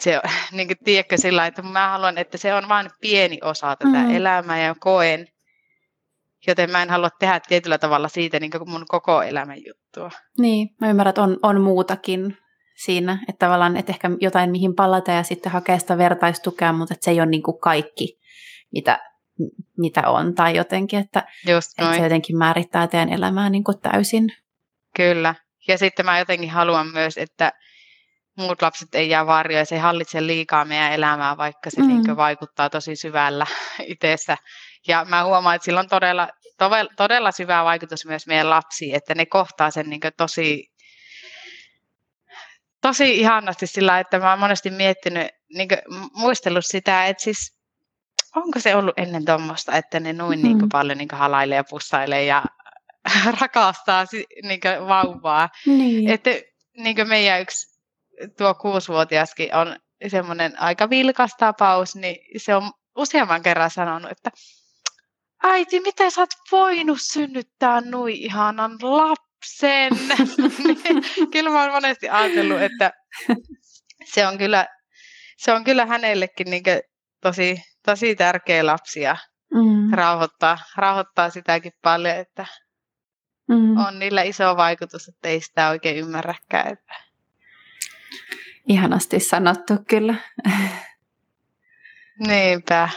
se, 0.00 0.20
niin 0.52 0.68
kuin, 0.68 0.76
tiedätkö, 0.84 1.16
sillä 1.16 1.46
että 1.46 1.62
mä 1.62 1.88
haluan, 1.88 2.18
että 2.18 2.38
se 2.38 2.54
on 2.54 2.68
vain 2.68 2.90
pieni 3.00 3.38
osa 3.42 3.76
tätä 3.76 3.98
mm. 3.98 4.14
elämää 4.14 4.62
ja 4.62 4.74
koen, 4.80 5.26
joten 6.46 6.70
mä 6.70 6.82
en 6.82 6.90
halua 6.90 7.10
tehdä 7.10 7.40
tietyllä 7.48 7.78
tavalla 7.78 8.08
siitä 8.08 8.40
niin 8.40 8.50
mun 8.66 8.84
koko 8.88 9.22
elämän 9.22 9.58
juttua. 9.66 10.10
Niin, 10.38 10.68
mä 10.80 10.90
ymmärrän, 10.90 11.10
että 11.10 11.22
on, 11.22 11.38
on 11.42 11.60
muutakin 11.60 12.36
siinä, 12.84 13.18
että 13.28 13.46
tavallaan, 13.46 13.76
että 13.76 13.92
ehkä 13.92 14.10
jotain 14.20 14.50
mihin 14.50 14.74
palata 14.74 15.10
ja 15.10 15.22
sitten 15.22 15.52
hakea 15.52 15.78
sitä 15.78 15.98
vertaistukea, 15.98 16.72
mutta 16.72 16.94
että 16.94 17.04
se 17.04 17.10
ei 17.10 17.20
ole 17.20 17.30
niin 17.30 17.42
kuin 17.42 17.60
kaikki, 17.60 18.18
mitä, 18.72 18.98
mitä 19.78 20.08
on, 20.08 20.34
tai 20.34 20.56
jotenkin, 20.56 20.98
että, 20.98 21.24
että 21.48 21.94
se 21.96 22.02
jotenkin 22.02 22.38
määrittää 22.38 22.86
teidän 22.86 23.12
elämää 23.12 23.50
niin 23.50 23.64
kuin 23.64 23.80
täysin. 23.80 24.28
Kyllä, 24.96 25.34
ja 25.68 25.78
sitten 25.78 26.06
mä 26.06 26.18
jotenkin 26.18 26.50
haluan 26.50 26.86
myös, 26.86 27.18
että 27.18 27.52
muut 28.36 28.62
lapset 28.62 28.94
ei 28.94 29.08
jää 29.08 29.26
varjoon 29.26 29.58
ja 29.58 29.64
se 29.64 29.74
ei 29.74 29.80
hallitse 29.80 30.26
liikaa 30.26 30.64
meidän 30.64 30.92
elämää, 30.92 31.36
vaikka 31.36 31.70
se 31.70 31.80
mm. 31.80 31.88
niin 31.88 32.16
vaikuttaa 32.16 32.70
tosi 32.70 32.96
syvällä 32.96 33.46
itsessä. 33.92 34.36
Ja 34.88 35.06
mä 35.08 35.24
huomaan, 35.24 35.56
että 35.56 35.64
sillä 35.64 35.80
on 35.80 35.88
todella, 35.88 36.28
todella, 36.58 36.90
todella 36.96 37.32
syvä 37.32 37.64
vaikutus 37.64 38.06
myös 38.06 38.26
meidän 38.26 38.50
lapsiin, 38.50 38.94
että 38.94 39.14
ne 39.14 39.26
kohtaa 39.26 39.70
sen 39.70 39.90
niin 39.90 40.00
tosi, 40.16 40.72
tosi 42.80 43.20
ihanasti 43.20 43.66
sillä, 43.66 44.00
että 44.00 44.18
mä 44.18 44.30
oon 44.30 44.38
monesti 44.38 44.70
miettinyt, 44.70 45.28
niin 45.48 45.68
muistellut 46.14 46.66
sitä, 46.66 47.06
että 47.06 47.22
siis 47.22 47.60
onko 48.36 48.60
se 48.60 48.74
ollut 48.74 48.98
ennen 48.98 49.24
tuommoista, 49.24 49.76
että 49.76 50.00
ne 50.00 50.12
noin 50.12 50.38
mm. 50.38 50.42
niin 50.42 50.68
paljon 50.72 50.98
niin 50.98 51.08
halailee 51.12 51.56
ja 51.56 51.64
pussailee 51.70 52.24
ja 52.24 52.44
rakastaa 53.40 54.04
niin 54.42 54.60
vauvaa. 54.88 55.48
Niin. 55.66 56.10
Että 56.10 56.30
niin 56.76 57.08
meidän 57.08 57.40
yksi 57.40 57.80
tuo 58.38 58.54
kuusivuotiaskin 58.54 59.54
on 59.54 59.76
semmoinen 60.08 60.60
aika 60.60 60.90
vilkas 60.90 61.34
tapaus, 61.38 61.96
niin 61.96 62.16
se 62.36 62.54
on 62.54 62.70
useamman 62.96 63.42
kerran 63.42 63.70
sanonut, 63.70 64.10
että 64.10 64.30
äiti, 65.42 65.80
miten 65.80 66.10
sä 66.10 66.20
oot 66.20 66.30
voinut 66.52 66.98
synnyttää 67.00 67.80
nui 67.80 68.12
ihanan 68.12 68.78
lapsen? 68.82 69.29
Niin 69.62 71.30
kyllä 71.32 71.50
mä 71.50 71.62
oon 71.62 71.72
monesti 71.72 72.08
ajatellut, 72.08 72.60
että 72.60 72.92
se 74.04 74.26
on 74.26 74.38
kyllä, 74.38 74.66
se 75.36 75.52
on 75.52 75.64
kyllä 75.64 75.86
hänellekin 75.86 76.50
niin 76.50 76.62
tosi, 77.20 77.62
tosi 77.84 78.16
tärkeä 78.16 78.66
lapsi 78.66 79.00
ja 79.00 79.16
mm. 79.54 79.92
rauhoittaa, 79.92 80.58
rauhoittaa 80.76 81.30
sitäkin 81.30 81.72
paljon, 81.82 82.16
että 82.16 82.46
mm. 83.48 83.76
on 83.76 83.98
niillä 83.98 84.22
iso 84.22 84.56
vaikutus, 84.56 85.08
että 85.08 85.28
ei 85.28 85.40
sitä 85.40 85.68
oikein 85.68 85.96
ymmärräkään. 85.96 86.72
Että 86.72 86.94
Ihanasti 88.68 89.20
sanottu 89.20 89.74
kyllä. 89.88 90.14
Niinpä. 92.26 92.88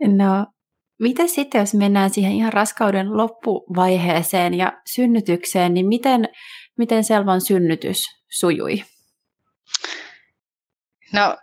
No, 0.00 0.46
miten 1.00 1.28
sitten, 1.28 1.58
jos 1.58 1.74
mennään 1.74 2.10
siihen 2.10 2.32
ihan 2.32 2.52
raskauden 2.52 3.16
loppuvaiheeseen 3.16 4.54
ja 4.54 4.72
synnytykseen, 4.86 5.74
niin 5.74 5.86
miten, 5.86 6.28
miten 6.78 7.04
Selvan 7.04 7.40
synnytys 7.40 8.04
sujui? 8.28 8.84
No, 11.12 11.36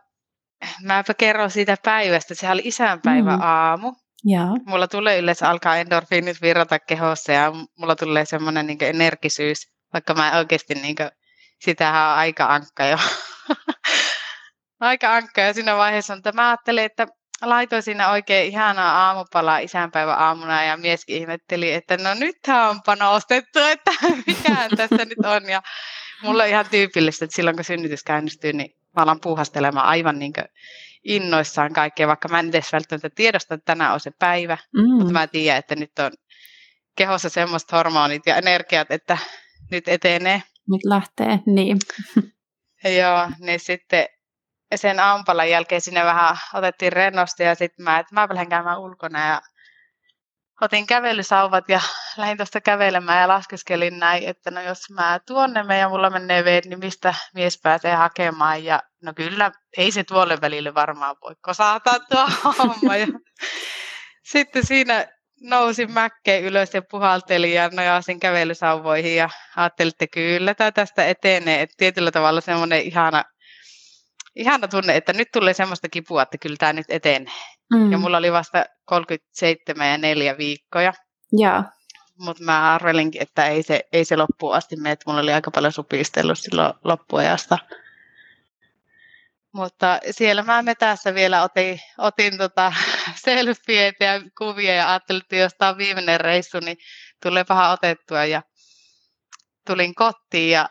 mäpä 0.83 1.13
kerron 1.13 1.51
siitä 1.51 1.77
päivästä. 1.83 2.35
Sehän 2.35 2.53
oli 2.53 2.61
isänpäivä 2.65 3.35
mm. 3.35 3.41
aamu. 3.41 3.93
Ja. 4.25 4.45
Mulla 4.65 4.87
tulee 4.87 5.19
yleensä 5.19 5.49
alkaa 5.49 5.77
endorfiinit 5.77 6.41
virrata 6.41 6.79
kehossa 6.79 7.31
ja 7.31 7.51
mulla 7.77 7.95
tulee 7.95 8.25
semmoinen 8.25 8.67
niin 8.67 8.77
energisyys, 8.81 9.71
vaikka 9.93 10.13
mä 10.13 10.37
oikeasti 10.37 10.73
niin 10.73 10.95
kuin, 10.95 11.09
sitähän 11.59 12.11
on 12.11 12.17
aika 12.17 12.45
ankka 12.45 12.85
jo. 12.85 12.97
aika 14.79 15.15
ankka 15.15 15.41
ja 15.41 15.53
siinä 15.53 15.77
vaiheessa, 15.77 16.15
mutta 16.15 16.31
mä 16.31 16.49
ajattelin, 16.49 16.83
että 16.83 17.07
laitoin 17.41 17.83
siinä 17.83 18.09
oikein 18.09 18.47
ihanaa 18.47 19.07
aamupalaa 19.07 19.59
isänpäivä 19.59 20.15
aamuna 20.15 20.63
ja 20.63 20.77
mieskin 20.77 21.17
ihmetteli, 21.17 21.73
että 21.73 21.97
no 21.97 22.13
nythän 22.13 22.69
on 22.69 22.81
panostettu, 22.85 23.59
että 23.59 23.91
mikä 24.27 24.69
tässä 24.77 25.05
nyt 25.05 25.25
on. 25.25 25.49
Ja 25.49 25.61
mulla 26.23 26.43
on 26.43 26.49
ihan 26.49 26.65
tyypillistä, 26.71 27.25
että 27.25 27.35
silloin 27.35 27.55
kun 27.55 27.65
synnytys 27.65 28.03
käynnistyy, 28.03 28.53
niin 28.53 28.75
mä 28.95 29.03
alan 29.03 29.19
puuhastelemaan 29.21 29.85
aivan 29.85 30.19
niin 30.19 30.33
innoissaan 31.03 31.73
kaikkea, 31.73 32.07
vaikka 32.07 32.27
mä 32.27 32.39
en 32.39 32.49
edes 32.49 32.73
välttämättä 32.73 33.09
tiedosta, 33.09 33.53
että 33.53 33.65
tänään 33.65 33.93
on 33.93 33.99
se 33.99 34.11
päivä, 34.11 34.57
mm. 34.73 34.93
mutta 34.93 35.13
mä 35.13 35.27
tiedän, 35.27 35.59
että 35.59 35.75
nyt 35.75 35.99
on 35.99 36.11
kehossa 36.95 37.29
semmoiset 37.29 37.71
hormonit 37.71 38.25
ja 38.25 38.35
energiat, 38.35 38.91
että 38.91 39.17
nyt 39.71 39.87
etenee. 39.87 40.43
Nyt 40.69 40.81
lähtee, 40.85 41.39
niin. 41.45 41.77
Joo, 42.83 43.29
niin 43.39 43.59
sitten 43.59 44.07
sen 44.75 44.99
aamupalan 44.99 45.49
jälkeen 45.49 45.81
sinne 45.81 46.05
vähän 46.05 46.37
otettiin 46.53 46.93
rennosti 46.93 47.43
ja 47.43 47.55
sitten 47.55 47.83
mä, 47.83 47.99
että 47.99 48.15
mä 48.15 48.27
lähden 48.29 48.49
käymään 48.49 48.79
ulkona 48.79 49.27
ja 49.27 49.41
otin 50.61 50.87
kävelysauvat 50.87 51.69
ja 51.69 51.79
lähdin 52.17 52.37
tuosta 52.37 52.61
kävelemään 52.61 53.21
ja 53.21 53.27
laskeskelin 53.27 53.99
näin, 53.99 54.23
että 54.23 54.51
no 54.51 54.61
jos 54.61 54.89
mä 54.89 55.19
tuonne 55.27 55.63
me 55.63 55.77
ja 55.77 55.89
mulla 55.89 56.09
menee 56.09 56.43
veet, 56.43 56.65
niin 56.65 56.79
mistä 56.79 57.13
mies 57.33 57.59
pääsee 57.63 57.95
hakemaan 57.95 58.63
ja 58.63 58.83
no 59.03 59.13
kyllä, 59.13 59.51
ei 59.77 59.91
se 59.91 60.03
tuolle 60.03 60.37
välille 60.41 60.73
varmaan 60.73 61.15
voi 61.21 61.35
kosata 61.41 61.93
tuo 62.09 62.27
homma. 62.57 62.95
Ja 62.95 63.07
sitten 64.23 64.65
siinä 64.65 65.05
nousin 65.41 65.91
mäkkeen 65.91 66.43
ylös 66.43 66.73
ja 66.73 66.81
puhaltelin 66.81 67.53
ja 67.53 67.69
nojasin 67.69 68.19
kävelysauvoihin 68.19 69.15
ja 69.15 69.29
ajattelin, 69.55 69.89
että 69.89 70.07
kyllä 70.07 70.53
tämä 70.53 70.71
tästä 70.71 71.05
etenee. 71.05 71.61
Että 71.61 71.75
tietyllä 71.77 72.11
tavalla 72.11 72.41
semmoinen 72.41 72.81
ihana 72.81 73.23
ihana 74.37 74.67
tunne, 74.67 74.95
että 74.95 75.13
nyt 75.13 75.27
tulee 75.33 75.53
semmoista 75.53 75.89
kipua, 75.89 76.21
että 76.21 76.37
kyllä 76.37 76.55
tämä 76.59 76.73
nyt 76.73 76.85
etenee. 76.89 77.33
Mm. 77.73 77.91
Ja 77.91 77.97
mulla 77.97 78.17
oli 78.17 78.31
vasta 78.31 78.65
37 78.85 79.87
ja 79.91 79.97
neljä 79.97 80.37
viikkoja. 80.37 80.93
Ja. 81.39 81.63
Mutta 82.19 82.43
mä 82.43 82.73
arvelinkin, 82.73 83.21
että 83.21 83.47
ei 83.47 83.63
se, 83.63 83.83
ei 83.93 84.05
se 84.05 84.15
loppuun 84.15 84.55
asti 84.55 84.75
mene, 84.75 84.91
että 84.91 85.03
mulla 85.07 85.21
oli 85.21 85.33
aika 85.33 85.51
paljon 85.51 85.71
supistellut 85.71 86.39
silloin 86.39 86.73
loppuajasta. 86.83 87.57
Mutta 89.51 89.99
siellä 90.11 90.43
mä 90.43 90.61
metässä 90.61 91.13
vielä 91.13 91.43
otin, 91.43 91.79
otin 91.97 92.37
tota 92.37 92.73
selfieitä 93.25 94.05
ja 94.05 94.21
kuvia 94.37 94.73
ja 94.73 94.89
ajattelin, 94.89 95.21
että 95.21 95.35
jos 95.35 95.53
tämä 95.57 95.71
on 95.71 95.77
viimeinen 95.77 96.19
reissu, 96.19 96.59
niin 96.59 96.77
tulee 97.23 97.45
vähän 97.49 97.71
otettua. 97.71 98.25
Ja 98.25 98.41
tulin 99.67 99.95
kotiin 99.95 100.51
ja 100.51 100.69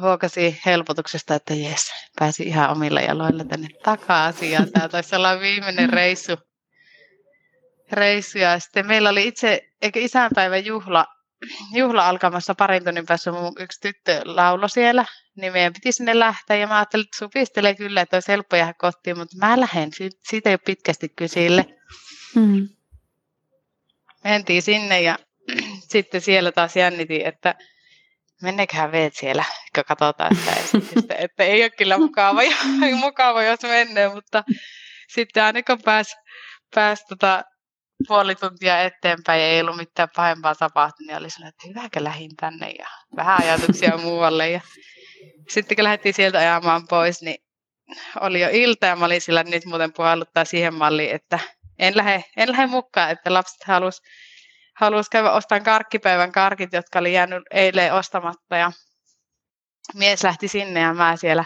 huokasi 0.00 0.60
helpotuksesta, 0.66 1.34
että 1.34 1.54
jes, 1.54 1.92
pääsi 2.18 2.42
ihan 2.42 2.70
omilla 2.70 3.00
jaloilla 3.00 3.44
tänne 3.44 3.68
takaisin. 3.82 4.50
Ja 4.50 4.66
tämä 4.72 4.88
taisi 4.88 5.16
olla 5.16 5.40
viimeinen 5.40 5.90
reissu. 5.90 6.32
reissu. 7.92 8.38
Ja 8.38 8.58
sitten 8.58 8.86
meillä 8.86 9.08
oli 9.08 9.26
itse, 9.26 9.68
eikö 9.82 10.00
isänpäivän 10.00 10.64
juhla, 10.64 11.06
juhla 11.74 12.08
alkamassa 12.08 12.54
parin 12.54 12.84
tunnin 12.84 13.06
päässä 13.06 13.32
mun 13.32 13.52
yksi 13.58 13.80
tyttö 13.80 14.22
laulo 14.24 14.68
siellä, 14.68 15.04
niin 15.36 15.52
meidän 15.52 15.72
piti 15.72 15.92
sinne 15.92 16.18
lähteä 16.18 16.56
ja 16.56 16.66
mä 16.66 16.76
ajattelin, 16.76 17.04
että 17.04 17.18
supistelee 17.18 17.74
kyllä, 17.74 18.00
että 18.00 18.16
olisi 18.16 18.32
helppo 18.32 18.56
jäädä 18.56 18.74
kotiin, 18.78 19.18
mutta 19.18 19.36
mä 19.38 19.60
lähden, 19.60 19.90
siitä 20.28 20.50
ei 20.50 20.52
ole 20.52 20.60
pitkästi 20.64 21.08
kysille. 21.08 21.64
Mm. 22.34 22.68
Mentiin 24.24 24.62
sinne 24.62 25.00
ja 25.00 25.18
sitten 25.92 26.20
siellä 26.20 26.52
taas 26.52 26.76
jännitin, 26.76 27.26
että 27.26 27.54
menneköhän 28.42 28.92
veet 28.92 29.14
siellä, 29.16 29.44
kun 29.74 29.84
katsotaan 29.88 30.36
sitä 30.36 30.52
esitystä, 30.52 31.14
että 31.24 31.44
ei 31.44 31.62
ole 31.62 31.70
kyllä 31.70 31.98
mukava, 31.98 32.40
mukava 33.00 33.42
jos 33.42 33.62
menee, 33.62 34.08
mutta 34.08 34.44
sitten 35.08 35.44
aina 35.44 35.62
kun 35.62 35.82
pääsi 35.84 36.16
pääs 36.74 37.04
tota 37.04 37.44
puoli 38.08 38.34
tuntia 38.34 38.82
eteenpäin 38.82 39.40
ja 39.40 39.48
ei 39.48 39.60
ollut 39.60 39.76
mitään 39.76 40.08
pahempaa 40.16 40.54
tapahtunut, 40.54 41.06
niin 41.06 41.16
oli 41.16 41.30
sellainen, 41.30 41.54
että 41.58 41.68
hyväkö 41.68 42.04
lähin 42.04 42.36
tänne 42.36 42.70
ja 42.78 42.86
vähän 43.16 43.42
ajatuksia 43.42 43.96
muualle. 43.96 44.50
Ja 44.50 44.60
sitten 45.48 45.76
kun 45.76 45.84
lähdettiin 45.84 46.14
sieltä 46.14 46.38
ajamaan 46.38 46.86
pois, 46.88 47.22
niin 47.22 47.44
oli 48.20 48.40
jo 48.40 48.48
ilta 48.52 48.86
ja 48.86 48.96
mä 48.96 49.04
olin 49.04 49.20
sillä 49.20 49.42
nyt 49.42 49.64
muuten 49.64 49.92
puhalluttaa 49.92 50.44
siihen 50.44 50.74
malliin, 50.74 51.14
että 51.14 51.38
en 51.78 51.96
lähde, 51.96 52.24
en 52.36 52.52
lähde 52.52 52.66
mukaan, 52.66 53.10
että 53.10 53.32
lapset 53.34 53.64
halusivat 53.64 54.08
halusi 54.80 55.10
käydä 55.10 55.32
ostamaan 55.32 55.64
karkkipäivän 55.64 56.32
karkit, 56.32 56.72
jotka 56.72 56.98
oli 56.98 57.12
jäänyt 57.12 57.42
eilen 57.50 57.94
ostamatta 57.94 58.56
ja 58.56 58.72
mies 59.94 60.24
lähti 60.24 60.48
sinne 60.48 60.80
ja 60.80 60.94
mä 60.94 61.16
siellä 61.16 61.44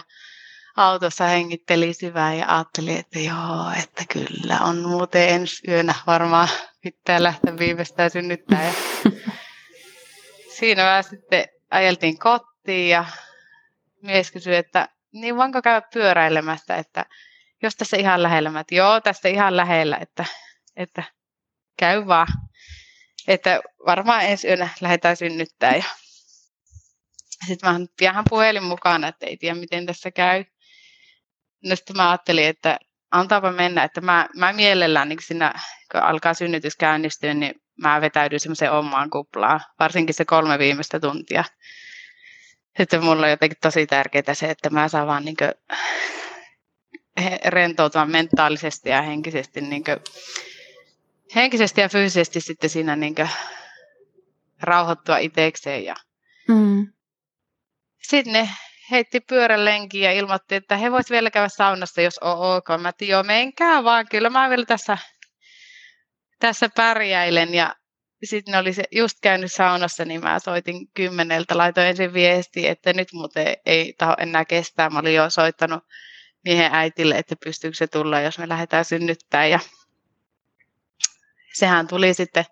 autossa 0.77 1.25
hengittelin 1.25 1.95
syvään 1.95 2.37
ja 2.37 2.55
ajattelin, 2.55 2.97
että 2.97 3.19
joo, 3.19 3.71
että 3.83 4.03
kyllä 4.13 4.59
on 4.59 4.77
muuten 4.77 5.29
ensi 5.29 5.71
yönä 5.71 5.93
varmaan 6.07 6.47
pitää 6.81 7.23
lähteä 7.23 7.57
viimeistään 7.57 8.11
synnyttää. 8.11 8.63
Ja 8.63 8.73
siinä 10.57 10.83
mä 10.83 11.01
sitten 11.01 11.45
ajeltiin 11.71 12.19
kotiin 12.19 12.89
ja 12.89 13.05
mies 14.01 14.31
kysyi, 14.31 14.55
että 14.55 14.89
niin 15.11 15.35
voinko 15.35 15.61
käydä 15.61 15.87
pyöräilemästä, 15.93 16.75
että 16.75 17.05
jos 17.63 17.75
tässä 17.75 17.97
ihan 17.97 18.23
lähellä, 18.23 18.51
mä, 18.51 18.59
että 18.59 18.75
joo, 18.75 19.01
tästä 19.01 19.27
ihan 19.29 19.57
lähellä, 19.57 19.97
että, 19.97 20.25
että 20.75 21.03
käy 21.77 22.07
vaan 22.07 22.27
että 23.27 23.61
varmaan 23.85 24.25
ensi 24.25 24.47
yönä 24.47 24.69
lähdetään 24.81 25.17
synnyttää. 25.17 25.75
Ja 25.75 25.83
sitten 27.47 27.73
mä 27.73 27.79
pian 27.97 28.23
puhelin 28.29 28.63
mukana, 28.63 29.07
että 29.07 29.25
ei 29.25 29.37
tiedä 29.37 29.55
miten 29.55 29.85
tässä 29.85 30.11
käy. 30.11 30.43
No 31.63 31.75
sitten 31.75 31.97
mä 31.97 32.09
ajattelin, 32.09 32.45
että 32.45 32.79
antaapa 33.11 33.51
mennä, 33.51 33.83
että 33.83 34.01
mä, 34.01 34.29
mä 34.35 34.53
mielellään 34.53 35.09
niin 35.09 35.19
siinä, 35.21 35.53
kun 35.91 36.01
alkaa 36.01 36.33
synnytys 36.33 36.75
käynnistyä, 36.75 37.33
niin 37.33 37.55
mä 37.81 38.01
vetäydyn 38.01 38.39
semmoiseen 38.39 38.71
omaan 38.71 39.09
kuplaan, 39.09 39.59
varsinkin 39.79 40.15
se 40.15 40.25
kolme 40.25 40.59
viimeistä 40.59 40.99
tuntia. 40.99 41.43
Sitten 42.77 43.03
mulla 43.03 43.25
on 43.25 43.29
jotenkin 43.29 43.57
tosi 43.61 43.87
tärkeää 43.87 44.33
se, 44.33 44.49
että 44.49 44.69
mä 44.69 44.87
saan 44.87 45.07
vaan 45.07 45.25
niin 45.25 45.37
rentoutua 47.45 48.05
mentaalisesti 48.05 48.89
ja 48.89 49.01
henkisesti 49.01 49.61
niin 49.61 49.83
henkisesti 51.35 51.81
ja 51.81 51.89
fyysisesti 51.89 52.41
sitten 52.41 52.69
siinä 52.69 52.95
niin 52.95 53.15
rauhoittua 54.61 55.17
itsekseen. 55.17 55.85
Ja... 55.85 55.95
Mm. 56.47 56.87
Sitten 58.01 58.33
ne 58.33 58.49
heitti 58.91 59.19
pyörän 59.19 59.65
ja 59.93 60.11
ilmoitti, 60.11 60.55
että 60.55 60.77
he 60.77 60.91
voisivat 60.91 61.11
vielä 61.11 61.31
käydä 61.31 61.49
saunassa, 61.49 62.01
jos 62.01 62.17
on 62.17 62.57
ok. 62.57 62.67
Mä 62.81 62.89
että 62.89 63.05
joo, 63.05 63.23
menkää 63.23 63.83
vaan, 63.83 64.07
kyllä 64.07 64.29
mä 64.29 64.49
vielä 64.49 64.65
tässä, 64.65 64.97
tässä 66.39 66.69
pärjäilen. 66.75 67.53
Ja 67.53 67.75
sitten 68.23 68.51
ne 68.51 68.57
oli 68.57 68.73
se, 68.73 68.83
just 68.91 69.17
käynyt 69.21 69.51
saunassa, 69.51 70.05
niin 70.05 70.21
mä 70.21 70.39
soitin 70.39 70.87
kymmeneltä, 70.93 71.57
laitoin 71.57 71.87
ensin 71.87 72.13
viesti, 72.13 72.67
että 72.67 72.93
nyt 72.93 73.07
muuten 73.13 73.57
ei 73.65 73.93
taho 73.97 74.15
enää 74.19 74.45
kestää. 74.45 74.89
Mä 74.89 74.99
olin 74.99 75.15
jo 75.15 75.29
soittanut 75.29 75.83
miehen 76.45 76.73
äitille, 76.73 77.17
että 77.17 77.35
pystyykö 77.43 77.77
se 77.77 77.87
tulla, 77.87 78.21
jos 78.21 78.39
me 78.39 78.49
lähdetään 78.49 78.85
synnyttämään. 78.85 79.49
Ja 79.49 79.59
sehän 81.55 81.87
tuli 81.87 82.13
sitten 82.13 82.45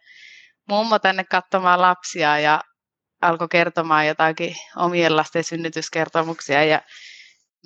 mummo 0.69 0.99
tänne 0.99 1.23
katsomaan 1.23 1.81
lapsia 1.81 2.39
ja 2.39 2.61
alkoi 3.21 3.47
kertomaan 3.49 4.07
jotakin 4.07 4.55
omien 4.75 5.15
lasten 5.15 5.43
synnytyskertomuksia 5.43 6.63
ja 6.63 6.81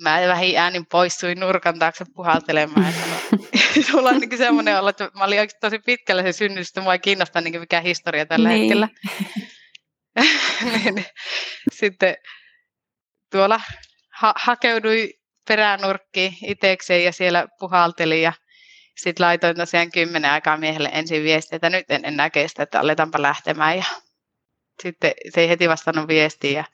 mä 0.02 0.20
vähin 0.28 0.58
äänin 0.58 0.86
poistuin 0.86 1.40
nurkan 1.40 1.78
taakse 1.78 2.04
puhaltelemaan. 2.14 2.94
Sulla 3.90 4.08
on 4.08 4.20
niin 4.20 4.38
semmoinen 4.38 4.78
olla, 4.78 4.90
että 4.90 5.10
mä 5.14 5.24
olin 5.24 5.40
oikeasti 5.40 5.60
tosi 5.60 5.78
pitkällä 5.78 6.22
se 6.22 6.32
synnytys, 6.32 6.68
että 6.68 6.80
mua 6.80 6.92
ei 6.92 6.98
kiinnosta 6.98 7.40
niin 7.40 7.60
mikä 7.60 7.80
historia 7.80 8.26
tällä 8.26 8.48
niin. 8.48 8.60
hetkellä. 8.60 8.88
niin, 10.94 11.04
sitten 11.72 12.16
tuolla 13.32 13.60
ha- 14.20 14.34
hakeudui 14.36 15.14
peränurkkiin 15.48 16.36
itsekseen 16.46 17.04
ja 17.04 17.12
siellä 17.12 17.46
puhalteli 17.58 18.22
ja 18.22 18.32
sitten 18.98 19.26
laitoin 19.26 19.56
tosiaan 19.56 19.90
kymmenen 19.90 20.30
aikaa 20.30 20.56
miehelle 20.56 20.90
ensin 20.92 21.22
viestiä, 21.22 21.56
että 21.56 21.70
nyt 21.70 21.90
en 21.90 22.04
enää 22.04 22.30
kestä, 22.30 22.62
että 22.62 22.80
aletaanpa 22.80 23.22
lähtemään. 23.22 23.76
Ja 23.76 23.84
sitten 24.82 25.12
se 25.34 25.40
ei 25.40 25.48
heti 25.48 25.68
vastannut 25.68 26.08
viestiä 26.08 26.50
ja 26.50 26.64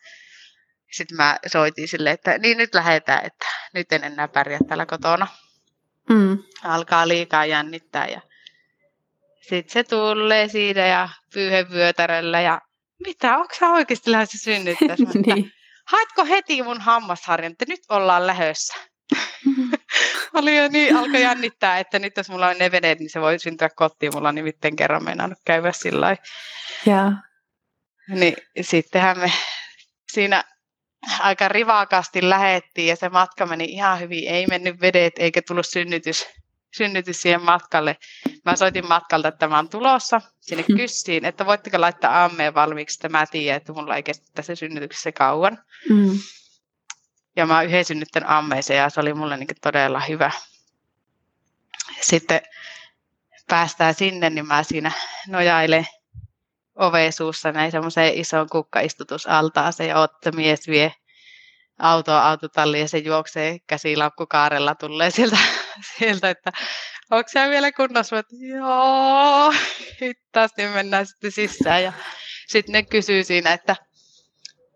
sitten 0.93 1.17
mä 1.17 1.39
soitin 1.47 1.89
sille, 1.89 2.11
että 2.11 2.39
niin 2.39 2.59
nyt 2.59 2.75
lähdetään, 2.75 3.25
että 3.25 3.47
nyt 3.75 3.93
en 3.93 4.05
enää 4.05 4.29
pärjää 4.29 4.61
täällä 4.69 4.87
kotona. 4.87 5.27
Mm. 6.09 6.39
Alkaa 6.63 7.09
liikaa 7.09 7.47
jännittää 7.47 8.07
ja 8.07 8.21
sitten 9.41 9.73
se 9.73 9.85
tulee 9.85 10.49
siitä 10.49 10.81
ja 10.81 11.09
pyyhevyötäröllä 11.35 12.41
ja 12.41 12.61
mitä, 13.07 13.39
onko 13.39 13.55
sä 13.59 13.71
oikeasti 13.71 14.13
lähdössä 14.13 14.39
synnyttää? 14.39 14.97
niin. 15.27 15.53
Haetko 15.87 16.25
heti 16.25 16.63
mun 16.63 16.81
hammasharjan, 16.81 17.53
että 17.53 17.65
nyt 17.69 17.81
ollaan 17.89 18.27
lähössä? 18.27 18.75
Oli 20.35 20.57
jo 20.57 20.69
niin, 20.69 20.97
alkoi 20.97 21.23
jännittää, 21.23 21.79
että 21.79 21.99
nyt 21.99 22.17
jos 22.17 22.29
mulla 22.29 22.49
on 22.49 22.59
ne 22.59 22.71
vedet, 22.71 22.99
niin 22.99 23.11
se 23.11 23.21
voi 23.21 23.39
syntyä 23.39 23.69
kotiin. 23.77 24.15
Mulla 24.15 24.29
on 24.29 24.35
nimittäin 24.35 24.77
kerran 24.77 25.05
meinannut 25.05 25.39
käydä 25.45 25.73
sillä 25.73 26.17
yeah. 26.87 27.13
Niin 28.09 28.37
sittenhän 28.61 29.19
me 29.19 29.33
siinä 30.13 30.45
aika 31.21 31.49
rivakasti 31.49 32.29
lähettiin 32.29 32.89
ja 32.89 32.97
se 32.97 33.09
matka 33.09 33.47
meni 33.47 33.65
ihan 33.65 34.01
hyvin. 34.01 34.29
Ei 34.29 34.47
mennyt 34.47 34.81
vedet 34.81 35.13
eikä 35.19 35.43
tullut 35.43 35.67
synnytys, 35.67 36.27
synnytys 36.77 37.23
siihen 37.23 37.43
matkalle. 37.43 37.97
Mä 38.45 38.57
soitin 38.57 38.89
matkalta, 38.89 39.29
että 39.29 39.49
mä 39.49 39.57
oon 39.57 39.69
tulossa 39.69 40.21
sinne 40.41 40.65
mm. 40.69 40.77
kyssiin, 40.77 41.25
että 41.25 41.47
voitteko 41.47 41.81
laittaa 41.81 42.25
ammeen 42.25 42.55
valmiiksi, 42.55 42.97
että 42.97 43.09
mä 43.09 43.27
tiedän, 43.27 43.57
että 43.57 43.73
mulla 43.73 43.97
ei 43.97 44.03
kestä 44.03 44.27
tässä 44.35 44.55
synnytyksessä 44.55 45.13
kauan. 45.13 45.59
Mm. 45.91 46.19
Ja 47.37 47.47
mä 47.47 47.63
yhden 47.63 47.85
synnyttänyt 47.85 48.31
ammeeseen 48.31 48.79
ja 48.79 48.91
se 48.91 49.01
oli 49.01 49.15
mulle 49.15 49.37
niin 49.37 49.49
todella 49.63 50.01
hyvä. 50.01 50.31
Sitten 52.01 52.41
päästään 53.49 53.95
sinne, 53.95 54.31
niin 54.31 54.47
mä 54.47 54.63
siinä 54.63 54.93
nojailen 55.29 55.87
ovesuussa 56.75 57.53
näin 57.53 57.71
semmoiseen 57.71 58.15
isoon 58.15 58.49
kukkaistutusaltaaseen 58.51 59.89
ja 59.89 59.99
Otto 59.99 60.33
mies 60.33 60.69
vie 60.69 60.95
autoa 61.79 62.29
autotalliin 62.29 62.81
ja 62.81 62.89
se 62.89 62.99
juoksee 62.99 63.59
käsilaukkukaarella 63.67 64.75
tulee 64.75 65.11
sieltä, 65.11 65.39
sieltä 65.99 66.31
että 66.31 66.53
onko 67.11 67.29
se 67.29 67.51
vielä 67.51 67.73
kunnossa? 67.73 68.19
Että, 68.19 68.35
Joo, 68.41 69.53
hittaasti 70.01 70.63
niin 70.63 70.75
mennään 70.75 71.07
sitten 71.07 71.33
sisään 71.33 71.83
ja 71.83 71.93
sitten 72.47 72.73
ne 72.73 72.83
kysyy 72.83 73.25
siinä, 73.25 73.53
että 73.53 73.77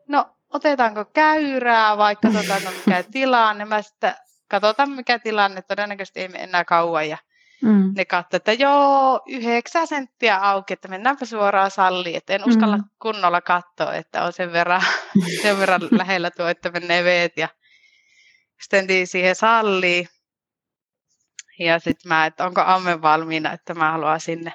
no 0.08 0.37
otetaanko 0.52 1.04
käyrää 1.04 1.96
vai 1.96 2.16
katsotaanko 2.16 2.70
mikä 2.70 3.02
tilanne. 3.12 3.64
Mä 3.64 3.82
sitten 3.82 4.14
katsotaan 4.48 4.90
mikä 4.90 5.18
tilanne, 5.18 5.62
todennäköisesti 5.62 6.20
ei 6.20 6.28
enää 6.34 6.64
kauan 6.64 7.08
ja 7.08 7.18
Mm. 7.62 7.92
Ne 7.96 8.04
katsoi, 8.04 8.36
että 8.36 8.52
joo, 8.52 9.20
yhdeksän 9.28 9.86
senttiä 9.86 10.36
auki, 10.36 10.72
että 10.72 10.88
mennäänpä 10.88 11.24
suoraan 11.24 11.70
salliin. 11.70 12.16
Että 12.16 12.32
en 12.32 12.48
uskalla 12.48 12.76
mm. 12.76 12.84
kunnolla 13.02 13.40
katsoa, 13.40 13.94
että 13.94 14.24
on 14.24 14.32
sen 14.32 14.52
verran, 14.52 14.82
sen 15.42 15.58
verran 15.58 15.80
lähellä 15.90 16.30
tuo, 16.30 16.46
että 16.46 16.70
menee 16.70 17.04
veet. 17.04 17.36
Ja 17.36 17.48
sitten 18.62 19.06
siihen 19.06 19.34
salliin. 19.34 20.08
Ja 21.58 21.78
sitten 21.78 22.08
mä, 22.08 22.26
että 22.26 22.46
onko 22.46 22.60
amme 22.60 23.02
valmiina, 23.02 23.52
että 23.52 23.74
mä 23.74 23.92
haluan 23.92 24.20
sinne. 24.20 24.52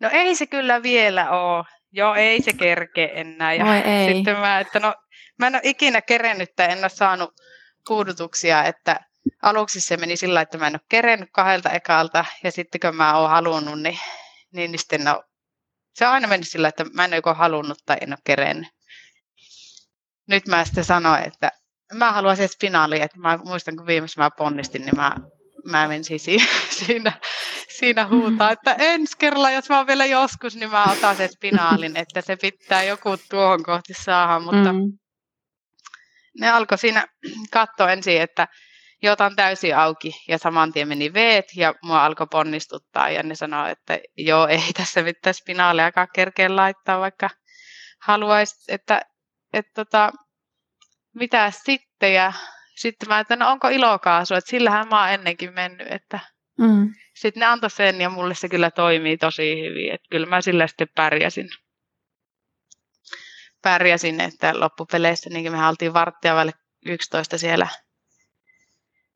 No 0.00 0.08
ei 0.12 0.34
se 0.34 0.46
kyllä 0.46 0.82
vielä 0.82 1.30
ole. 1.30 1.64
Joo, 1.92 2.14
ei 2.14 2.42
se 2.42 2.52
kerke 2.52 3.10
enää. 3.14 3.54
Ja 3.54 3.82
ei. 3.82 4.14
sitten 4.14 4.36
mä, 4.36 4.60
että 4.60 4.80
no, 4.80 4.94
mä 5.38 5.46
en 5.46 5.54
ole 5.54 5.62
ikinä 5.64 6.02
kerennyt 6.02 6.50
tai 6.56 6.72
en 6.72 6.78
ole 6.78 6.88
saanut 6.88 7.34
puudutuksia, 7.88 8.64
että 8.64 9.00
aluksi 9.42 9.80
se 9.80 9.96
meni 9.96 10.16
sillä 10.16 10.40
että 10.40 10.58
mä 10.58 10.66
en 10.66 10.74
ole 10.74 10.80
kerennyt 10.88 11.28
kahdelta 11.32 11.70
ekalta, 11.70 12.24
ja 12.44 12.52
sitten 12.52 12.80
kun 12.80 12.96
mä 12.96 13.18
oon 13.18 13.30
halunnut, 13.30 13.82
niin, 13.82 13.98
niin, 14.52 14.72
niin 14.72 14.78
sitten 14.78 15.04
no, 15.04 15.22
se 15.94 16.06
on 16.06 16.12
aina 16.12 16.28
mennyt 16.28 16.48
sillä 16.48 16.68
että 16.68 16.84
mä 16.92 17.04
en 17.04 17.10
ole 17.10 17.16
joko 17.16 17.34
halunnut 17.34 17.78
tai 17.86 17.96
en 18.00 18.12
ole 18.12 18.18
kerennyt. 18.24 18.68
Nyt 20.28 20.46
mä 20.46 20.64
sitten 20.64 20.84
sanoin, 20.84 21.22
että 21.22 21.50
mä 21.94 22.12
haluaisin 22.12 22.48
spinaalia, 22.48 23.04
että 23.04 23.18
mä 23.18 23.38
muistan, 23.44 23.76
kun 23.76 23.86
viimeksi 23.86 24.18
mä 24.18 24.30
ponnistin, 24.30 24.82
niin 24.82 24.96
mä, 24.96 25.16
mä 25.64 25.88
menin 25.88 26.04
siinä, 26.04 26.46
siinä, 26.86 27.12
siinä 27.68 28.08
huutaa, 28.08 28.50
että 28.50 28.76
ensi 28.78 29.18
kerralla, 29.18 29.50
jos 29.50 29.68
mä 29.68 29.76
oon 29.76 29.86
vielä 29.86 30.06
joskus, 30.06 30.56
niin 30.56 30.70
mä 30.70 30.84
otan 30.84 31.16
sen 31.16 31.28
spinaalin, 31.32 31.96
että 31.96 32.20
se 32.20 32.36
pitää 32.36 32.82
joku 32.82 33.10
tuohon 33.30 33.62
kohti 33.62 33.94
saada, 33.94 34.40
mutta 34.40 34.72
mm. 34.72 34.98
ne 36.40 36.50
alkoi 36.50 36.78
siinä 36.78 37.06
katsoa 37.52 37.92
ensin, 37.92 38.22
että 38.22 38.48
jotan 39.02 39.36
täysin 39.36 39.76
auki 39.76 40.12
ja 40.28 40.38
saman 40.38 40.72
tien 40.72 40.88
meni 40.88 41.12
veet 41.12 41.44
ja 41.56 41.74
mua 41.82 42.04
alkoi 42.04 42.26
ponnistuttaa 42.30 43.10
ja 43.10 43.22
ne 43.22 43.34
sanoi, 43.34 43.70
että 43.70 43.98
joo, 44.16 44.46
ei 44.46 44.72
tässä 44.76 45.02
mitään 45.02 45.34
spinaaleakaan 45.34 46.08
kerkeä 46.14 46.56
laittaa, 46.56 47.00
vaikka 47.00 47.30
haluaisi, 48.02 48.54
että, 48.68 49.02
että 49.52 49.72
tota, 49.74 50.12
mitä 51.14 51.52
sitten 51.64 52.14
ja 52.14 52.32
sitten 52.82 53.08
mä 53.08 53.18
että 53.18 53.36
no 53.36 53.50
onko 53.50 53.68
ilokaasu, 53.68 54.34
että 54.34 54.50
sillähän 54.50 54.88
mä 54.88 55.00
oon 55.00 55.10
ennenkin 55.12 55.52
mennyt, 55.52 55.86
että 55.90 56.20
mm. 56.58 56.94
sitten 57.14 57.40
ne 57.40 57.46
antoi 57.46 57.70
sen 57.70 58.00
ja 58.00 58.10
mulle 58.10 58.34
se 58.34 58.48
kyllä 58.48 58.70
toimii 58.70 59.16
tosi 59.16 59.60
hyvin, 59.60 59.94
että 59.94 60.06
kyllä 60.10 60.26
mä 60.26 60.40
sillä 60.40 60.66
sitten 60.66 60.88
pärjäsin. 60.96 61.50
Pärjäsin, 63.62 64.20
että 64.20 64.60
loppupeleissä 64.60 65.30
niin 65.30 65.52
me 65.52 65.66
oltiin 65.66 65.94
varttia 65.94 66.34
välillä 66.34 66.58
11 66.86 67.38
siellä 67.38 67.68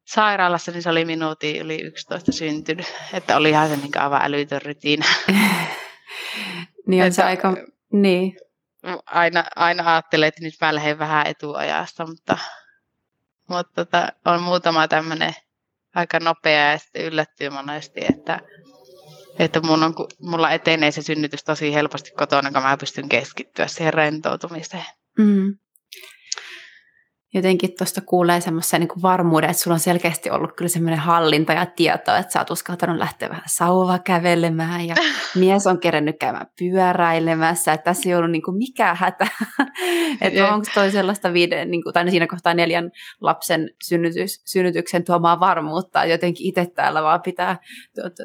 sairaalassa, 0.05 0.72
niin 0.72 0.83
se 0.83 0.90
oli 0.90 1.05
minuutin 1.05 1.57
yli 1.57 1.83
11 1.83 2.33
syntynyt. 2.33 2.94
Että 3.12 3.37
oli 3.37 3.50
ihan 3.50 3.68
se 3.68 3.76
niin 3.76 3.98
aivan 3.98 4.22
älytön 4.22 4.62
rytinä. 4.62 5.07
niin 6.87 7.02
on 7.02 7.07
että, 7.07 7.16
se 7.16 7.22
aika, 7.22 7.57
niin. 7.92 8.37
Aina, 9.07 9.44
aina 9.57 9.92
ajattelee, 9.92 10.29
että 10.29 10.42
nyt 10.42 10.55
mä 10.61 10.74
lähden 10.74 10.98
vähän 10.98 11.26
etuajasta, 11.26 12.07
mutta, 12.07 12.38
mutta 13.48 13.85
tota, 13.85 14.09
on 14.24 14.42
muutama 14.42 14.88
tämmöinen 14.88 15.35
aika 15.94 16.20
nopea 16.20 16.70
ja 16.70 16.78
sitten 16.78 17.04
yllättyy 17.04 17.50
monesti, 17.50 18.00
että, 18.11 18.40
että 19.38 19.61
mun 19.61 19.82
on, 19.82 19.94
mulla 20.20 20.50
etenee 20.50 20.90
se 20.90 21.02
synnytys 21.02 21.44
tosi 21.44 21.74
helposti 21.74 22.11
kotona, 22.11 22.52
kun 22.52 22.62
mä 22.62 22.76
pystyn 22.76 23.09
keskittyä 23.09 23.66
siihen 23.66 23.94
rentoutumiseen. 23.94 24.87
Mm 25.18 25.59
jotenkin 27.37 27.70
tuosta 27.79 28.01
kuulee 28.01 28.40
semmoisen 28.40 28.81
niin 28.81 29.03
varmuuden, 29.03 29.51
että 29.51 29.62
sulla 29.62 29.75
on 29.75 29.81
selkeästi 29.81 30.31
ollut 30.31 30.57
kyllä 30.57 30.68
semmoinen 30.68 30.99
hallinta 30.99 31.53
ja 31.53 31.66
tieto, 31.66 32.16
että 32.16 32.33
sä 32.33 32.38
oot 32.38 32.51
uskaltanut 32.51 32.96
lähteä 32.96 33.29
vähän 33.29 33.42
sauva 33.46 33.99
kävelemään 33.99 34.87
ja 34.87 34.94
mies 35.40 35.66
on 35.66 35.81
kerennyt 35.81 36.16
käymään 36.20 36.46
pyöräilemässä, 36.59 37.72
että 37.72 37.85
tässä 37.85 38.09
ei 38.09 38.14
ollut 38.14 38.31
niin 38.31 38.42
kuin 38.42 38.57
mikään 38.57 38.96
hätä. 38.96 39.27
että 40.20 40.55
onko 40.55 40.66
toi 40.75 40.90
sellaista 40.90 41.33
viiden, 41.33 41.70
niin 41.70 41.83
kuin, 41.83 41.92
tai 41.92 42.11
siinä 42.11 42.27
kohtaa 42.27 42.55
neljän 42.55 42.90
lapsen 43.20 43.70
synnytys, 43.85 44.42
synnytyksen 44.44 45.05
tuomaa 45.05 45.40
varmuutta, 45.40 46.05
jotenkin 46.05 46.46
itse 46.46 46.66
täällä 46.75 47.03
vaan 47.03 47.22
pitää 47.22 47.57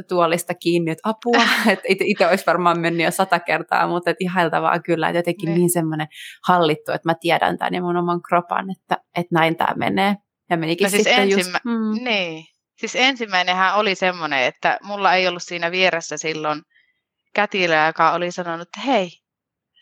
tuolista 0.10 0.54
kiinni, 0.54 0.92
että 0.92 1.10
apua, 1.10 1.44
että 1.90 2.04
itse 2.04 2.28
olisi 2.28 2.46
varmaan 2.46 2.80
mennyt 2.80 3.06
jo 3.06 3.12
sata 3.12 3.40
kertaa, 3.40 3.88
mutta 3.88 4.14
ihailtavaa 4.20 4.80
kyllä, 4.80 5.10
että 5.10 5.20
jotenkin 5.20 5.48
niin, 5.48 5.60
niin 5.60 5.70
semmoinen 5.70 6.08
hallittu, 6.48 6.92
että 6.92 7.10
mä 7.10 7.16
tiedän 7.22 7.58
tämän 7.58 7.74
ja 7.74 7.82
mun 7.82 7.98
oman 7.98 8.22
kropan, 8.22 8.66
että 8.72 8.98
että 9.16 9.36
näin 9.36 9.58
tämä 9.58 9.74
menee. 9.76 10.16
Ja 10.50 10.58
menikin 10.58 10.86
no 10.86 10.90
siis 10.90 11.04
sitten 11.04 11.24
ensimmä... 11.24 11.60
just... 11.66 11.66
Mm. 11.66 12.04
Niin. 12.04 12.46
Siis 12.76 12.96
ensimmäinenhän 12.96 13.76
oli 13.76 13.96
semmoinen, 13.96 14.44
että 14.44 14.80
mulla 14.84 15.14
ei 15.14 15.28
ollut 15.28 15.44
siinä 15.44 15.72
vieressä 15.72 16.18
silloin 16.18 16.62
kätilö, 17.34 17.86
joka 17.86 18.12
oli 18.12 18.32
sanonut, 18.32 18.68
että 18.68 18.80
hei, 18.80 19.10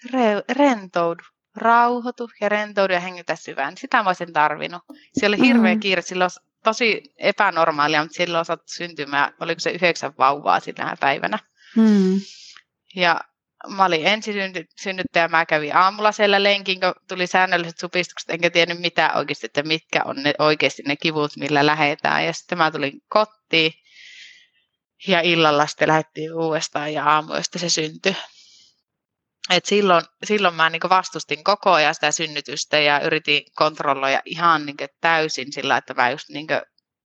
re- 0.07 0.55
rentoudu, 0.55 1.23
rauhoitu 1.55 2.29
ja 2.41 2.49
rentoudu 2.49 2.93
ja 2.93 2.99
hengitä 2.99 3.35
syvään. 3.35 3.77
Sitä 3.77 4.03
mä 4.03 4.09
olisin 4.09 4.33
tarvinnut. 4.33 4.81
Siellä 5.13 5.35
oli 5.35 5.47
hirveä 5.47 5.73
mm. 5.73 5.79
kiire, 5.79 6.01
silloin 6.01 6.29
tosi 6.63 7.03
epänormaalia, 7.17 8.01
mutta 8.01 8.17
silloin 8.17 8.41
osattu 8.41 8.65
syntymään, 8.67 9.33
oliko 9.39 9.59
se 9.59 9.71
yhdeksän 9.71 10.13
vauvaa 10.17 10.59
sillä 10.59 10.95
päivänä. 10.99 11.39
Mm. 11.75 12.19
Ja 12.95 13.21
mä 13.67 13.85
olin 13.85 14.01
synnyttäjä, 14.81 15.27
mä 15.27 15.45
kävin 15.45 15.75
aamulla 15.75 16.11
siellä 16.11 16.43
lenkin, 16.43 16.79
kun 16.79 16.93
tuli 17.07 17.27
säännölliset 17.27 17.79
supistukset, 17.79 18.29
enkä 18.29 18.49
tiennyt 18.49 18.79
mitä 18.79 19.11
oikeasti, 19.15 19.45
että 19.45 19.63
mitkä 19.63 20.01
on 20.05 20.23
ne, 20.23 20.33
oikeasti 20.39 20.83
ne 20.83 20.95
kivut, 20.95 21.37
millä 21.37 21.65
lähetään. 21.65 22.25
Ja 22.25 22.33
sitten 22.33 22.57
mä 22.57 22.71
tulin 22.71 23.01
kotiin 23.09 23.73
ja 25.07 25.21
illalla 25.21 25.67
sitten 25.67 25.87
lähdettiin 25.87 26.33
uudestaan 26.33 26.93
ja 26.93 27.05
aamuista 27.05 27.59
se 27.59 27.69
syntyi. 27.69 28.15
Et 29.49 29.65
silloin, 29.65 30.05
silloin 30.23 30.55
mä 30.55 30.69
niin 30.69 30.81
vastustin 30.89 31.43
koko 31.43 31.71
ajan 31.71 31.95
sitä 31.95 32.11
synnytystä 32.11 32.79
ja 32.79 32.99
yritin 32.99 33.43
kontrolloida 33.55 34.21
ihan 34.25 34.65
niin 34.65 34.77
täysin 35.01 35.53
sillä, 35.53 35.77
että 35.77 35.93
mä 35.93 36.09
just 36.09 36.29
niin 36.29 36.47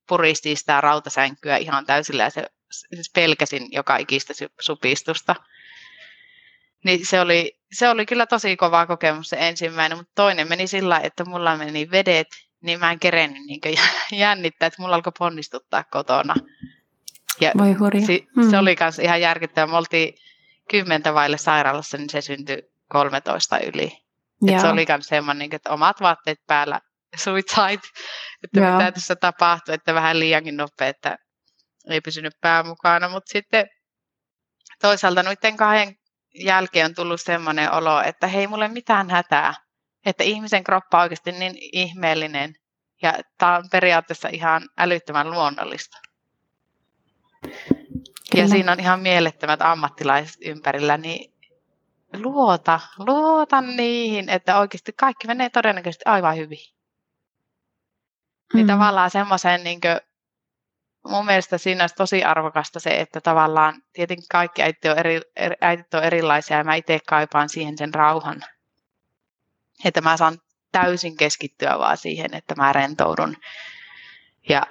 puristin 0.09 0.57
sitä 0.57 0.81
rautasänkyä 0.81 1.57
ihan 1.57 1.87
täysillä 1.87 2.23
ja 2.23 2.31
se, 2.31 2.47
siis 2.95 3.11
pelkäsin 3.15 3.73
joka 3.73 3.97
ikistä 3.97 4.35
supistusta. 4.61 5.35
Niin 6.85 7.07
se 7.07 7.21
oli, 7.21 7.59
se 7.73 7.89
oli 7.89 8.07
kyllä 8.07 8.27
tosi 8.27 8.57
kova 8.57 8.87
kokemus 8.87 9.29
se 9.29 9.37
ensimmäinen, 9.41 9.99
mutta 9.99 10.13
toinen 10.15 10.49
meni 10.49 10.67
sillä 10.67 11.01
että 11.01 11.25
mulla 11.25 11.57
meni 11.57 11.91
vedet, 11.91 12.27
niin 12.61 12.81
mä 12.81 12.93
en 12.93 12.99
kerennyt 12.99 13.43
niin 13.47 13.61
jännittää, 14.13 14.67
että 14.67 14.83
mulla 14.83 14.95
alkoi 14.95 15.13
ponnistuttaa 15.19 15.85
kotona. 15.91 16.35
Ja 17.41 17.53
Voi 17.59 17.73
hurja. 17.73 18.07
Si, 18.07 18.27
mm. 18.37 18.51
Se 18.51 18.59
oli 18.59 18.77
myös 18.81 18.99
ihan 18.99 19.21
järkyttävää. 19.21 19.67
Me 19.67 19.77
oltiin 19.77 20.15
kymmentä 20.71 21.15
vaille 21.15 21.39
sairaalassa, 21.39 21.97
niin 21.97 22.11
se 22.11 22.21
syntyi 22.21 22.63
13 22.89 23.59
yli. 23.59 23.93
Et 24.49 24.61
se 24.61 24.67
oli 24.67 24.85
myös 24.89 25.07
semmoinen, 25.07 25.49
että 25.53 25.71
omat 25.71 26.01
vaatteet 26.01 26.39
päällä, 26.47 26.81
suitsait, 27.17 27.81
että 28.45 28.61
Joo. 28.61 28.73
mitä 28.73 28.93
tässä 28.93 29.17
tapahtui, 29.17 29.75
että 29.75 29.95
vähän 29.95 30.19
liiankin 30.19 30.57
nopea, 30.57 30.89
että 30.89 31.19
ei 31.91 32.01
pysynyt 32.01 32.33
pää 32.41 32.63
mukana, 32.63 33.09
mutta 33.09 33.33
sitten 33.33 33.67
toisaalta 34.81 35.23
noiden 35.23 35.57
kahden 35.57 35.97
jälkeen 36.35 36.87
on 36.87 36.95
tullut 36.95 37.21
sellainen 37.21 37.73
olo, 37.73 38.01
että 38.01 38.27
hei, 38.27 38.47
mulle 38.47 38.69
mitään 38.69 39.11
hätää. 39.11 39.55
Että 40.07 40.25
ihmisen 40.25 40.65
kroppa 40.65 40.99
on 40.99 41.03
oikeasti 41.03 41.33
niin 41.33 41.55
ihmeellinen 41.59 42.55
ja 43.03 43.15
tämä 43.39 43.57
on 43.57 43.65
periaatteessa 43.73 44.29
ihan 44.29 44.69
älyttömän 44.79 45.31
luonnollista. 45.31 45.99
Kyllä. 47.41 48.45
Ja 48.45 48.49
siinä 48.49 48.73
on 48.73 48.81
ihan 48.81 49.01
mielettömät 49.01 49.63
ammattilaiset 49.63 50.37
ympärillä, 50.45 50.97
niin 50.97 51.35
luota, 52.13 52.81
luota 52.99 53.61
niihin, 53.61 54.29
että 54.29 54.59
oikeasti 54.59 54.93
kaikki 54.93 55.27
menee 55.27 55.51
todennäköisesti 55.51 56.05
aivan 56.07 56.37
hyvin. 56.37 56.59
Niin 56.59 56.75
mm. 58.53 58.57
Niin 58.57 58.67
tavallaan 58.67 59.11
semmoisen, 59.11 59.65
niin 59.65 59.81
mun 61.09 61.27
mielestä 61.27 61.59
siinä 61.59 61.83
olisi 61.83 61.95
tosi 61.95 62.25
arvokasta 62.25 62.81
se, 62.81 63.01
että 63.01 63.21
tavallaan 63.21 63.83
tietenkin 63.93 64.29
kaikki 64.31 64.63
äiti 64.63 64.89
on, 64.89 64.99
eri, 64.99 65.21
äitit 65.61 65.95
on 65.95 66.05
erilaisia 66.05 66.57
ja 66.57 66.65
mä 66.65 66.75
itse 66.75 66.99
kaipaan 67.09 67.49
siihen 67.49 67.79
sen 67.79 67.95
rauhan. 67.95 68.45
Että 69.85 70.01
mä 70.01 70.17
saan 70.17 70.39
täysin 70.73 71.17
keskittyä 71.17 71.79
vaan 71.79 71.97
siihen, 71.97 72.35
että 72.35 72.55
mä 72.55 72.73
rentoudun 72.73 73.37
ja 74.49 74.63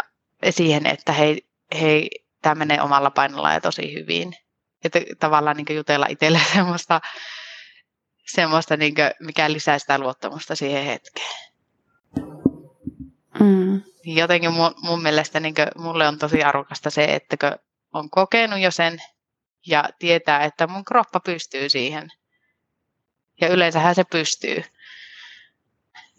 siihen, 0.50 0.86
että 0.86 1.12
hei, 1.12 1.48
hei 1.82 2.10
tämä 2.42 2.56
menee 2.56 2.82
omalla 2.82 3.12
painolla 3.12 3.54
ja 3.54 3.62
tosi 3.62 3.94
hyvin. 3.94 4.34
Että 4.84 5.00
tavallaan 5.20 5.58
niin 5.58 5.76
jutella 5.76 6.06
itselle 6.10 6.42
semmoista, 6.54 7.02
semmoista 8.26 8.78
niin 8.78 8.96
kuin, 8.96 9.12
mikä 9.20 9.52
lisää 9.52 9.80
sitä 9.80 10.00
luottamusta 10.00 10.56
siihen 10.56 10.86
hetkeen. 10.86 11.54
Mm. 13.40 13.82
Jotenkin 14.06 14.54
mun, 14.54 14.76
mun 14.82 15.02
mielestä 15.02 15.40
niin 15.40 15.56
kuin, 15.56 15.68
mulle 15.76 16.08
on 16.08 16.20
tosi 16.20 16.44
arvokasta 16.44 16.90
se, 16.90 17.04
että 17.04 17.58
on 17.94 18.10
kokenut 18.10 18.60
jo 18.60 18.72
sen 18.72 19.02
ja 19.68 19.90
tietää, 20.00 20.44
että 20.44 20.68
mun 20.68 20.86
kroppa 20.86 21.20
pystyy 21.20 21.70
siihen. 21.70 22.10
Ja 23.42 23.48
yleensähän 23.48 23.96
se 23.96 24.04
pystyy. 24.04 24.64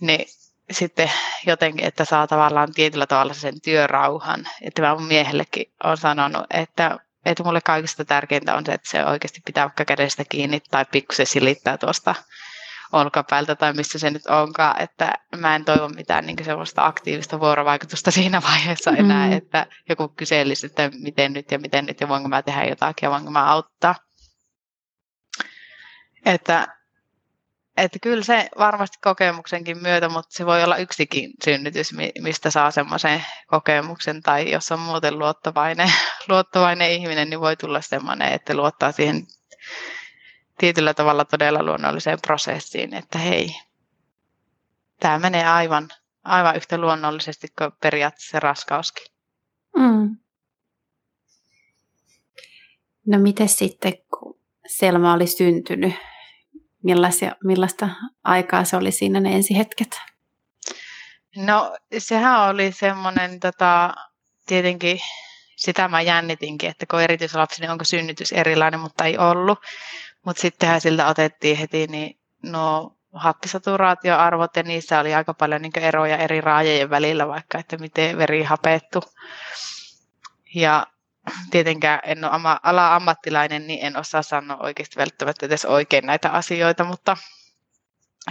Niin 0.00 0.26
sitten 0.70 1.10
jotenkin, 1.46 1.86
että 1.86 2.04
saa 2.04 2.26
tavallaan 2.26 2.72
tietyllä 2.72 3.06
tavalla 3.06 3.34
sen 3.34 3.60
työrauhan. 3.60 4.48
Että 4.62 4.82
mä 4.82 4.94
mun 4.94 5.04
miehellekin 5.04 5.72
olen 5.84 5.96
sanonut, 5.96 6.46
että, 6.50 6.98
että 7.24 7.42
mulle 7.42 7.60
kaikista 7.60 8.04
tärkeintä 8.04 8.54
on 8.54 8.66
se, 8.66 8.72
että 8.72 8.90
se 8.90 9.04
oikeasti 9.04 9.40
pitää 9.44 9.64
vaikka 9.64 9.84
kädestä 9.84 10.24
kiinni 10.28 10.60
tai 10.70 10.84
pikkusen 10.92 11.26
silittää 11.26 11.78
tuosta 11.78 12.14
olkapäältä 12.92 13.54
tai 13.54 13.72
missä 13.72 13.98
se 13.98 14.10
nyt 14.10 14.26
onkaan, 14.26 14.82
että 14.82 15.12
mä 15.36 15.56
en 15.56 15.64
toivo 15.64 15.88
mitään 15.88 16.26
niin 16.26 16.44
sellaista 16.44 16.86
aktiivista 16.86 17.40
vuorovaikutusta 17.40 18.10
siinä 18.20 18.42
vaiheessa 18.42 18.90
enää, 18.90 19.26
mm. 19.26 19.32
että 19.32 19.66
joku 19.88 20.08
kyselisi, 20.08 20.66
että 20.66 20.90
miten 21.02 21.32
nyt 21.32 21.50
ja 21.50 21.58
miten 21.58 21.86
nyt 21.86 22.00
ja 22.00 22.08
voinko 22.08 22.28
mä 22.28 22.42
tehdä 22.42 22.64
jotakin 22.64 23.06
ja 23.06 23.10
voinko 23.10 23.30
mä 23.30 23.44
auttaa. 23.52 23.94
Että 26.24 26.66
että 27.76 27.98
kyllä 28.02 28.24
se 28.24 28.48
varmasti 28.58 28.98
kokemuksenkin 29.02 29.78
myötä, 29.82 30.08
mutta 30.08 30.34
se 30.34 30.46
voi 30.46 30.64
olla 30.64 30.76
yksikin 30.76 31.30
synnytys, 31.44 31.94
mistä 32.20 32.50
saa 32.50 32.70
semmoisen 32.70 33.24
kokemuksen. 33.46 34.22
Tai 34.22 34.50
jos 34.50 34.72
on 34.72 34.78
muuten 34.78 35.18
luottavainen, 35.18 35.92
luottavainen 36.28 36.90
ihminen, 36.90 37.30
niin 37.30 37.40
voi 37.40 37.56
tulla 37.56 37.80
semmoinen, 37.80 38.32
että 38.32 38.54
luottaa 38.54 38.92
siihen 38.92 39.26
tietyllä 40.64 40.94
tavalla 40.94 41.24
todella 41.24 41.62
luonnolliseen 41.62 42.18
prosessiin, 42.26 42.94
että 42.94 43.18
hei, 43.18 43.56
tämä 45.00 45.18
menee 45.18 45.46
aivan, 45.46 45.88
aivan 46.24 46.56
yhtä 46.56 46.78
luonnollisesti 46.78 47.48
kuin 47.58 47.72
periaatteessa 47.80 48.40
raskauskin. 48.40 49.06
Mm. 49.76 50.16
No 53.06 53.18
miten 53.18 53.48
sitten, 53.48 53.92
kun 54.18 54.40
Selma 54.66 55.12
oli 55.12 55.26
syntynyt, 55.26 55.94
millaisia, 56.82 57.36
millaista 57.44 57.88
aikaa 58.24 58.64
se 58.64 58.76
oli 58.76 58.92
siinä 58.92 59.20
ne 59.20 59.34
ensihetket? 59.34 60.00
No 61.36 61.76
sehän 61.98 62.48
oli 62.48 62.72
semmoinen, 62.72 63.40
tota, 63.40 63.94
tietenkin 64.46 65.00
sitä 65.56 65.88
mä 65.88 66.00
jännitinkin, 66.00 66.70
että 66.70 66.86
kun 66.90 67.00
erityislapsi, 67.00 67.60
niin 67.60 67.70
onko 67.70 67.84
synnytys 67.84 68.32
erilainen, 68.32 68.80
mutta 68.80 69.04
ei 69.04 69.18
ollut. 69.18 69.58
Mutta 70.24 70.40
sittenhän 70.42 70.80
siltä 70.80 71.06
otettiin 71.06 71.56
heti 71.56 71.86
niin 71.86 72.18
no 72.42 72.96
happisaturaatioarvot 73.12 74.56
ja 74.56 74.62
niissä 74.62 75.00
oli 75.00 75.14
aika 75.14 75.34
paljon 75.34 75.62
niin 75.62 75.78
eroja 75.78 76.16
eri 76.16 76.40
raajojen 76.40 76.90
välillä, 76.90 77.28
vaikka 77.28 77.58
että 77.58 77.76
miten 77.76 78.18
veri 78.18 78.42
hapettu. 78.42 79.02
Ja 80.54 80.86
tietenkään 81.50 82.00
en 82.04 82.24
ole 82.24 82.58
ala 82.62 82.94
ammattilainen, 82.94 83.66
niin 83.66 83.86
en 83.86 83.96
osaa 83.96 84.22
sanoa 84.22 84.56
oikeasti 84.56 84.96
välttämättä 84.96 85.46
edes 85.46 85.64
oikein 85.64 86.06
näitä 86.06 86.30
asioita, 86.30 86.84
mutta 86.84 87.16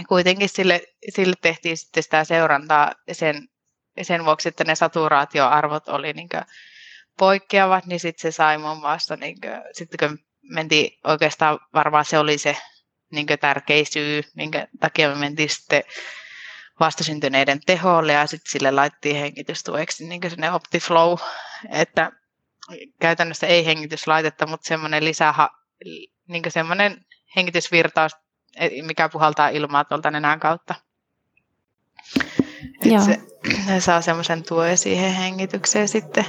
kuitenkin 0.08 0.48
sille, 0.48 0.82
sille 1.08 1.34
tehtiin 1.40 1.76
sitten 1.76 2.02
sitä 2.02 2.24
seurantaa 2.24 2.92
sen, 3.12 3.48
sen 4.02 4.24
vuoksi, 4.24 4.48
että 4.48 4.64
ne 4.64 4.74
saturaatioarvot 4.74 5.88
oli 5.88 6.12
niin 6.12 6.28
poikkeavat, 7.18 7.86
niin 7.86 8.00
sitten 8.00 8.32
se 8.32 8.36
sai 8.36 8.58
muun 8.58 8.78
muassa, 8.78 9.16
niin 9.16 9.40
kuin, 9.40 9.62
sitten 9.72 10.08
kun 10.08 10.18
mentiin 10.48 10.98
oikeastaan, 11.04 11.58
varmaan 11.74 12.04
se 12.04 12.18
oli 12.18 12.38
se 12.38 12.56
niin 13.10 13.26
tärkeä 13.40 13.84
syy, 13.84 14.22
minkä 14.36 14.68
takia 14.80 15.08
me 15.08 15.14
mentiin 15.14 15.50
sitten 15.50 15.82
vastasyntyneiden 16.80 17.60
teholle 17.66 18.12
ja 18.12 18.26
sitten 18.26 18.50
sille 18.50 18.70
laittiin 18.70 19.16
hengitystueksi 19.16 20.08
niin 20.08 20.20
sinne 20.30 20.52
OptiFlow, 20.52 21.18
että 21.70 22.12
käytännössä 23.00 23.46
ei 23.46 23.66
hengityslaitetta, 23.66 24.46
mutta 24.46 24.68
semmoinen 24.68 25.04
lisäha, 25.04 25.50
niin 26.28 26.42
semmoinen 26.48 27.04
hengitysvirtaus, 27.36 28.12
mikä 28.82 29.08
puhaltaa 29.08 29.48
ilmaa 29.48 29.84
tuolta 29.84 30.10
nenän 30.10 30.40
kautta. 30.40 30.74
Että 32.84 33.04
se, 33.04 33.20
se 33.66 33.80
saa 33.80 34.00
semmoisen 34.00 34.42
tuen 34.42 34.78
siihen 34.78 35.14
hengitykseen 35.14 35.88
sitten. 35.88 36.24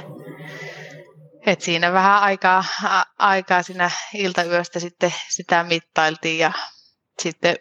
Et 1.46 1.60
siinä 1.60 1.92
vähän 1.92 2.22
aikaa, 2.22 2.64
aikaa 3.18 3.62
siinä 3.62 3.90
iltayöstä 4.14 4.80
sitten 4.80 5.14
sitä 5.28 5.64
mittailtiin 5.64 6.38
ja 6.38 6.52
sitten 7.18 7.56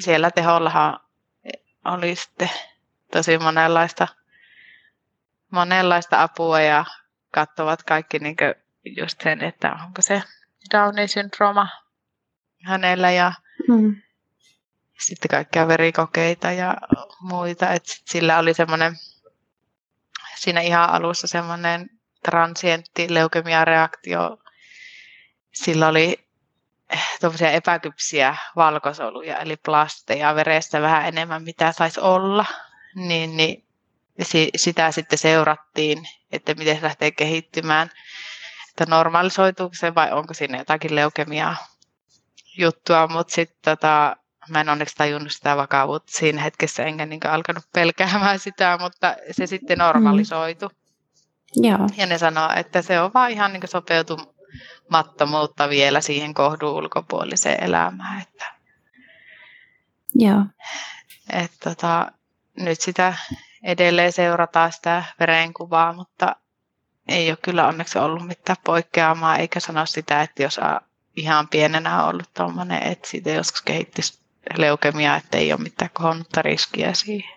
siellä 0.00 0.30
tehollahan 0.30 1.00
oli 1.84 2.16
sitten 2.16 2.50
tosi 3.12 3.38
monenlaista, 3.38 4.08
monenlaista 5.50 6.22
apua 6.22 6.60
ja 6.60 6.84
katsovat 7.30 7.82
kaikki 7.82 8.18
niin 8.18 8.36
just 8.96 9.20
sen, 9.20 9.44
että 9.44 9.72
onko 9.72 10.02
se 10.02 10.22
Downin 10.74 11.08
syndrooma 11.08 11.68
hänellä 12.64 13.10
ja 13.10 13.32
mm. 13.68 14.02
sitten 14.98 15.28
kaikkia 15.28 15.68
verikokeita 15.68 16.52
ja 16.52 16.76
muita. 17.20 17.70
Et 17.72 17.84
sillä 17.86 18.38
oli 18.38 18.54
semmoinen 18.54 18.96
siinä 20.36 20.60
ihan 20.60 20.90
alussa 20.90 21.26
semmoinen 21.26 21.99
transientti 22.22 23.14
leukemiareaktio. 23.14 24.38
Sillä 25.52 25.88
oli 25.88 26.18
tuollaisia 27.20 27.50
epäkypsiä 27.50 28.36
valkosoluja, 28.56 29.38
eli 29.38 29.56
plasteja 29.56 30.34
veressä 30.34 30.80
vähän 30.80 31.06
enemmän, 31.06 31.42
mitä 31.42 31.72
saisi 31.72 32.00
olla. 32.00 32.44
Niin, 32.94 33.36
niin 33.36 33.64
sitä 34.56 34.90
sitten 34.90 35.18
seurattiin, 35.18 36.08
että 36.32 36.54
miten 36.54 36.76
se 36.76 36.82
lähtee 36.82 37.10
kehittymään, 37.10 37.90
että 38.70 38.86
normalisoituuko 38.88 39.74
se 39.74 39.94
vai 39.94 40.12
onko 40.12 40.34
siinä 40.34 40.58
jotakin 40.58 40.94
leukemiaa 40.94 41.56
juttua, 42.58 43.06
mutta 43.06 43.34
sitten 43.34 43.58
tota, 43.64 44.16
mä 44.48 44.60
en 44.60 44.68
onneksi 44.68 44.94
tajunnut 44.96 45.32
sitä 45.32 45.56
vakavuutta 45.56 46.12
siinä 46.12 46.42
hetkessä, 46.42 46.84
enkä 46.84 47.06
niin 47.06 47.26
alkanut 47.26 47.64
pelkäämään 47.74 48.38
sitä, 48.38 48.78
mutta 48.80 49.16
se 49.30 49.46
sitten 49.46 49.78
normalisoitu. 49.78 50.68
Mm. 50.68 50.79
Joo. 51.56 51.88
Ja 51.96 52.06
ne 52.06 52.18
sanoo, 52.18 52.50
että 52.56 52.82
se 52.82 53.00
on 53.00 53.10
vaan 53.14 53.30
ihan 53.30 53.52
niin 53.52 53.68
sopeutumattomuutta 53.68 55.68
vielä 55.68 56.00
siihen 56.00 56.34
kohdun 56.34 56.70
ulkopuoliseen 56.70 57.64
elämään. 57.64 58.22
Että, 58.22 58.44
Joo. 60.14 60.44
Et, 61.32 61.52
tota, 61.64 62.12
nyt 62.56 62.80
sitä 62.80 63.14
edelleen 63.62 64.12
seurataan 64.12 64.72
sitä 64.72 65.04
verenkuvaa, 65.20 65.92
mutta 65.92 66.36
ei 67.08 67.30
ole 67.30 67.38
kyllä 67.42 67.66
onneksi 67.66 67.98
ollut 67.98 68.26
mitään 68.26 68.56
poikkeamaa, 68.64 69.36
eikä 69.36 69.60
sano 69.60 69.86
sitä, 69.86 70.22
että 70.22 70.42
jos 70.42 70.60
ihan 71.16 71.48
pienenä 71.48 72.02
on 72.02 72.08
ollut 72.08 72.34
tuommoinen, 72.34 72.82
että 72.82 73.08
siitä 73.08 73.30
joskus 73.30 73.62
kehittyisi 73.62 74.20
leukemia, 74.56 75.16
että 75.16 75.38
ei 75.38 75.52
ole 75.52 75.60
mitään 75.60 75.90
kohonnutta 75.94 76.42
riskiä 76.42 76.94
siihen. 76.94 77.30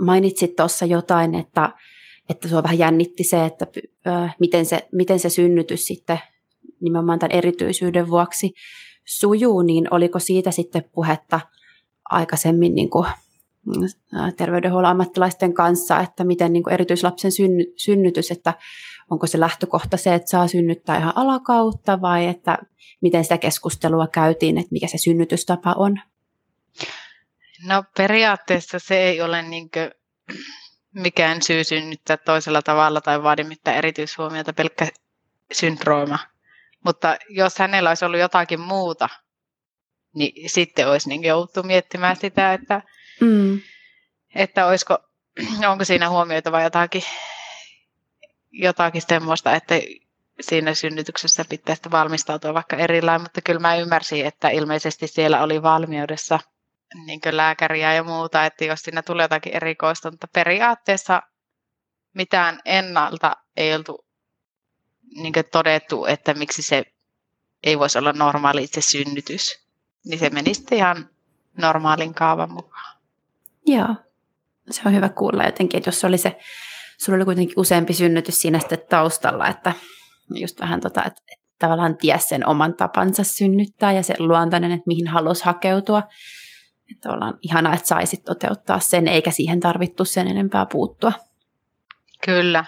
Mainitsit 0.00 0.56
tuossa 0.56 0.84
jotain, 0.84 1.34
että, 1.34 1.70
että 2.28 2.48
sua 2.48 2.62
vähän 2.62 2.78
jännitti 2.78 3.24
se, 3.24 3.44
että 3.44 3.66
äh, 4.06 4.36
miten, 4.40 4.66
se, 4.66 4.88
miten 4.92 5.18
se 5.18 5.28
synnytys 5.28 5.86
sitten 5.86 6.18
nimenomaan 6.80 7.18
tämän 7.18 7.36
erityisyyden 7.36 8.08
vuoksi 8.08 8.54
sujuu, 9.04 9.62
niin 9.62 9.94
oliko 9.94 10.18
siitä 10.18 10.50
sitten 10.50 10.84
puhetta 10.92 11.40
aikaisemmin 12.10 12.74
niin 12.74 12.90
kuin 12.90 13.06
terveydenhuollon 14.36 14.90
ammattilaisten 14.90 15.54
kanssa, 15.54 16.00
että 16.00 16.24
miten 16.24 16.52
niin 16.52 16.62
kuin 16.62 16.74
erityislapsen 16.74 17.32
synny, 17.32 17.64
synnytys, 17.76 18.30
että 18.30 18.54
onko 19.10 19.26
se 19.26 19.40
lähtökohta 19.40 19.96
se, 19.96 20.14
että 20.14 20.30
saa 20.30 20.48
synnyttää 20.48 20.98
ihan 20.98 21.16
alakautta 21.16 22.00
vai 22.00 22.26
että 22.26 22.58
miten 23.00 23.24
sitä 23.24 23.38
keskustelua 23.38 24.06
käytiin, 24.06 24.58
että 24.58 24.72
mikä 24.72 24.86
se 24.86 24.98
synnytystapa 24.98 25.72
on? 25.72 26.00
No 27.66 27.84
periaatteessa 27.96 28.78
se 28.78 29.02
ei 29.02 29.20
ole 29.20 29.42
niin 29.42 29.70
mikään 30.94 31.42
syy 31.42 31.64
synnyttää 31.64 32.16
toisella 32.16 32.62
tavalla 32.62 33.00
tai 33.00 33.22
vaadi 33.22 33.44
mitään 33.44 33.76
erityishuomiota, 33.76 34.52
pelkkä 34.52 34.88
syndrooma. 35.52 36.18
Mutta 36.84 37.16
jos 37.28 37.58
hänellä 37.58 37.90
olisi 37.90 38.04
ollut 38.04 38.20
jotakin 38.20 38.60
muuta, 38.60 39.08
niin 40.14 40.50
sitten 40.50 40.88
olisi 40.88 41.08
niin 41.08 41.24
jouttu 41.24 41.62
miettimään 41.62 42.16
sitä, 42.16 42.52
että, 42.52 42.82
mm. 43.20 43.60
että 44.34 44.66
olisiko, 44.66 44.98
onko 45.70 45.84
siinä 45.84 46.08
huomioitava 46.08 46.62
jotakin, 46.62 47.02
jotakin 48.50 49.02
semmoista, 49.08 49.54
että 49.54 49.74
siinä 50.40 50.74
synnytyksessä 50.74 51.44
pitäisi 51.48 51.90
valmistautua 51.90 52.54
vaikka 52.54 52.76
erillään, 52.76 53.22
mutta 53.22 53.40
kyllä 53.40 53.60
mä 53.60 53.76
ymmärsin, 53.76 54.26
että 54.26 54.48
ilmeisesti 54.48 55.06
siellä 55.06 55.42
oli 55.42 55.62
valmiudessa 55.62 56.40
niin 57.06 57.20
lääkäriä 57.30 57.94
ja 57.94 58.04
muuta, 58.04 58.46
että 58.46 58.64
jos 58.64 58.80
siinä 58.80 59.02
tulee 59.02 59.24
jotakin 59.24 59.56
erikoista, 59.56 60.10
mutta 60.10 60.28
periaatteessa 60.34 61.22
mitään 62.14 62.60
ennalta 62.64 63.36
ei 63.56 63.74
oltu 63.74 64.06
niin 65.14 65.32
todettu, 65.52 66.06
että 66.06 66.34
miksi 66.34 66.62
se 66.62 66.84
ei 67.62 67.78
voisi 67.78 67.98
olla 67.98 68.12
normaali 68.12 68.64
itse 68.64 68.80
synnytys. 68.80 69.62
Niin 70.04 70.18
se 70.18 70.30
meni 70.30 70.54
sitten 70.54 70.78
ihan 70.78 71.08
normaalin 71.58 72.14
kaavan 72.14 72.52
mukaan. 72.52 72.96
Joo, 73.66 73.94
se 74.70 74.82
on 74.86 74.94
hyvä 74.94 75.08
kuulla 75.08 75.44
jotenkin, 75.44 75.78
että 75.78 75.88
jos 75.88 76.04
oli 76.04 76.18
se, 76.18 76.38
sulla 76.98 77.16
oli 77.16 77.24
kuitenkin 77.24 77.54
useampi 77.58 77.92
synnytys 77.92 78.40
siinä 78.40 78.58
sitten 78.58 78.82
taustalla, 78.88 79.48
että 79.48 79.72
just 80.34 80.60
vähän 80.60 80.80
tota, 80.80 81.04
että 81.04 81.22
tavallaan 81.58 81.96
ties 81.96 82.28
sen 82.28 82.48
oman 82.48 82.74
tapansa 82.74 83.24
synnyttää 83.24 83.92
ja 83.92 84.02
se 84.02 84.14
luontainen, 84.18 84.72
että 84.72 84.86
mihin 84.86 85.08
halusi 85.08 85.44
hakeutua. 85.44 86.02
Että 86.90 87.10
ollaan 87.10 87.38
ihanaa, 87.42 87.74
että 87.74 87.88
saisit 87.88 88.24
toteuttaa 88.24 88.80
sen, 88.80 89.08
eikä 89.08 89.30
siihen 89.30 89.60
tarvittu 89.60 90.04
sen 90.04 90.28
enempää 90.28 90.66
puuttua. 90.66 91.12
Kyllä, 92.24 92.64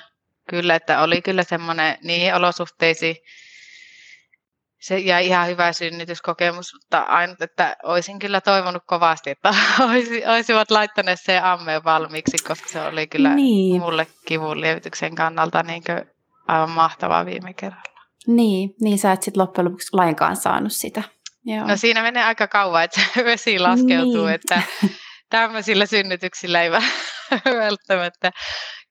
kyllä, 0.49 0.75
että 0.75 1.03
oli 1.03 1.23
kyllä 1.23 1.43
semmoinen 1.43 1.99
niihin 2.03 2.35
olosuhteisiin, 2.35 3.17
se 4.81 4.99
jäi 4.99 5.27
ihan 5.27 5.49
hyvä 5.49 5.73
synnytyskokemus, 5.73 6.75
mutta 6.75 6.99
ainut, 7.01 7.43
että 7.43 7.77
olisin 7.83 8.19
kyllä 8.19 8.41
toivonut 8.41 8.83
kovasti, 8.87 9.31
että 9.31 9.55
olisi, 9.89 10.27
olisivat 10.27 10.71
laittaneet 10.71 11.21
se 11.21 11.39
ammeen 11.39 11.85
valmiiksi, 11.85 12.45
koska 12.49 12.69
se 12.69 12.81
oli 12.81 13.07
kyllä 13.07 13.35
niin. 13.35 13.81
mulle 13.81 14.07
kivun 14.27 14.61
lievityksen 14.61 15.15
kannalta 15.15 15.62
niin 15.62 15.83
aivan 16.49 16.71
mahtavaa 16.71 17.27
viime 17.27 17.55
kerralla. 17.55 18.01
Niin, 18.27 18.75
niin 18.81 18.99
sä 18.99 19.12
et 19.12 19.23
sitten 19.23 19.43
loppujen 19.43 19.65
lopuksi 19.65 19.89
lainkaan 19.93 20.37
saanut 20.37 20.73
sitä. 20.73 21.03
Joo. 21.45 21.67
No 21.67 21.77
siinä 21.77 22.03
menee 22.03 22.25
aika 22.25 22.47
kauan, 22.47 22.85
että 22.85 23.01
vesi 23.25 23.59
laskeutuu, 23.59 24.25
niin. 24.25 24.35
että 24.35 24.63
tämmöisillä 25.31 25.87
synnytyksillä 25.87 26.63
ei 26.63 26.71
välttämättä 27.67 28.33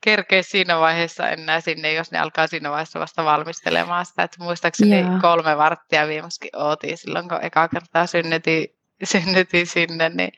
kerkeä 0.03 0.41
siinä 0.41 0.79
vaiheessa 0.79 1.29
enää 1.29 1.61
sinne, 1.61 1.93
jos 1.93 2.11
ne 2.11 2.19
alkaa 2.19 2.47
siinä 2.47 2.71
vaiheessa 2.71 2.99
vasta 2.99 3.25
valmistelemaan 3.25 4.05
sitä. 4.05 4.23
Että 4.23 4.43
muistaakseni 4.43 4.99
Joo. 4.99 5.09
kolme 5.21 5.57
varttia 5.57 6.07
viimeksi 6.07 6.49
ootiin 6.55 6.97
silloin, 6.97 7.29
kun 7.29 7.39
eka 7.41 7.67
kertaa 7.67 8.07
synnytin, 8.07 8.67
synnytin 9.03 9.67
sinne, 9.67 10.09
niin 10.09 10.31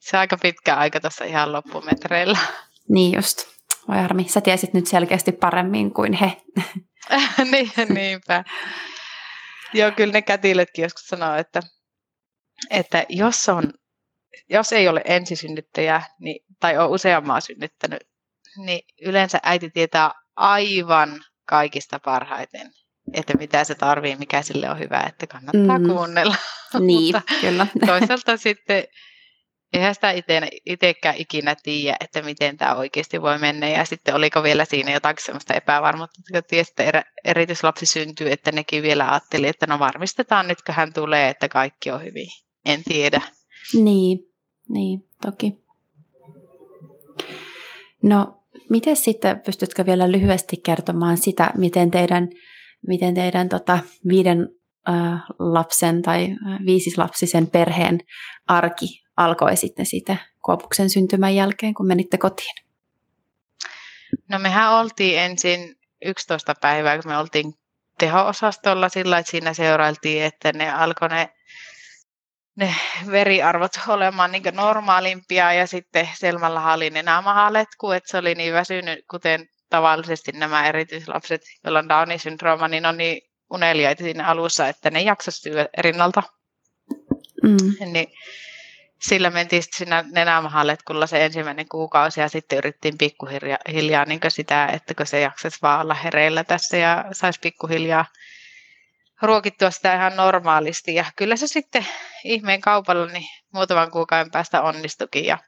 se 0.00 0.16
on 0.16 0.20
aika 0.20 0.36
pitkä 0.42 0.76
aika 0.76 1.00
tuossa 1.00 1.24
ihan 1.24 1.52
loppumetreillä. 1.52 2.38
Niin 2.88 3.14
just. 3.14 3.48
Voi 3.88 3.98
harmi, 3.98 4.24
sä 4.28 4.40
tiesit 4.40 4.74
nyt 4.74 4.86
selkeästi 4.86 5.32
paremmin 5.32 5.92
kuin 5.92 6.12
he. 6.12 6.36
niin, 7.50 7.70
niinpä. 7.88 8.44
Joo, 9.72 9.90
kyllä 9.90 10.12
ne 10.12 10.22
kätilötkin 10.22 10.82
joskus 10.82 11.06
sanoo, 11.06 11.34
että, 11.34 11.60
että 12.70 13.06
jos, 13.08 13.48
on, 13.48 13.72
jos 14.48 14.72
ei 14.72 14.88
ole 14.88 15.02
ensisynnyttäjä 15.04 16.02
niin, 16.20 16.44
tai 16.60 16.78
on 16.78 16.90
useammaa 16.90 17.40
synnyttänyt, 17.40 18.00
niin 18.64 18.80
yleensä 19.02 19.38
äiti 19.42 19.70
tietää 19.70 20.10
aivan 20.36 21.20
kaikista 21.46 22.00
parhaiten, 22.04 22.70
että 23.12 23.38
mitä 23.38 23.64
se 23.64 23.74
tarvii, 23.74 24.16
mikä 24.16 24.42
sille 24.42 24.70
on 24.70 24.78
hyvä, 24.78 25.04
että 25.08 25.26
kannattaa 25.26 25.78
mm. 25.78 25.88
kuunnella. 25.88 26.36
Niin, 26.80 27.14
kyllä. 27.40 27.66
Toisaalta 27.86 28.36
sitten 28.36 28.84
eihän 29.72 29.94
sitä 29.94 30.12
itsekään 30.66 31.16
ikinä 31.18 31.56
tiedä, 31.62 31.96
että 32.00 32.22
miten 32.22 32.56
tämä 32.56 32.74
oikeasti 32.74 33.22
voi 33.22 33.38
mennä. 33.38 33.68
Ja 33.68 33.84
sitten 33.84 34.14
oliko 34.14 34.42
vielä 34.42 34.64
siinä 34.64 34.92
jotakin 34.92 35.24
sellaista 35.24 35.54
epävarmuutta, 35.54 36.20
että 36.34 36.48
tiesi, 36.48 36.72
että 36.78 37.04
erityislapsi 37.24 37.86
syntyy, 37.86 38.32
että 38.32 38.52
nekin 38.52 38.82
vielä 38.82 39.10
ajatteli, 39.10 39.48
että 39.48 39.66
no 39.66 39.78
varmistetaan 39.78 40.48
nyt, 40.48 40.62
kun 40.62 40.74
hän 40.74 40.92
tulee, 40.92 41.28
että 41.28 41.48
kaikki 41.48 41.90
on 41.90 42.04
hyvin. 42.04 42.28
En 42.64 42.84
tiedä. 42.84 43.20
Niin, 43.74 44.18
niin 44.68 45.08
toki. 45.22 45.60
No, 48.02 48.42
miten 48.70 48.96
sitten, 48.96 49.40
pystytkö 49.40 49.86
vielä 49.86 50.12
lyhyesti 50.12 50.56
kertomaan 50.56 51.16
sitä, 51.16 51.50
miten 51.56 51.90
teidän, 51.90 52.28
miten 52.86 53.14
teidän 53.14 53.48
tota, 53.48 53.78
viiden 54.08 54.48
lapsen 55.38 56.02
tai 56.02 56.28
viisislapsisen 56.66 57.46
perheen 57.46 58.00
arki 58.46 59.02
alkoi 59.16 59.56
sitten 59.56 59.86
siitä 59.86 60.16
Kuopuksen 60.44 60.90
syntymän 60.90 61.34
jälkeen, 61.34 61.74
kun 61.74 61.86
menitte 61.86 62.18
kotiin? 62.18 62.54
No 64.28 64.38
mehän 64.38 64.72
oltiin 64.72 65.18
ensin 65.18 65.76
11 66.04 66.54
päivää, 66.60 66.98
kun 67.02 67.10
me 67.10 67.18
oltiin 67.18 67.54
teho-osastolla 67.98 68.88
sillä, 68.88 69.18
että 69.18 69.30
siinä 69.30 69.54
seurailtiin, 69.54 70.22
että 70.22 70.52
ne 70.52 70.72
alkoi 70.72 71.08
ne, 71.08 71.30
ne 72.56 72.74
veriarvot 73.10 73.72
olemaan 73.88 74.32
niin 74.32 74.42
normaalimpia 74.52 75.52
ja 75.52 75.66
sitten 75.66 76.08
Selmalla 76.14 76.72
oli 76.72 76.90
nenämahaletku, 76.90 77.90
että 77.90 78.10
se 78.10 78.18
oli 78.18 78.34
niin 78.34 78.54
väsynyt, 78.54 79.04
kuten 79.10 79.48
tavallisesti 79.70 80.32
nämä 80.32 80.68
erityislapset, 80.68 81.42
joilla 81.64 81.78
on 81.78 81.88
Downin 81.88 82.20
syndrooma, 82.20 82.68
niin 82.68 82.86
on 82.86 82.96
niin 82.96 83.22
uneliaita 83.50 84.04
siinä 84.04 84.26
alussa, 84.26 84.68
että 84.68 84.90
ne 84.90 85.00
jaksaisi 85.00 85.50
rinnalta. 85.78 86.22
Mm. 87.42 87.92
Niin 87.92 88.06
sillä 89.02 89.30
mentiin 89.30 89.62
siinä 89.62 90.04
nenämahalletkulla 90.12 91.06
se 91.06 91.24
ensimmäinen 91.24 91.68
kuukausi 91.68 92.20
ja 92.20 92.28
sitten 92.28 92.58
yrittiin 92.58 92.98
pikkuhiljaa 92.98 94.04
niin 94.04 94.20
sitä, 94.28 94.66
että 94.66 94.94
kun 94.94 95.06
se 95.06 95.20
jaksaisi 95.20 95.58
vaan 95.62 95.80
olla 95.80 95.94
hereillä 95.94 96.44
tässä 96.44 96.76
ja 96.76 97.04
saisi 97.12 97.40
pikkuhiljaa 97.40 98.04
ruokittua 99.22 99.70
sitä 99.70 99.94
ihan 99.94 100.16
normaalisti. 100.16 100.94
Ja 100.94 101.04
kyllä 101.16 101.36
se 101.36 101.46
sitten 101.46 101.86
ihmeen 102.24 102.60
kaupalla 102.60 103.06
niin 103.06 103.28
muutaman 103.52 103.90
kuukauden 103.90 104.30
päästä 104.30 104.62
onnistukin 104.62 105.24
ja 105.24 105.38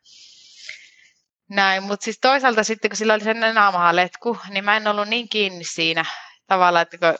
näin. 1.48 1.82
Mutta 1.82 2.04
siis 2.04 2.18
toisaalta 2.20 2.64
sitten, 2.64 2.90
kun 2.90 2.96
sillä 2.96 3.14
oli 3.14 3.24
se 3.24 3.34
nenämahaletku, 3.34 4.38
niin 4.48 4.64
mä 4.64 4.76
en 4.76 4.88
ollut 4.88 5.08
niin 5.08 5.28
kiinni 5.28 5.64
siinä 5.64 6.04
tavalla, 6.46 6.80
että 6.80 6.98
kun 6.98 7.14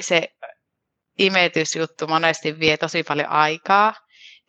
se 0.00 0.34
imetysjuttu 1.18 2.06
monesti 2.06 2.58
vie 2.58 2.76
tosi 2.76 3.02
paljon 3.02 3.28
aikaa, 3.28 3.94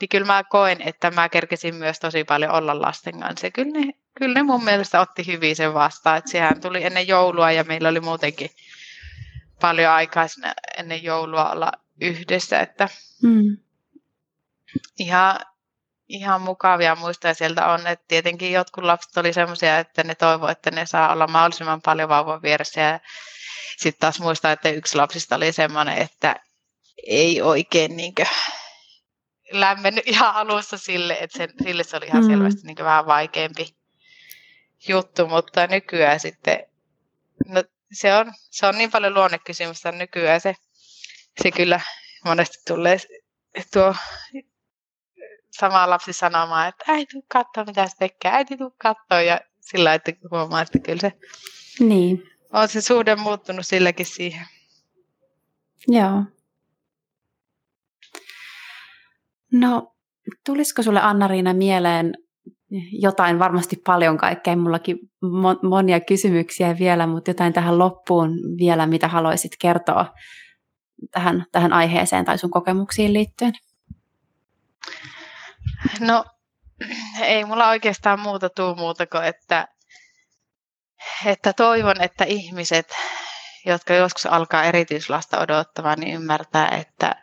niin 0.01 0.09
kyllä 0.09 0.25
mä 0.25 0.43
koen, 0.43 0.81
että 0.81 1.11
mä 1.11 1.29
kerkesin 1.29 1.75
myös 1.75 1.99
tosi 1.99 2.23
paljon 2.23 2.51
olla 2.51 2.81
lasten 2.81 3.19
kanssa. 3.19 3.47
Ja 3.47 3.51
kyllä 3.51 3.79
ne, 3.79 3.93
kyllä 4.17 4.33
ne 4.33 4.43
mun 4.43 4.63
mielestä 4.63 5.01
otti 5.01 5.27
hyvin 5.27 5.55
sen 5.55 5.73
vastaan, 5.73 6.17
että 6.17 6.31
sehän 6.31 6.61
tuli 6.61 6.83
ennen 6.83 7.07
joulua 7.07 7.51
ja 7.51 7.63
meillä 7.63 7.89
oli 7.89 7.99
muutenkin 7.99 8.49
paljon 9.61 9.91
aikaa 9.91 10.25
ennen 10.77 11.03
joulua 11.03 11.51
olla 11.51 11.71
yhdessä, 12.01 12.59
että 12.59 12.89
mm. 13.23 13.57
ihan, 14.99 15.39
ihan 16.07 16.41
mukavia 16.41 16.95
muistoja 16.95 17.33
sieltä 17.33 17.67
on, 17.67 17.87
että 17.87 18.05
tietenkin 18.07 18.51
jotkut 18.51 18.83
lapset 18.83 19.17
oli 19.17 19.33
semmoisia, 19.33 19.79
että 19.79 20.03
ne 20.03 20.15
toivoo, 20.15 20.49
että 20.49 20.71
ne 20.71 20.85
saa 20.85 21.13
olla 21.13 21.27
mahdollisimman 21.27 21.81
paljon 21.81 22.09
vauvan 22.09 22.41
vieressä 22.41 22.81
ja 22.81 22.99
sitten 23.77 23.99
taas 23.99 24.19
muistaa, 24.19 24.51
että 24.51 24.69
yksi 24.69 24.97
lapsista 24.97 25.35
oli 25.35 25.51
semmoinen, 25.51 25.97
että 25.97 26.35
ei 27.07 27.41
oikein 27.41 27.97
niin 27.97 28.15
kuin, 28.15 28.27
lämmennyt 29.51 30.07
ihan 30.13 30.35
alussa 30.35 30.77
sille, 30.77 31.17
että 31.21 31.37
sen, 31.37 31.49
sille 31.63 31.83
se 31.83 31.97
oli 31.97 32.05
ihan 32.05 32.23
mm. 32.23 32.29
selvästi 32.29 32.67
niin 32.67 32.77
vähän 32.77 33.05
vaikeampi 33.05 33.75
juttu, 34.87 35.27
mutta 35.27 35.67
nykyään 35.67 36.19
sitten, 36.19 36.63
no, 37.47 37.63
se, 37.91 38.15
on, 38.15 38.33
se 38.37 38.67
on 38.67 38.77
niin 38.77 38.91
paljon 38.91 39.13
luonnekysymystä 39.13 39.91
nykyään 39.91 40.41
se, 40.41 40.55
se 41.43 41.51
kyllä 41.51 41.79
monesti 42.25 42.57
tulee 42.67 42.97
tuo 43.73 43.95
sama 45.51 45.89
lapsi 45.89 46.13
sanomaan, 46.13 46.69
että 46.69 46.85
äiti 46.87 47.11
tuu 47.11 47.25
katsoa 47.27 47.63
mitä 47.63 47.87
se 47.87 47.95
tekee, 47.99 48.31
äiti 48.31 48.57
tuu 48.57 48.75
katsoa 48.77 49.21
ja 49.21 49.39
sillä 49.61 49.93
että 49.93 50.11
huomaa, 50.31 50.61
että 50.61 50.79
kyllä 50.79 51.01
se 51.01 51.11
niin. 51.79 52.23
on 52.53 52.67
se 52.67 52.81
suhde 52.81 53.15
muuttunut 53.15 53.67
silläkin 53.67 54.05
siihen. 54.05 54.45
Joo. 55.87 56.23
No, 59.59 59.95
tulisiko 60.45 60.83
sulle 60.83 61.01
Anna-Riina 61.01 61.53
mieleen 61.53 62.13
jotain, 62.91 63.39
varmasti 63.39 63.75
paljon 63.75 64.17
kaikkea, 64.17 64.55
mullakin 64.55 64.97
monia 65.69 65.99
kysymyksiä 65.99 66.75
vielä, 66.79 67.07
mutta 67.07 67.29
jotain 67.29 67.53
tähän 67.53 67.79
loppuun 67.79 68.29
vielä, 68.57 68.87
mitä 68.87 69.07
haluaisit 69.07 69.51
kertoa 69.59 70.13
tähän, 71.11 71.45
tähän 71.51 71.73
aiheeseen 71.73 72.25
tai 72.25 72.37
sun 72.37 72.51
kokemuksiin 72.51 73.13
liittyen? 73.13 73.53
No, 75.99 76.25
ei 77.21 77.45
mulla 77.45 77.69
oikeastaan 77.69 78.19
muuta 78.19 78.49
tuu 78.49 78.75
muuta 78.75 79.07
kuin, 79.07 79.23
että, 79.23 79.67
että 81.25 81.53
toivon, 81.53 82.01
että 82.01 82.23
ihmiset, 82.23 82.87
jotka 83.65 83.93
joskus 83.93 84.25
alkaa 84.25 84.63
erityislasta 84.63 85.39
odottamaan, 85.39 85.99
niin 85.99 86.15
ymmärtää, 86.15 86.67
että 86.69 87.15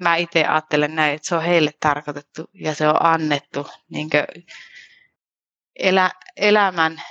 mä 0.00 0.16
itse 0.16 0.44
ajattelen 0.44 0.94
näin, 0.94 1.14
että 1.14 1.28
se 1.28 1.34
on 1.34 1.42
heille 1.42 1.70
tarkoitettu 1.80 2.50
ja 2.52 2.74
se 2.74 2.88
on 2.88 3.06
annettu 3.06 3.66
niin 3.90 4.10
elä, 5.76 6.10
elämän 6.36 7.02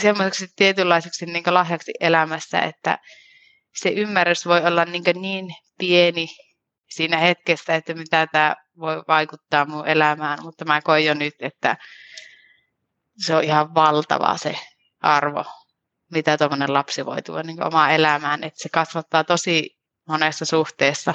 semmoiseksi 0.00 0.48
tietynlaiseksi 0.56 1.26
niin 1.26 1.44
lahjaksi 1.46 1.92
elämässä, 2.00 2.60
että 2.60 2.98
se 3.76 3.88
ymmärrys 3.88 4.46
voi 4.46 4.66
olla 4.66 4.84
niin, 4.84 5.04
niin 5.14 5.54
pieni 5.78 6.28
siinä 6.90 7.18
hetkessä, 7.18 7.74
että 7.74 7.94
mitä 7.94 8.26
tämä 8.26 8.56
voi 8.78 9.02
vaikuttaa 9.08 9.64
mun 9.64 9.88
elämään, 9.88 10.42
mutta 10.42 10.64
mä 10.64 10.82
koin 10.82 11.04
jo 11.04 11.14
nyt, 11.14 11.34
että 11.40 11.76
se 13.16 13.36
on 13.36 13.44
ihan 13.44 13.74
valtava 13.74 14.36
se 14.36 14.58
arvo, 15.00 15.44
mitä 16.14 16.38
tuommoinen 16.38 16.72
lapsi 16.72 17.06
voi 17.06 17.22
tuoda 17.22 17.42
niin 17.42 17.64
omaan 17.64 17.90
elämään, 17.90 18.44
että 18.44 18.62
se 18.62 18.68
kasvattaa 18.68 19.24
tosi 19.24 19.78
monessa 20.08 20.44
suhteessa. 20.44 21.14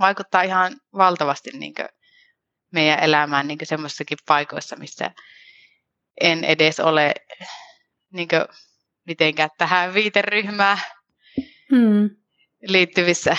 Vaikuttaa 0.00 0.42
ihan 0.42 0.76
valtavasti 0.96 1.50
niin 1.50 1.74
meidän 2.72 2.98
elämään 2.98 3.48
niin 3.48 3.58
semmoisissakin 3.62 4.18
paikoissa, 4.26 4.76
missä 4.76 5.10
en 6.20 6.44
edes 6.44 6.80
ole 6.80 7.14
niin 8.12 8.28
mitenkään 9.06 9.50
tähän 9.58 9.94
viiteryhmään 9.94 10.78
hmm. 11.70 12.10
liittyvissä 12.62 13.36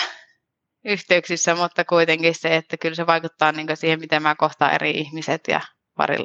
yhteyksissä, 0.84 1.54
mutta 1.54 1.84
kuitenkin 1.84 2.34
se, 2.34 2.56
että 2.56 2.76
kyllä 2.76 2.94
se 2.94 3.06
vaikuttaa 3.06 3.52
niin 3.52 3.76
siihen, 3.76 4.00
miten 4.00 4.22
mä 4.22 4.34
kohtaan 4.34 4.74
eri 4.74 4.90
ihmiset 4.90 5.48
ja 5.48 5.60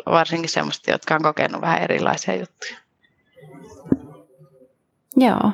varsinkin 0.05 0.49
semmoiset, 0.49 0.87
jotka 0.87 1.15
on 1.15 1.23
kokenut 1.23 1.61
vähän 1.61 1.81
erilaisia 1.81 2.35
juttuja. 2.35 2.77
Joo. 5.17 5.51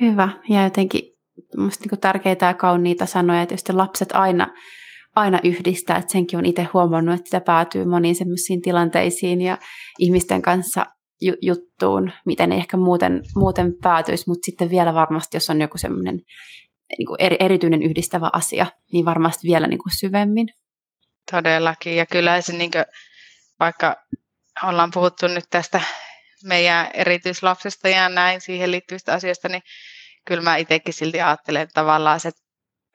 Hyvä. 0.00 0.28
Ja 0.48 0.64
jotenkin 0.64 1.02
minusta 1.56 1.84
niin 1.90 2.00
tärkeitä 2.00 2.46
ja 2.46 2.54
kauniita 2.54 3.06
sanoja, 3.06 3.42
että 3.42 3.54
jos 3.54 3.68
lapset 3.68 4.12
aina, 4.12 4.46
aina 5.16 5.40
yhdistää, 5.44 5.96
että 5.96 6.12
senkin 6.12 6.38
on 6.38 6.46
itse 6.46 6.68
huomannut, 6.72 7.14
että 7.14 7.24
sitä 7.24 7.40
päätyy 7.40 7.84
moniin 7.84 8.14
semmoisiin 8.14 8.62
tilanteisiin 8.62 9.40
ja 9.40 9.58
ihmisten 9.98 10.42
kanssa 10.42 10.86
ju- 11.20 11.36
juttuun, 11.42 12.12
miten 12.26 12.52
ei 12.52 12.58
ehkä 12.58 12.76
muuten, 12.76 13.22
muuten 13.36 13.72
päätyisi, 13.82 14.24
mutta 14.26 14.46
sitten 14.46 14.70
vielä 14.70 14.94
varmasti, 14.94 15.36
jos 15.36 15.50
on 15.50 15.60
joku 15.60 15.78
semmoinen 15.78 16.20
niin 16.98 17.08
eri, 17.18 17.36
erityinen 17.40 17.82
yhdistävä 17.82 18.30
asia, 18.32 18.66
niin 18.92 19.04
varmasti 19.04 19.48
vielä 19.48 19.66
niin 19.66 19.78
kuin 19.78 19.98
syvemmin. 19.98 20.48
Todellakin, 21.30 21.96
ja 21.96 22.06
kyllä 22.06 22.40
se 22.40 22.52
niin 22.52 22.70
kuin, 22.70 22.84
vaikka 23.60 23.96
ollaan 24.62 24.90
puhuttu 24.94 25.28
nyt 25.28 25.44
tästä 25.50 25.80
meidän 26.44 26.90
erityislapsesta 26.94 27.88
ja 27.88 28.08
näin 28.08 28.40
siihen 28.40 28.70
liittyvistä 28.70 29.12
asioista, 29.12 29.48
niin 29.48 29.62
kyllä 30.24 30.42
mä 30.42 30.56
itsekin 30.56 30.94
silti 30.94 31.20
ajattelen 31.20 31.62
että 31.62 31.74
tavallaan 31.74 32.20
se 32.20 32.30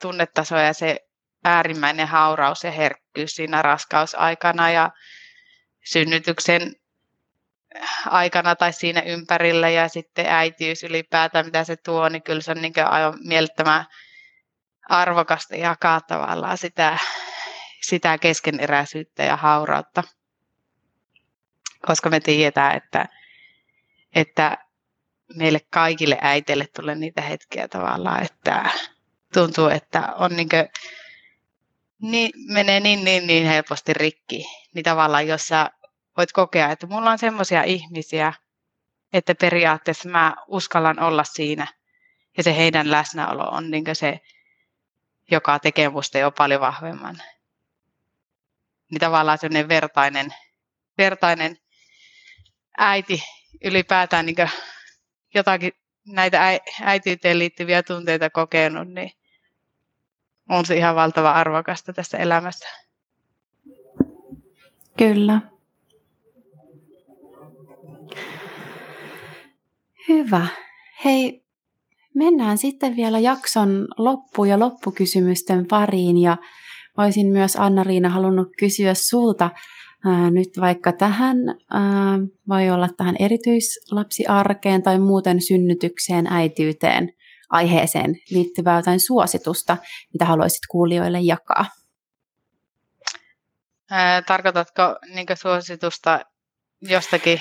tunnetaso 0.02 0.56
ja 0.56 0.72
se 0.72 1.00
äärimmäinen 1.44 2.08
hauraus 2.08 2.64
ja 2.64 2.70
herkkyys 2.70 3.34
siinä 3.34 3.62
raskausaikana 3.62 4.70
ja 4.70 4.90
synnytyksen 5.84 6.72
aikana 8.06 8.56
tai 8.56 8.72
siinä 8.72 9.00
ympärillä 9.00 9.68
ja 9.68 9.88
sitten 9.88 10.26
äitiys 10.26 10.82
ylipäätään, 10.82 11.46
mitä 11.46 11.64
se 11.64 11.76
tuo, 11.76 12.08
niin 12.08 12.22
kyllä 12.22 12.40
se 12.40 12.50
on 12.50 12.62
niin 12.62 12.72
aivan 12.84 13.18
mielettömän 13.24 13.84
arvokasta 14.88 15.56
jakaa 15.56 16.00
tavallaan 16.00 16.58
sitä, 16.58 16.98
sitä 17.82 18.18
keskeneräisyyttä 18.18 19.22
ja 19.22 19.36
haurautta. 19.36 20.02
Koska 21.86 22.10
me 22.10 22.20
tiedetään, 22.20 22.76
että 22.76 23.06
että 24.16 24.58
meille 25.34 25.60
kaikille 25.70 26.18
äiteille 26.20 26.66
tulee 26.66 26.94
niitä 26.94 27.22
hetkiä 27.22 27.68
tavallaan, 27.68 28.22
että 28.22 28.70
tuntuu, 29.32 29.68
että 29.68 30.12
on 30.14 30.36
niin 30.36 30.48
kuin, 30.48 30.68
niin, 32.02 32.30
menee 32.52 32.80
niin, 32.80 33.04
niin, 33.04 33.26
niin 33.26 33.46
helposti 33.46 33.92
rikki. 33.92 34.44
Niin 34.74 34.84
tavallaan, 34.84 35.26
jos 35.26 35.48
sä 35.48 35.70
voit 36.16 36.32
kokea, 36.32 36.70
että 36.70 36.86
mulla 36.86 37.10
on 37.10 37.18
semmoisia 37.18 37.62
ihmisiä, 37.62 38.32
että 39.12 39.34
periaatteessa 39.34 40.08
mä 40.08 40.36
uskallan 40.46 41.00
olla 41.00 41.24
siinä. 41.24 41.66
Ja 42.36 42.42
se 42.42 42.56
heidän 42.56 42.90
läsnäolo 42.90 43.42
on 43.42 43.70
niin 43.70 43.84
se, 43.92 44.20
joka 45.30 45.58
tekee 45.58 45.88
musta 45.88 46.18
jo 46.18 46.30
paljon 46.30 46.60
vahvemman. 46.60 47.22
Niin 48.90 49.00
tavallaan 49.00 49.38
semmoinen 49.38 49.68
vertainen, 49.68 50.34
vertainen 50.98 51.58
äiti 52.78 53.22
ylipäätään 53.64 54.26
niin 54.26 54.36
jotakin 55.34 55.72
näitä 56.06 56.60
äitiyteen 56.82 57.38
liittyviä 57.38 57.82
tunteita 57.82 58.30
kokenut, 58.30 58.88
niin 58.88 59.10
on 60.48 60.66
se 60.66 60.76
ihan 60.76 60.94
valtava 60.94 61.30
arvokasta 61.30 61.92
tässä 61.92 62.18
elämässä. 62.18 62.68
Kyllä. 64.98 65.40
Hyvä. 70.08 70.46
Hei, 71.04 71.44
mennään 72.14 72.58
sitten 72.58 72.96
vielä 72.96 73.18
jakson 73.18 73.88
loppu- 73.98 74.44
ja 74.44 74.58
loppukysymysten 74.58 75.66
pariin. 75.66 76.18
Ja 76.18 76.36
olisin 76.96 77.26
myös 77.26 77.56
Anna-Riina 77.56 78.08
halunnut 78.08 78.48
kysyä 78.58 78.94
sulta, 78.94 79.50
nyt 80.30 80.48
vaikka 80.60 80.92
tähän, 80.92 81.36
voi 82.48 82.70
olla 82.70 82.88
tähän 82.96 83.16
erityislapsiarkeen 83.18 84.82
tai 84.82 84.98
muuten 84.98 85.40
synnytykseen, 85.40 86.26
äitiyteen, 86.26 87.12
aiheeseen 87.50 88.14
liittyvää 88.30 88.76
jotain 88.76 89.00
suositusta, 89.00 89.76
mitä 90.12 90.24
haluaisit 90.24 90.62
kuulijoille 90.70 91.20
jakaa? 91.20 91.64
tarkoitatko 94.26 94.82
niin 95.14 95.26
suositusta 95.34 96.20
jostakin? 96.82 97.40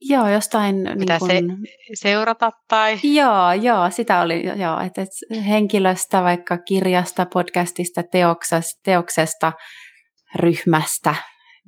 Joo, 0.00 0.28
jostain... 0.28 0.76
Mitä 0.94 1.18
niin 1.28 1.48
kun... 1.48 1.58
se, 1.58 2.08
seurata 2.08 2.52
tai... 2.68 2.98
Joo, 3.02 3.52
joo, 3.52 3.90
sitä 3.90 4.20
oli, 4.20 4.44
joo, 4.60 4.80
että 4.80 5.02
henkilöstä, 5.46 6.22
vaikka 6.22 6.58
kirjasta, 6.58 7.26
podcastista, 7.26 8.02
teoksesta, 8.02 8.80
teoksesta 8.82 9.52
ryhmästä, 10.34 11.14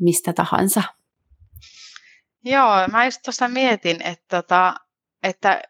mistä 0.00 0.32
tahansa. 0.32 0.82
Joo, 2.44 2.88
mä 2.92 3.04
just 3.04 3.20
tuossa 3.24 3.48
mietin, 3.48 4.02
että, 4.02 4.36
tota, 4.36 4.74
että 5.22 5.62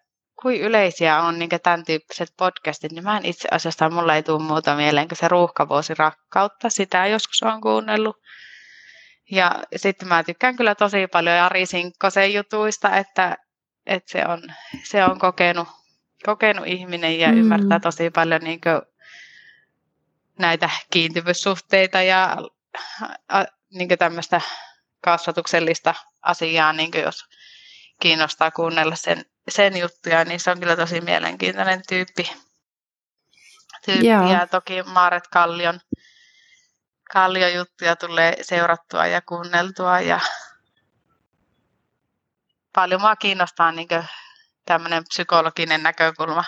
kuin 0.42 0.60
yleisiä 0.60 1.22
on 1.22 1.38
niin 1.38 1.50
tämän 1.62 1.84
tyyppiset 1.84 2.28
podcastit, 2.36 2.92
niin 2.92 3.04
mä 3.04 3.16
en 3.16 3.24
itse 3.24 3.48
asiassa, 3.50 3.90
mulla 3.90 4.14
ei 4.14 4.22
tule 4.22 4.42
muuta 4.42 4.76
mieleen 4.76 5.08
kuin 5.08 5.18
se 5.18 5.28
ruuhkavuosi 5.28 5.94
rakkautta, 5.94 6.70
sitä 6.70 7.06
joskus 7.06 7.42
on 7.42 7.60
kuunnellut. 7.60 8.16
Ja 9.30 9.62
sitten 9.76 10.08
mä 10.08 10.24
tykkään 10.24 10.56
kyllä 10.56 10.74
tosi 10.74 11.06
paljon 11.06 11.36
Jari 11.36 11.66
Sinkkosen 11.66 12.34
jutuista, 12.34 12.96
että, 12.96 13.36
että 13.86 14.10
se, 14.12 14.24
on, 14.28 14.42
se 14.84 15.04
on 15.04 15.18
kokenut, 15.18 15.68
kokenut 16.24 16.66
ihminen 16.66 17.18
ja 17.18 17.32
mm. 17.32 17.38
ymmärtää 17.38 17.80
tosi 17.80 18.10
paljon 18.10 18.40
niin 18.40 18.60
näitä 20.38 20.70
kiintyvyyssuhteita 20.90 22.02
ja 22.02 22.36
niin 23.70 23.98
tämmöistä 23.98 24.40
kasvatuksellista 25.04 25.94
asiaa, 26.22 26.72
niin 26.72 26.90
jos 27.04 27.24
kiinnostaa 28.00 28.50
kuunnella 28.50 28.96
sen, 28.96 29.24
sen 29.48 29.76
juttuja, 29.76 30.24
niin 30.24 30.40
se 30.40 30.50
on 30.50 30.60
kyllä 30.60 30.76
tosi 30.76 31.00
mielenkiintoinen 31.00 31.82
tyyppi. 31.88 32.30
tyyppi. 33.84 34.06
Ja 34.06 34.46
toki 34.46 34.82
Maaret 34.82 35.28
Kallion, 35.28 35.80
Kallion 37.12 37.54
juttuja 37.54 37.96
tulee 37.96 38.36
seurattua 38.42 39.06
ja 39.06 39.22
kuunneltua. 39.22 40.00
Ja 40.00 40.20
paljon 42.74 43.00
mua 43.00 43.16
kiinnostaa 43.16 43.72
niin 43.72 43.88
tämmöinen 44.64 45.04
psykologinen 45.08 45.82
näkökulma 45.82 46.44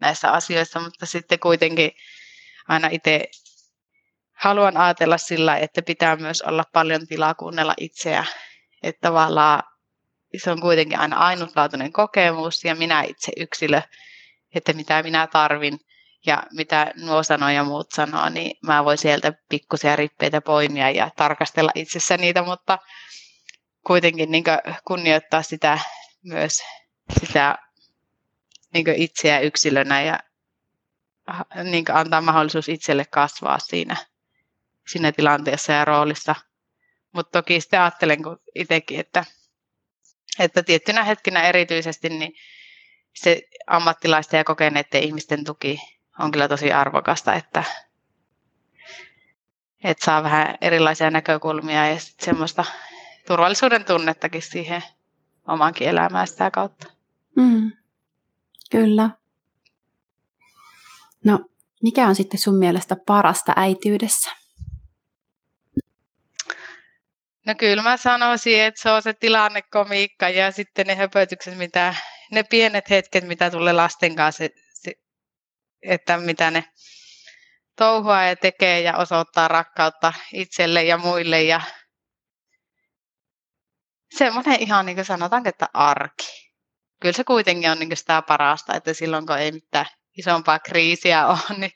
näissä 0.00 0.32
asioissa, 0.32 0.80
mutta 0.80 1.06
sitten 1.06 1.40
kuitenkin 1.40 1.90
aina 2.68 2.88
itse 2.90 3.28
haluan 4.36 4.76
ajatella 4.76 5.18
sillä, 5.18 5.56
että 5.56 5.82
pitää 5.82 6.16
myös 6.16 6.42
olla 6.42 6.64
paljon 6.72 7.06
tilaa 7.06 7.34
kuunnella 7.34 7.74
itseä. 7.80 8.24
Että 8.82 9.08
tavallaan 9.08 9.62
se 10.36 10.50
on 10.50 10.60
kuitenkin 10.60 10.98
aina 10.98 11.16
ainutlaatuinen 11.16 11.92
kokemus 11.92 12.64
ja 12.64 12.74
minä 12.74 13.02
itse 13.02 13.32
yksilö, 13.36 13.82
että 14.54 14.72
mitä 14.72 15.02
minä 15.02 15.26
tarvin 15.26 15.78
ja 16.26 16.42
mitä 16.52 16.92
nuo 16.96 17.22
sanoo 17.22 17.48
ja 17.48 17.64
muut 17.64 17.90
sanoo, 17.90 18.28
niin 18.28 18.58
mä 18.62 18.84
voin 18.84 18.98
sieltä 18.98 19.32
pikkusia 19.48 19.96
rippeitä 19.96 20.40
poimia 20.40 20.90
ja 20.90 21.10
tarkastella 21.16 21.70
itsessä 21.74 22.16
niitä, 22.16 22.42
mutta 22.42 22.78
kuitenkin 23.86 24.30
niin 24.30 24.44
kunnioittaa 24.84 25.42
sitä 25.42 25.78
myös 26.22 26.62
sitä 27.20 27.58
niin 28.74 28.88
itseä 28.96 29.40
yksilönä 29.40 30.02
ja 30.02 30.18
niin 31.64 31.84
antaa 31.92 32.20
mahdollisuus 32.20 32.68
itselle 32.68 33.04
kasvaa 33.04 33.58
siinä, 33.58 33.96
siinä 34.88 35.12
tilanteessa 35.12 35.72
ja 35.72 35.84
roolissa. 35.84 36.34
Mutta 37.12 37.38
toki 37.42 37.60
sitten 37.60 37.80
ajattelen 37.80 38.22
kun 38.22 38.40
itsekin, 38.54 39.00
että, 39.00 39.24
että 40.38 40.62
tiettynä 40.62 41.04
hetkinä 41.04 41.42
erityisesti 41.42 42.08
niin 42.08 42.34
se 43.14 43.42
ammattilaisten 43.66 44.38
ja 44.38 44.44
kokeneiden 44.44 45.02
ihmisten 45.02 45.44
tuki 45.44 45.80
on 46.18 46.30
kyllä 46.30 46.48
tosi 46.48 46.72
arvokasta, 46.72 47.34
että, 47.34 47.64
että 49.84 50.04
saa 50.04 50.22
vähän 50.22 50.58
erilaisia 50.60 51.10
näkökulmia 51.10 51.86
ja 51.86 51.96
semmoista 52.20 52.64
turvallisuuden 53.26 53.84
tunnettakin 53.84 54.42
siihen 54.42 54.82
omankin 55.48 55.88
elämään 55.88 56.26
sitä 56.26 56.50
kautta. 56.50 56.86
Mm, 57.36 57.72
kyllä. 58.70 59.10
No, 61.24 61.40
mikä 61.82 62.06
on 62.08 62.14
sitten 62.14 62.40
sun 62.40 62.58
mielestä 62.58 62.96
parasta 63.06 63.52
äityydessä? 63.56 64.45
No 67.46 67.54
kyllä 67.58 67.82
mä 67.82 67.96
sanoisin, 67.96 68.60
että 68.60 68.82
se 68.82 68.90
on 68.90 69.02
se 69.02 69.12
tilannekomiikka 69.12 70.28
ja 70.28 70.50
sitten 70.50 70.86
ne 70.86 70.94
höpötykset, 70.94 71.58
mitä, 71.58 71.94
ne 72.32 72.42
pienet 72.42 72.90
hetket, 72.90 73.24
mitä 73.24 73.50
tulee 73.50 73.72
lasten 73.72 74.16
kanssa, 74.16 74.44
että 75.82 76.16
mitä 76.16 76.50
ne 76.50 76.64
touhua 77.76 78.22
ja 78.22 78.36
tekee 78.36 78.80
ja 78.80 78.96
osoittaa 78.96 79.48
rakkautta 79.48 80.12
itselle 80.32 80.84
ja 80.84 80.98
muille 80.98 81.42
ja 81.42 81.60
semmoinen 84.16 84.60
ihan 84.60 84.86
niin 84.86 84.96
kuin 84.96 85.04
sanotaanko, 85.04 85.48
että 85.48 85.66
arki. 85.74 86.52
Kyllä 87.00 87.12
se 87.12 87.24
kuitenkin 87.24 87.70
on 87.70 87.78
niin 87.78 87.96
sitä 87.96 88.22
parasta, 88.22 88.74
että 88.74 88.92
silloin 88.92 89.26
kun 89.26 89.38
ei 89.38 89.52
mitään 89.52 89.86
isompaa 90.18 90.58
kriisiä 90.58 91.26
ole, 91.26 91.58
niin 91.58 91.72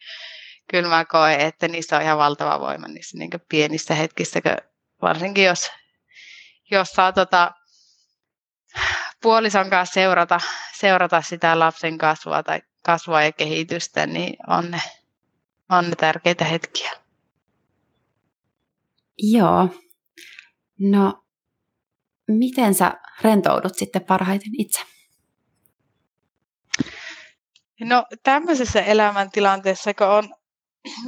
kyllä 0.70 0.88
mä 0.88 1.04
koen, 1.04 1.40
että 1.40 1.68
niissä 1.68 1.96
on 1.96 2.02
ihan 2.02 2.18
valtava 2.18 2.60
voima 2.60 2.88
niissä 2.88 3.18
niin 3.18 3.30
pienissä 3.48 3.94
hetkissä, 3.94 4.40
varsinkin 5.02 5.44
jos, 5.44 5.70
jos 6.70 6.90
saa 6.90 7.12
tota, 7.12 7.50
puolison 9.22 9.70
kanssa 9.70 9.94
seurata, 9.94 10.40
seurata 10.78 11.22
sitä 11.22 11.58
lapsen 11.58 11.98
kasvua 11.98 12.42
tai 12.42 12.62
kasvua 12.82 13.22
ja 13.22 13.32
kehitystä, 13.32 14.06
niin 14.06 14.36
on 14.46 14.70
ne, 14.70 14.82
on 15.68 15.90
ne 15.90 15.96
tärkeitä 15.96 16.44
hetkiä. 16.44 16.90
Joo. 19.18 19.68
No, 20.78 21.24
miten 22.28 22.74
sä 22.74 22.94
rentoudut 23.22 23.74
sitten 23.76 24.04
parhaiten 24.04 24.52
itse? 24.58 24.80
No 27.80 28.06
tämmöisessä 28.22 28.80
elämäntilanteessa, 28.80 29.94
kun 29.94 30.06
on, 30.06 30.34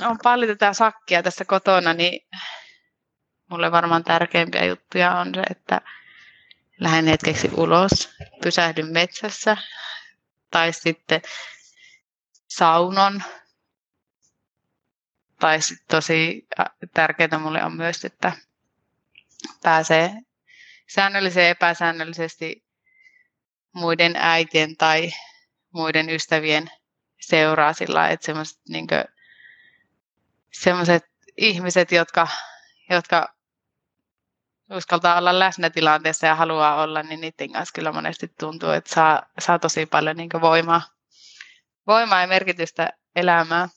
on 0.07 0.18
paljon 0.22 0.49
tätä 0.49 0.72
sakkia 0.72 1.22
tässä 1.22 1.45
kotona, 1.45 1.93
niin 1.93 2.28
mulle 3.53 3.72
varmaan 3.72 4.05
tärkeimpiä 4.05 4.64
juttuja 4.64 5.12
on 5.12 5.34
se, 5.34 5.42
että 5.50 5.80
lähden 6.80 7.07
hetkeksi 7.07 7.50
ulos, 7.57 8.14
pysähdyn 8.42 8.86
metsässä 8.86 9.57
tai 10.50 10.72
sitten 10.72 11.22
saunon. 12.48 13.22
Tai 15.40 15.61
sitten 15.62 15.86
tosi 15.88 16.46
tärkeää 16.94 17.38
mulle 17.38 17.64
on 17.64 17.76
myös, 17.76 18.05
että 18.05 18.32
pääsee 19.62 20.12
säännöllisesti 20.88 21.40
ja 21.40 21.48
epäsäännöllisesti 21.48 22.64
muiden 23.72 24.16
äitien 24.16 24.76
tai 24.76 25.12
muiden 25.72 26.11
ystävien 26.11 26.70
seuraa 27.20 27.72
sillä 27.72 28.09
että 28.09 28.26
semmoiset 28.26 28.59
niin 28.68 28.86
ihmiset, 31.36 31.92
jotka, 31.92 32.28
jotka 32.90 33.34
uskaltaa 34.76 35.18
olla 35.18 35.38
läsnä 35.38 35.70
tilanteessa 35.70 36.26
ja 36.26 36.34
haluaa 36.34 36.82
olla, 36.82 37.02
niin 37.02 37.20
niiden 37.20 37.52
kanssa 37.52 37.72
kyllä 37.74 37.92
monesti 37.92 38.28
tuntuu, 38.40 38.70
että 38.70 38.94
saa, 38.94 39.22
saa 39.38 39.58
tosi 39.58 39.86
paljon 39.86 40.16
niin 40.16 40.30
voimaa, 40.40 40.82
voimaa 41.86 42.20
ja 42.20 42.26
merkitystä 42.26 42.90
elämään. 43.16 43.68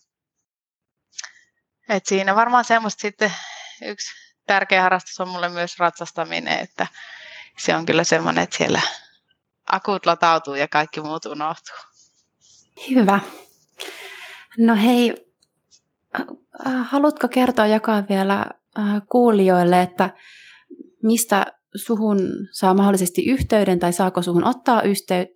Et 1.90 2.06
siinä 2.06 2.36
varmaan 2.36 2.66
semmoista 2.66 3.02
sitten 3.02 3.34
yksi 3.82 4.12
tärkeä 4.48 4.82
harrastus 4.82 5.20
on 5.20 5.30
mulle 5.30 5.50
myös 5.50 5.80
ratsastaminen, 5.80 6.60
että 6.60 6.88
se 7.58 7.76
on 7.76 7.86
kyllä 7.86 8.04
semmoinen, 8.04 8.44
että 8.44 8.58
siellä 8.58 8.82
akut 9.72 10.06
latautuu 10.06 10.56
ja 10.56 10.68
kaikki 10.68 11.02
muut 11.02 11.26
unohtuu. 11.26 11.76
Hyvä. 12.90 13.20
No 14.58 14.76
hei, 14.76 15.26
haluatko 16.84 17.28
kertoa 17.28 17.68
jakaa 17.68 18.04
vielä 18.10 18.46
äh, 18.80 18.86
kuulijoille, 19.10 19.82
että 19.82 20.10
mistä 21.06 21.46
suhun 21.76 22.20
saa 22.52 22.74
mahdollisesti 22.74 23.26
yhteyden 23.26 23.80
tai 23.80 23.94
saako 23.94 24.22
suhun 24.22 24.44
ottaa 24.44 24.82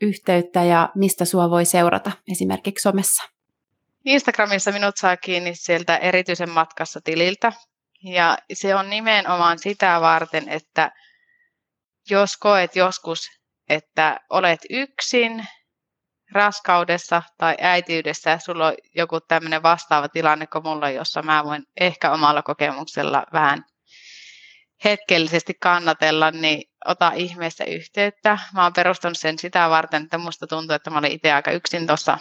yhteyttä 0.01 0.63
ja 0.63 0.89
mistä 0.95 1.25
sua 1.25 1.49
voi 1.49 1.65
seurata 1.65 2.11
esimerkiksi 2.31 2.83
somessa? 2.83 3.23
Instagramissa 4.05 4.71
minut 4.71 4.97
saa 4.97 5.17
kiinni 5.17 5.55
sieltä 5.55 5.97
erityisen 5.97 6.49
matkassa 6.49 7.01
tililtä. 7.03 7.53
Ja 8.03 8.37
se 8.53 8.75
on 8.75 8.89
nimenomaan 8.89 9.59
sitä 9.59 10.01
varten, 10.01 10.49
että 10.49 10.91
jos 12.09 12.37
koet 12.37 12.75
joskus, 12.75 13.27
että 13.69 14.19
olet 14.29 14.59
yksin 14.69 15.45
raskaudessa 16.31 17.23
tai 17.37 17.55
äitiydessä 17.61 18.29
ja 18.29 18.39
sulla 18.39 18.67
on 18.67 18.73
joku 18.95 19.19
tämmöinen 19.21 19.63
vastaava 19.63 20.09
tilanne 20.09 20.47
kuin 20.47 20.63
mulla, 20.63 20.89
jossa 20.89 21.21
mä 21.21 21.43
voin 21.43 21.63
ehkä 21.79 22.11
omalla 22.11 22.41
kokemuksella 22.43 23.25
vähän 23.33 23.65
hetkellisesti 24.83 25.53
kannatella, 25.53 26.31
niin 26.31 26.69
ota 26.85 27.11
ihmeessä 27.15 27.63
yhteyttä. 27.63 28.37
Mä 28.53 28.63
oon 28.63 28.73
perustanut 28.73 29.17
sen 29.17 29.39
sitä 29.39 29.69
varten, 29.69 30.03
että 30.03 30.17
musta 30.17 30.47
tuntuu, 30.47 30.75
että 30.75 30.89
mä 30.89 30.97
olin 30.97 31.11
itse 31.11 31.31
aika 31.31 31.51
yksin 31.51 31.87
tuossa 31.87 32.17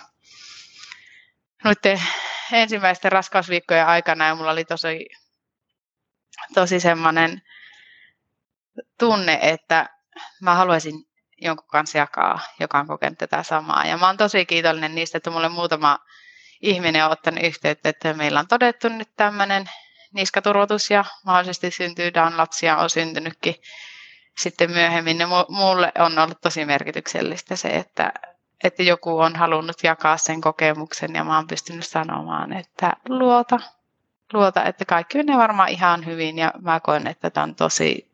ensimmäisten 2.52 3.12
raskausviikkojen 3.12 3.86
aikana 3.86 4.26
ja 4.26 4.34
mulla 4.34 4.50
oli 4.50 4.64
tosi, 4.64 5.08
tosi 6.54 6.80
semmoinen 6.80 7.42
tunne, 8.98 9.38
että 9.42 9.86
mä 10.42 10.54
haluaisin 10.54 10.94
jonkun 11.40 11.68
kanssa 11.68 11.98
jakaa, 11.98 12.40
joka 12.60 12.78
on 12.78 12.86
kokenut 12.86 13.18
tätä 13.18 13.42
samaa. 13.42 13.86
Ja 13.86 13.96
mä 13.96 14.06
oon 14.06 14.16
tosi 14.16 14.46
kiitollinen 14.46 14.94
niistä, 14.94 15.18
että 15.18 15.30
mulle 15.30 15.48
muutama 15.48 15.98
ihminen 16.60 17.04
on 17.04 17.10
ottanut 17.10 17.44
yhteyttä, 17.44 17.88
että 17.88 18.14
meillä 18.14 18.40
on 18.40 18.48
todettu 18.48 18.88
nyt 18.88 19.08
tämmöinen 19.16 19.70
niskaturvotus 20.14 20.90
ja 20.90 21.04
mahdollisesti 21.24 21.70
syntyy 21.70 22.14
Down-lapsia, 22.14 22.76
on 22.76 22.90
syntynytkin 22.90 23.54
sitten 24.38 24.70
myöhemmin. 24.70 25.18
Ja 25.18 25.28
mulle 25.48 25.92
on 25.98 26.18
ollut 26.18 26.40
tosi 26.40 26.64
merkityksellistä 26.64 27.56
se, 27.56 27.68
että, 27.68 28.12
että 28.64 28.82
joku 28.82 29.18
on 29.18 29.36
halunnut 29.36 29.82
jakaa 29.82 30.16
sen 30.16 30.40
kokemuksen 30.40 31.14
ja 31.14 31.24
mä 31.24 31.36
oon 31.36 31.46
pystynyt 31.46 31.86
sanomaan, 31.86 32.52
että 32.52 32.92
luota, 33.08 33.60
luota, 34.32 34.64
että 34.64 34.84
kaikki 34.84 35.18
menee 35.18 35.36
varmaan 35.36 35.68
ihan 35.68 36.06
hyvin 36.06 36.38
ja 36.38 36.52
mä 36.62 36.80
koen, 36.80 37.06
että 37.06 37.30
tämä 37.30 37.44
on 37.44 37.54
tosi 37.54 38.10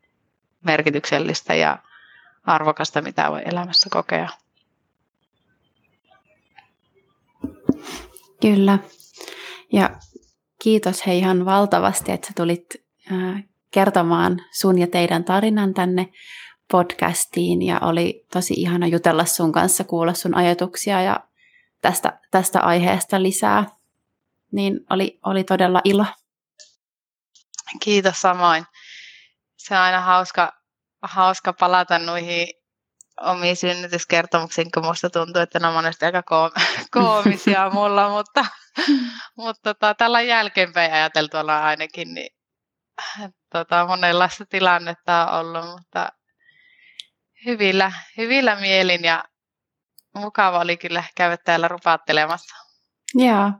merkityksellistä 0.63 1.55
ja 1.55 1.77
arvokasta, 2.45 3.01
mitä 3.01 3.31
voi 3.31 3.41
elämässä 3.45 3.89
kokea. 3.91 4.29
Kyllä. 8.41 8.79
Ja 9.73 9.89
kiitos 10.65 11.05
hei 11.07 11.17
ihan 11.17 11.45
valtavasti, 11.45 12.11
että 12.11 12.27
sä 12.27 12.33
tulit 12.35 12.65
kertomaan 13.71 14.41
sun 14.51 14.79
ja 14.79 14.87
teidän 14.87 15.23
tarinan 15.23 15.73
tänne 15.73 16.09
podcastiin 16.71 17.61
ja 17.61 17.79
oli 17.79 18.25
tosi 18.33 18.53
ihana 18.53 18.87
jutella 18.87 19.25
sun 19.25 19.51
kanssa, 19.51 19.83
kuulla 19.83 20.13
sun 20.13 20.35
ajatuksia 20.35 21.01
ja 21.01 21.19
tästä, 21.81 22.19
tästä 22.31 22.61
aiheesta 22.61 23.23
lisää. 23.23 23.65
Niin 24.51 24.79
oli, 24.89 25.19
oli 25.25 25.43
todella 25.43 25.81
ilo. 25.83 26.05
Kiitos 27.79 28.21
samoin. 28.21 28.65
Se 29.57 29.75
on 29.75 29.81
aina 29.81 30.01
hauska, 30.01 30.53
hauska 31.01 31.53
palata 31.53 31.99
noihin 31.99 32.47
omiin 33.21 33.55
synnytyskertomuksiin, 33.55 34.71
kun 34.71 34.85
musta 34.85 35.09
tuntuu, 35.09 35.41
että 35.41 35.59
ne 35.59 35.67
on 35.67 35.73
monesti 35.73 36.05
aika 36.05 36.23
koomisia 36.91 37.69
mulla, 37.73 38.09
mutta 38.09 38.45
mutta 39.37 39.73
tota, 39.73 39.93
tällä 39.93 40.21
jälkeenpäin 40.21 40.93
ajateltuna 40.93 41.59
ainakin, 41.59 42.13
niin 42.13 42.35
tota, 43.51 43.87
monenlaista 43.87 44.45
tilannetta 44.45 45.27
on 45.27 45.39
ollut, 45.39 45.65
mutta 45.65 46.09
hyvillä, 47.45 47.91
hyvillä 48.17 48.55
mielin 48.55 49.03
ja 49.03 49.23
mukava 50.15 50.59
oli 50.59 50.77
kyllä 50.77 51.03
käydä 51.15 51.37
täällä 51.37 51.67
rupaattelemassa. 51.67 52.55
Joo. 53.13 53.51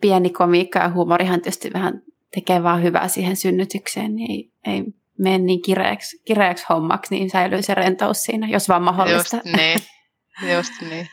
pieni 0.00 0.30
komiikka 0.30 0.78
ja 0.78 0.90
huumorihan 0.90 1.40
tietysti 1.40 1.72
vähän 1.72 2.02
tekee 2.34 2.62
vaan 2.62 2.82
hyvää 2.82 3.08
siihen 3.08 3.36
synnytykseen, 3.36 4.14
niin 4.16 4.30
ei, 4.30 4.74
ei 4.74 4.84
mene 5.18 5.38
niin 5.38 5.62
kireäksi, 5.62 6.22
kireäksi 6.24 6.64
hommaksi, 6.68 7.14
niin 7.14 7.30
säilyy 7.30 7.62
se 7.62 7.74
rentous 7.74 8.22
siinä, 8.22 8.48
jos 8.48 8.68
vaan 8.68 8.82
mahdollista. 8.82 9.36
Just 9.36 9.56
niin, 9.56 9.78
just 10.56 10.72
niin. 10.80 11.08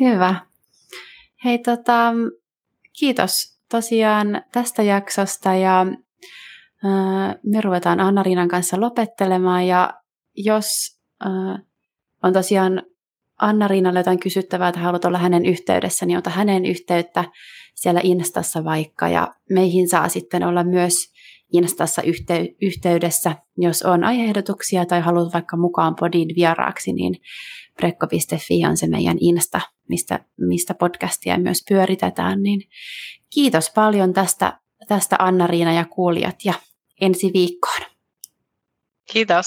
Hyvä. 0.00 0.34
Hei, 1.44 1.58
tota, 1.58 2.12
kiitos 2.98 3.58
tosiaan 3.68 4.42
tästä 4.52 4.82
jaksosta 4.82 5.54
ja 5.54 5.80
äh, 6.84 7.34
me 7.42 7.60
ruvetaan 7.60 8.00
Anna-Riinan 8.00 8.48
kanssa 8.48 8.80
lopettelemaan 8.80 9.66
ja 9.66 9.94
jos 10.36 10.98
äh, 11.26 11.62
on 12.22 12.32
tosiaan 12.32 12.82
Anna-Riinalle 13.40 14.00
jotain 14.00 14.20
kysyttävää 14.20 14.72
tai 14.72 14.82
haluat 14.82 15.04
olla 15.04 15.18
hänen 15.18 15.46
yhteydessä, 15.46 16.06
niin 16.06 16.18
ota 16.18 16.30
hänen 16.30 16.66
yhteyttä 16.66 17.24
siellä 17.74 18.00
Instassa 18.04 18.64
vaikka 18.64 19.08
ja 19.08 19.34
meihin 19.50 19.88
saa 19.88 20.08
sitten 20.08 20.44
olla 20.44 20.64
myös 20.64 21.11
Instassa 21.52 22.02
yhtey- 22.02 22.56
yhteydessä, 22.62 23.36
jos 23.58 23.82
on 23.82 24.04
aiheehdotuksia 24.04 24.86
tai 24.86 25.00
haluat 25.00 25.32
vaikka 25.32 25.56
mukaan 25.56 25.94
podin 26.00 26.28
vieraaksi, 26.36 26.92
niin 26.92 27.14
prekko.fi 27.76 28.66
on 28.68 28.76
se 28.76 28.86
meidän 28.86 29.16
Insta, 29.20 29.60
mistä, 29.88 30.24
mistä 30.40 30.74
podcastia 30.74 31.38
myös 31.38 31.64
pyöritetään. 31.68 32.42
Niin 32.42 32.60
kiitos 33.34 33.70
paljon 33.74 34.12
tästä, 34.12 34.60
tästä 34.88 35.16
Anna-Riina 35.18 35.72
ja 35.72 35.84
kuulijat 35.84 36.36
ja 36.44 36.54
ensi 37.00 37.30
viikkoon. 37.34 37.80
Kiitos. 39.12 39.46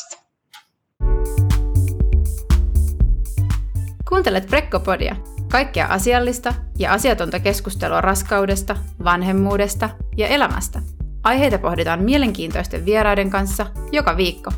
Kuuntelet 4.10 4.48
Prekkopodia, 4.48 5.16
kaikkea 5.52 5.88
asiallista 5.88 6.54
ja 6.80 6.94
asiatonta 6.94 7.40
keskustelua 7.40 8.02
raskaudesta, 8.02 8.76
vanhemmuudesta 9.04 9.90
ja 10.18 10.28
elämästä. 10.28 10.82
Aiheita 11.26 11.60
pohditaan 11.60 12.04
mielenkiintoisten 12.04 12.86
vieraiden 12.86 13.30
kanssa 13.30 13.66
joka 13.92 14.18
viikko. 14.18 14.52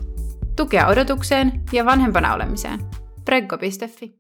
Tukea 0.56 0.88
odotukseen 0.88 1.52
ja 1.72 1.86
vanhempana 1.86 2.34
olemiseen. 2.34 2.80
Preggo.fi 3.26 4.18